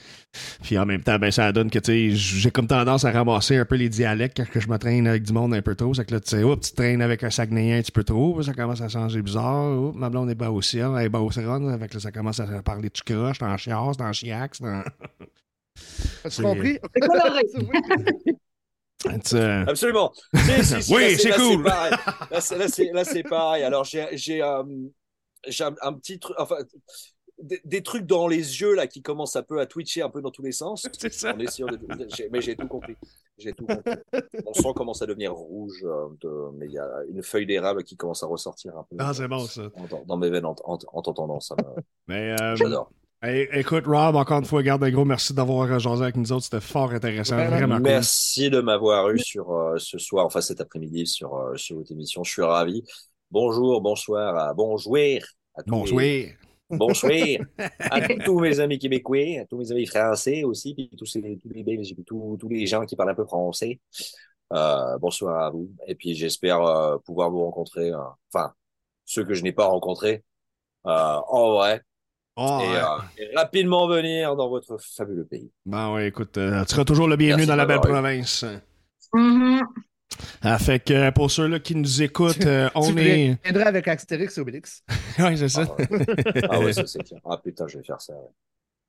[0.63, 3.57] Puis en même temps, ben, ça donne que, tu sais, j'ai comme tendance à ramasser
[3.57, 5.93] un peu les dialectes quand que je me traîne avec du monde un peu trop.
[5.95, 8.41] C'est que là, tu sais, oups, tu traînes avec un Saguenayen un petit peu trop,
[8.43, 9.81] ça commence à changer bizarre.
[9.81, 12.13] Oups, ma blonde est bas au ciel, elle est bas au ciel, avec là, ça
[12.13, 14.83] commence à parler de croche, t'es en chiasse, en chiax, dans...
[16.25, 16.79] As-tu C'est- compris?
[16.95, 17.41] C'est coloré.
[19.07, 20.13] Euh, Absolument.
[20.35, 21.63] Si, si, si, Oui, c'est cool.
[21.63, 21.93] pareil.
[22.31, 23.63] Là, c'est, pareil.
[23.65, 24.63] Alors, j'ai, euh,
[25.61, 26.57] un, un petit truc, enfin,
[27.43, 30.21] des, des trucs dans les yeux là qui commencent un peu à twitcher un peu
[30.21, 30.87] dans tous les sens.
[30.99, 31.33] c'est ça.
[31.33, 32.95] De- mais j'ai tout compris.
[33.39, 33.95] J'ai tout compris.
[34.45, 37.85] Mon sang commence à devenir rouge, euh, de- mais il y a une feuille d'érable
[37.85, 39.63] qui commence à ressortir un peu Ah, c'est bon, ça.
[39.93, 41.41] en- dans mes veines en, en, en t'entendant.
[41.41, 42.91] Ça me- Mais, J'adore.
[43.23, 46.45] Hey, écoute, Rob, encore une fois, garde un gros merci d'avoir jasé avec nous autres.
[46.45, 47.37] C'était fort intéressant.
[47.37, 47.51] Vraiment.
[47.57, 47.83] Vraiment cool.
[47.83, 51.93] Merci de m'avoir eu sur euh, ce soir, enfin cet après-midi sur, euh, sur votre
[51.93, 52.25] émission.
[52.25, 52.83] Je suis ravi.
[53.31, 54.97] Bonjour, bonsoir, à, bonjour
[55.55, 56.01] à tous Bonsoir.
[56.01, 56.35] les-
[56.71, 57.13] bonsoir
[57.91, 61.49] à tous mes amis québécois, à tous mes amis français aussi, puis tous, ces, tous
[61.51, 63.81] les Belges, puis tous, tous les gens qui parlent un peu français.
[64.53, 65.71] Euh, bonsoir à vous.
[65.87, 67.99] Et puis j'espère euh, pouvoir vous rencontrer, euh,
[68.33, 68.53] enfin
[69.05, 70.25] ceux que je n'ai pas rencontrés
[70.87, 71.83] euh, en vrai,
[72.41, 72.77] Et, ouais.
[72.77, 75.51] euh, et rapidement venir dans votre fabuleux pays.
[75.67, 78.45] Bon, ouais, écoute, euh, tu seras toujours le bienvenu Merci dans la belle province.
[79.13, 79.63] Mhm.
[80.43, 83.39] Ah, fait que euh, pour ceux-là qui nous écoutent, euh, on tu est.
[83.43, 84.83] viendrais avec Astérix et Obélix?
[85.19, 85.65] ouais, c'est ça.
[85.69, 85.99] Ah, ouais.
[86.49, 87.21] Ah ouais, ça c'est clair.
[87.25, 88.15] Ah putain, je vais faire ça.
[88.15, 88.29] ouais.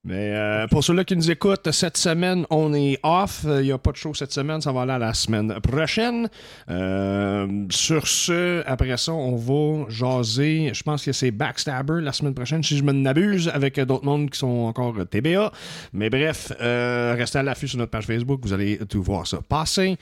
[0.04, 3.46] Mais euh, pour ceux-là qui nous écoutent, cette semaine, on est off.
[3.46, 4.60] Il n'y a pas de show cette semaine.
[4.60, 6.28] Ça va aller à la semaine prochaine.
[6.72, 10.72] Euh, sur ce, après ça, on va jaser.
[10.74, 14.32] Je pense que c'est Backstabber la semaine prochaine, si je me n'abuse, avec d'autres mondes
[14.32, 15.52] qui sont encore TBA.
[15.94, 18.40] Mais bref, euh, restez à l'affût sur notre page Facebook.
[18.42, 19.98] Vous allez tout voir ça passer.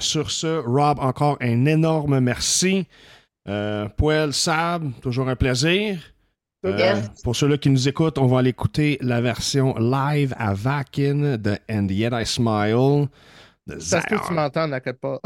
[0.00, 2.86] Sur ce, Rob, encore un énorme merci.
[3.96, 5.98] Poel, Sab, toujours un plaisir.
[6.66, 7.08] Euh, Yes.
[7.22, 11.56] Pour ceux-là qui nous écoutent, on va aller écouter la version live à Vakin de
[11.70, 13.08] And Yet I Smile
[13.66, 14.34] de Ça se peut que tu Zion.
[14.34, 15.20] m'entendes à quelque part.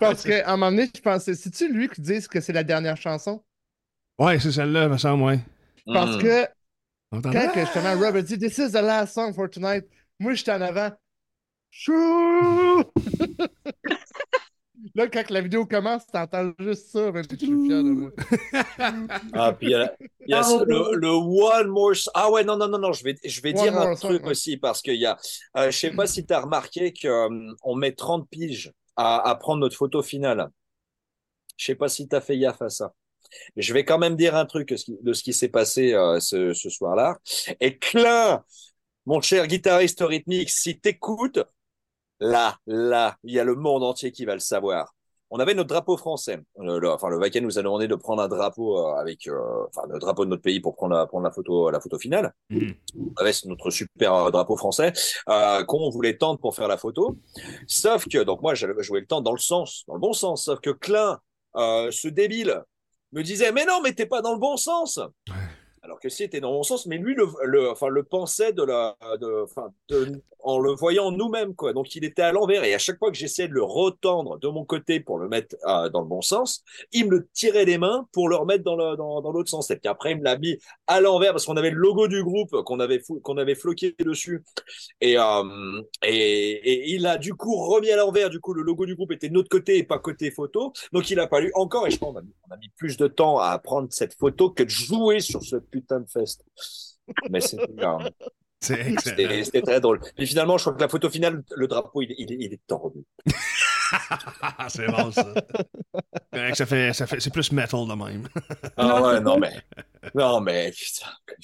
[0.00, 2.96] Parce qu'à un moment donné, je pensais, c'est-tu lui qui dit que c'est la dernière
[2.96, 3.42] chanson?
[4.18, 5.40] ouais, c'est celle-là, me semble, ouais.
[5.86, 6.22] Parce Mm.
[6.22, 6.46] que
[7.12, 9.84] quand que justement Rob a dit This is the last song for tonight,
[10.18, 10.90] moi j'étais en avant.
[11.70, 12.82] Chou!
[14.96, 18.10] Là, quand la vidéo commence, t'entends juste ça, si je suis fier de moi.
[19.32, 19.94] Ah, puis il y a,
[20.26, 21.92] il y a Ah, le, le One More.
[22.14, 24.22] Ah ouais, non, non, non, non, je vais, je vais One dire un Song, truc
[24.24, 24.30] ouais.
[24.30, 25.18] aussi parce qu'il y a.
[25.56, 29.60] Euh, je sais pas si tu as remarqué qu'on met 30 piges à, à prendre
[29.60, 30.48] notre photo finale.
[31.56, 32.92] Je sais pas si tu as fait gaffe à ça.
[33.56, 35.48] Mais je vais quand même dire un truc de ce qui, de ce qui s'est
[35.48, 37.18] passé euh, ce, ce soir-là.
[37.60, 38.44] Et Klein,
[39.06, 41.40] mon cher guitariste rythmique, si t'écoutes,
[42.20, 44.92] là, là, il y a le monde entier qui va le savoir.
[45.30, 46.38] On avait notre drapeau français.
[46.60, 49.66] Euh, le- enfin, le Vacan nous a demandé de prendre un drapeau euh, avec, euh,
[49.68, 52.32] enfin, le drapeau de notre pays pour prendre la, prendre la photo, la photo finale.
[52.48, 52.74] Mhm.
[52.96, 54.92] On avait notre super drapeau français
[55.28, 57.16] euh, qu'on voulait tendre pour faire la photo.
[57.66, 60.44] Sauf que, donc moi, j'avais joué le temps dans le sens, dans le bon sens.
[60.44, 61.18] Sauf que Klein,
[61.56, 62.62] euh, ce débile,
[63.12, 65.00] me disait mais non, mais t'es pas dans le bon sens.
[65.86, 68.96] Alors que si était dans bon sens, mais lui le, enfin, le pensait de la,
[70.42, 71.72] en le voyant nous-mêmes quoi.
[71.72, 74.48] Donc il était à l'envers et à chaque fois que j'essayais de le retendre de
[74.48, 77.78] mon côté pour le mettre euh, dans le bon sens, il me le tirait des
[77.78, 78.76] mains pour le remettre dans
[79.32, 79.70] l'autre sens.
[79.70, 80.58] Et puis après il me l'a mis
[80.88, 84.42] à l'envers parce qu'on avait le logo du groupe qu'on avait qu'on avait floqué dessus.
[85.00, 88.28] Et, euh, et et il a du coup remis à l'envers.
[88.28, 90.72] Du coup le logo du groupe était de notre côté et pas côté photo.
[90.92, 93.06] Donc il a fallu encore et je pense on a mis, a mis plus de
[93.06, 96.44] temps à prendre cette photo que de jouer sur ce putain de fest.
[97.28, 97.66] Mais c'était
[98.60, 99.44] C'est excellent.
[99.44, 100.00] c'était très drôle.
[100.18, 103.04] Et finalement, je crois que la photo finale, le drapeau, il, il, il est tordu.
[104.68, 105.24] C'est bon, ça.
[106.32, 108.28] Ouais, ça fait, ça fait, c'est plus metal de même.
[108.76, 109.62] Ah ouais, non mais,
[110.14, 111.36] non mais, putain, comme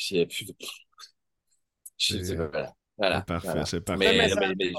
[1.96, 3.22] C'est- voilà, voilà.
[3.22, 3.66] Parfait, voilà.
[3.66, 4.12] c'est parfait.
[4.12, 4.72] Mais, Mais mais, mais,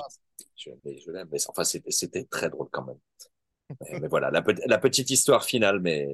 [0.55, 2.99] je, mais je l'aime, mais enfin, c'était, c'était très drôle quand même.
[3.81, 6.07] mais, mais voilà, la, pe- la petite histoire finale, mais,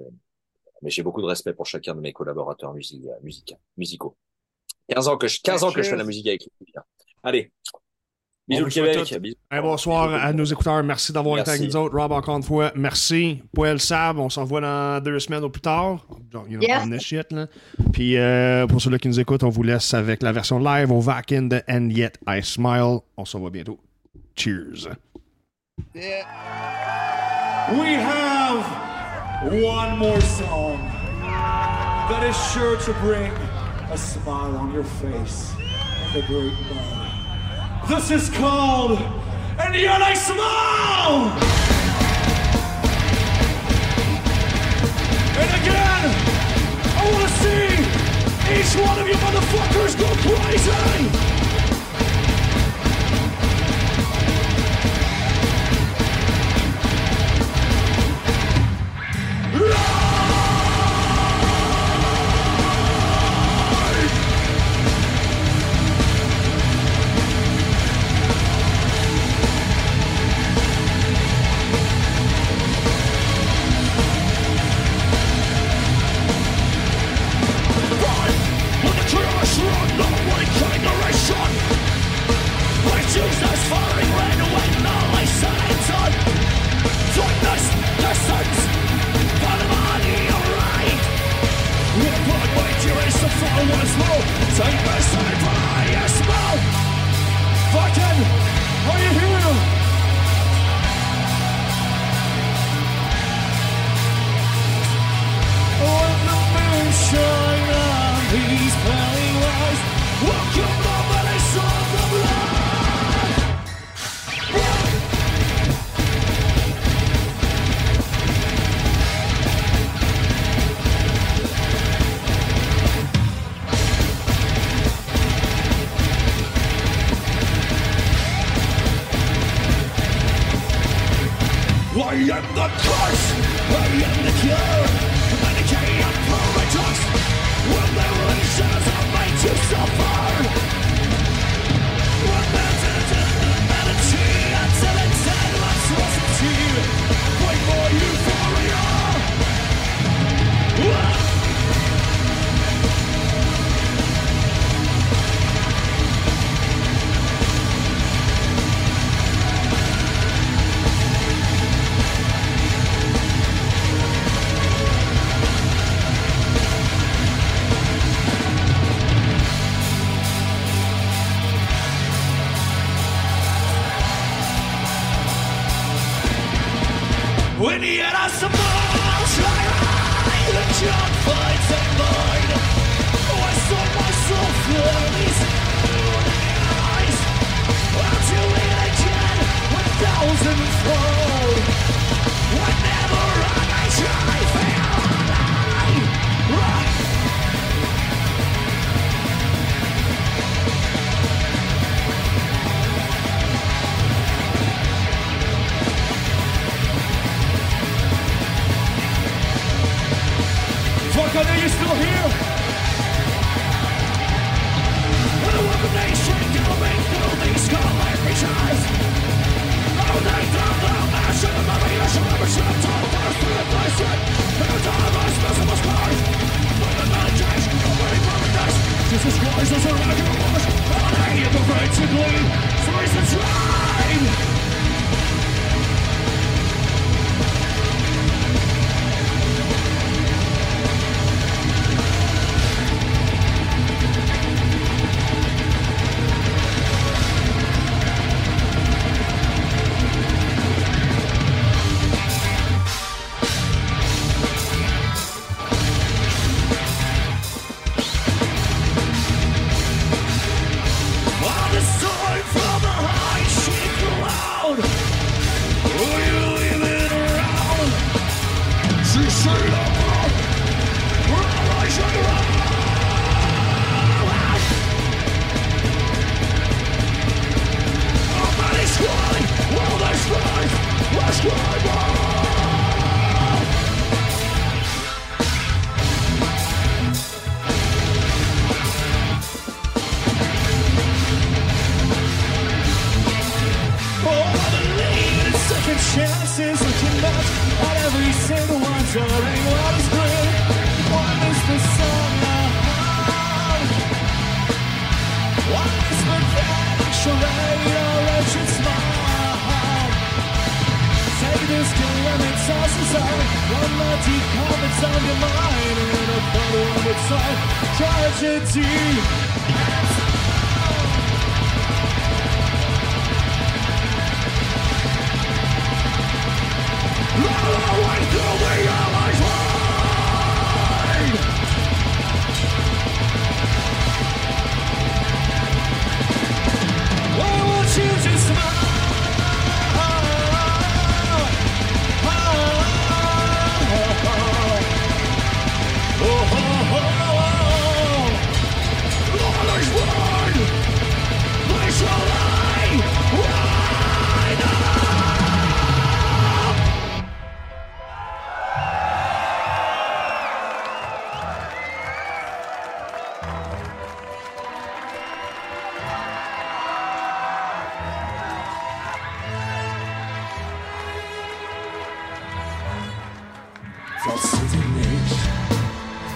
[0.81, 4.15] mais j'ai beaucoup de respect pour chacun de mes collaborateurs music, musica- musicaux.
[4.89, 6.72] 15 ans que je, 15 ans que je fais la musique avec lui.
[6.76, 6.81] hein.
[7.23, 7.51] Allez.
[8.47, 9.19] Bisous On le Québec.
[9.22, 9.35] bisous.
[9.51, 10.81] Hey, bonsoir à nos écouteurs.
[10.84, 11.95] Merci d'avoir été avec nous autres.
[11.95, 13.43] Rob, encore une fois, merci.
[13.53, 16.03] Poel Sab, on s'en voit dans deux semaines au plus tard.
[16.31, 17.45] Donc, you the shit, là.
[17.93, 20.99] Puis euh, pour ceux-là qui nous écoutent, on vous laisse avec la version live au
[20.99, 22.97] Vakin de And Yet I Smile.
[23.18, 23.77] On se voit bientôt.
[24.35, 24.88] Cheers.
[25.93, 26.26] Yeah.
[27.72, 28.88] We have
[29.41, 30.77] one more song
[31.21, 33.31] that is sure to bring
[33.89, 35.53] a smile on your face
[36.13, 37.89] a great buzz.
[37.89, 38.99] This is called
[39.59, 41.31] And Yet I Smile!
[45.39, 46.03] And again,
[46.97, 47.69] I want to see
[48.59, 51.48] each one of you motherfuckers go crazy!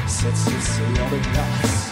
[0.08, 1.92] Cette sur de glace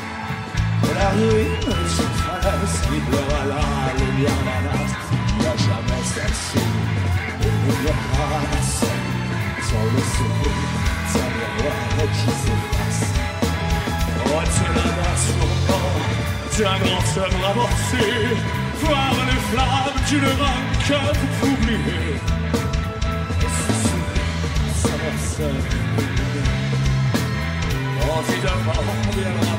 [0.82, 3.61] De la ruine surface qui pleure à la
[3.99, 4.32] lumière
[4.73, 6.65] astre Il n'y a jamais celle-ci
[7.41, 9.11] Il n'y a pas la scène
[9.61, 10.69] Sur le souvenir
[11.14, 11.82] d'un miroir
[12.14, 13.22] qui s'efface
[14.49, 15.45] c'est la nation
[16.57, 18.06] d'un grand œuvre amorcé
[18.82, 21.56] Voir les flammes d'une rancœur pour
[25.32, 25.72] sa personne
[28.30, 28.74] Évidemment,
[29.08, 29.51] on viendra pour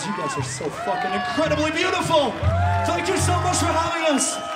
[0.00, 2.30] because you guys are so fucking incredibly beautiful.
[2.86, 4.49] Thank you so much for having us.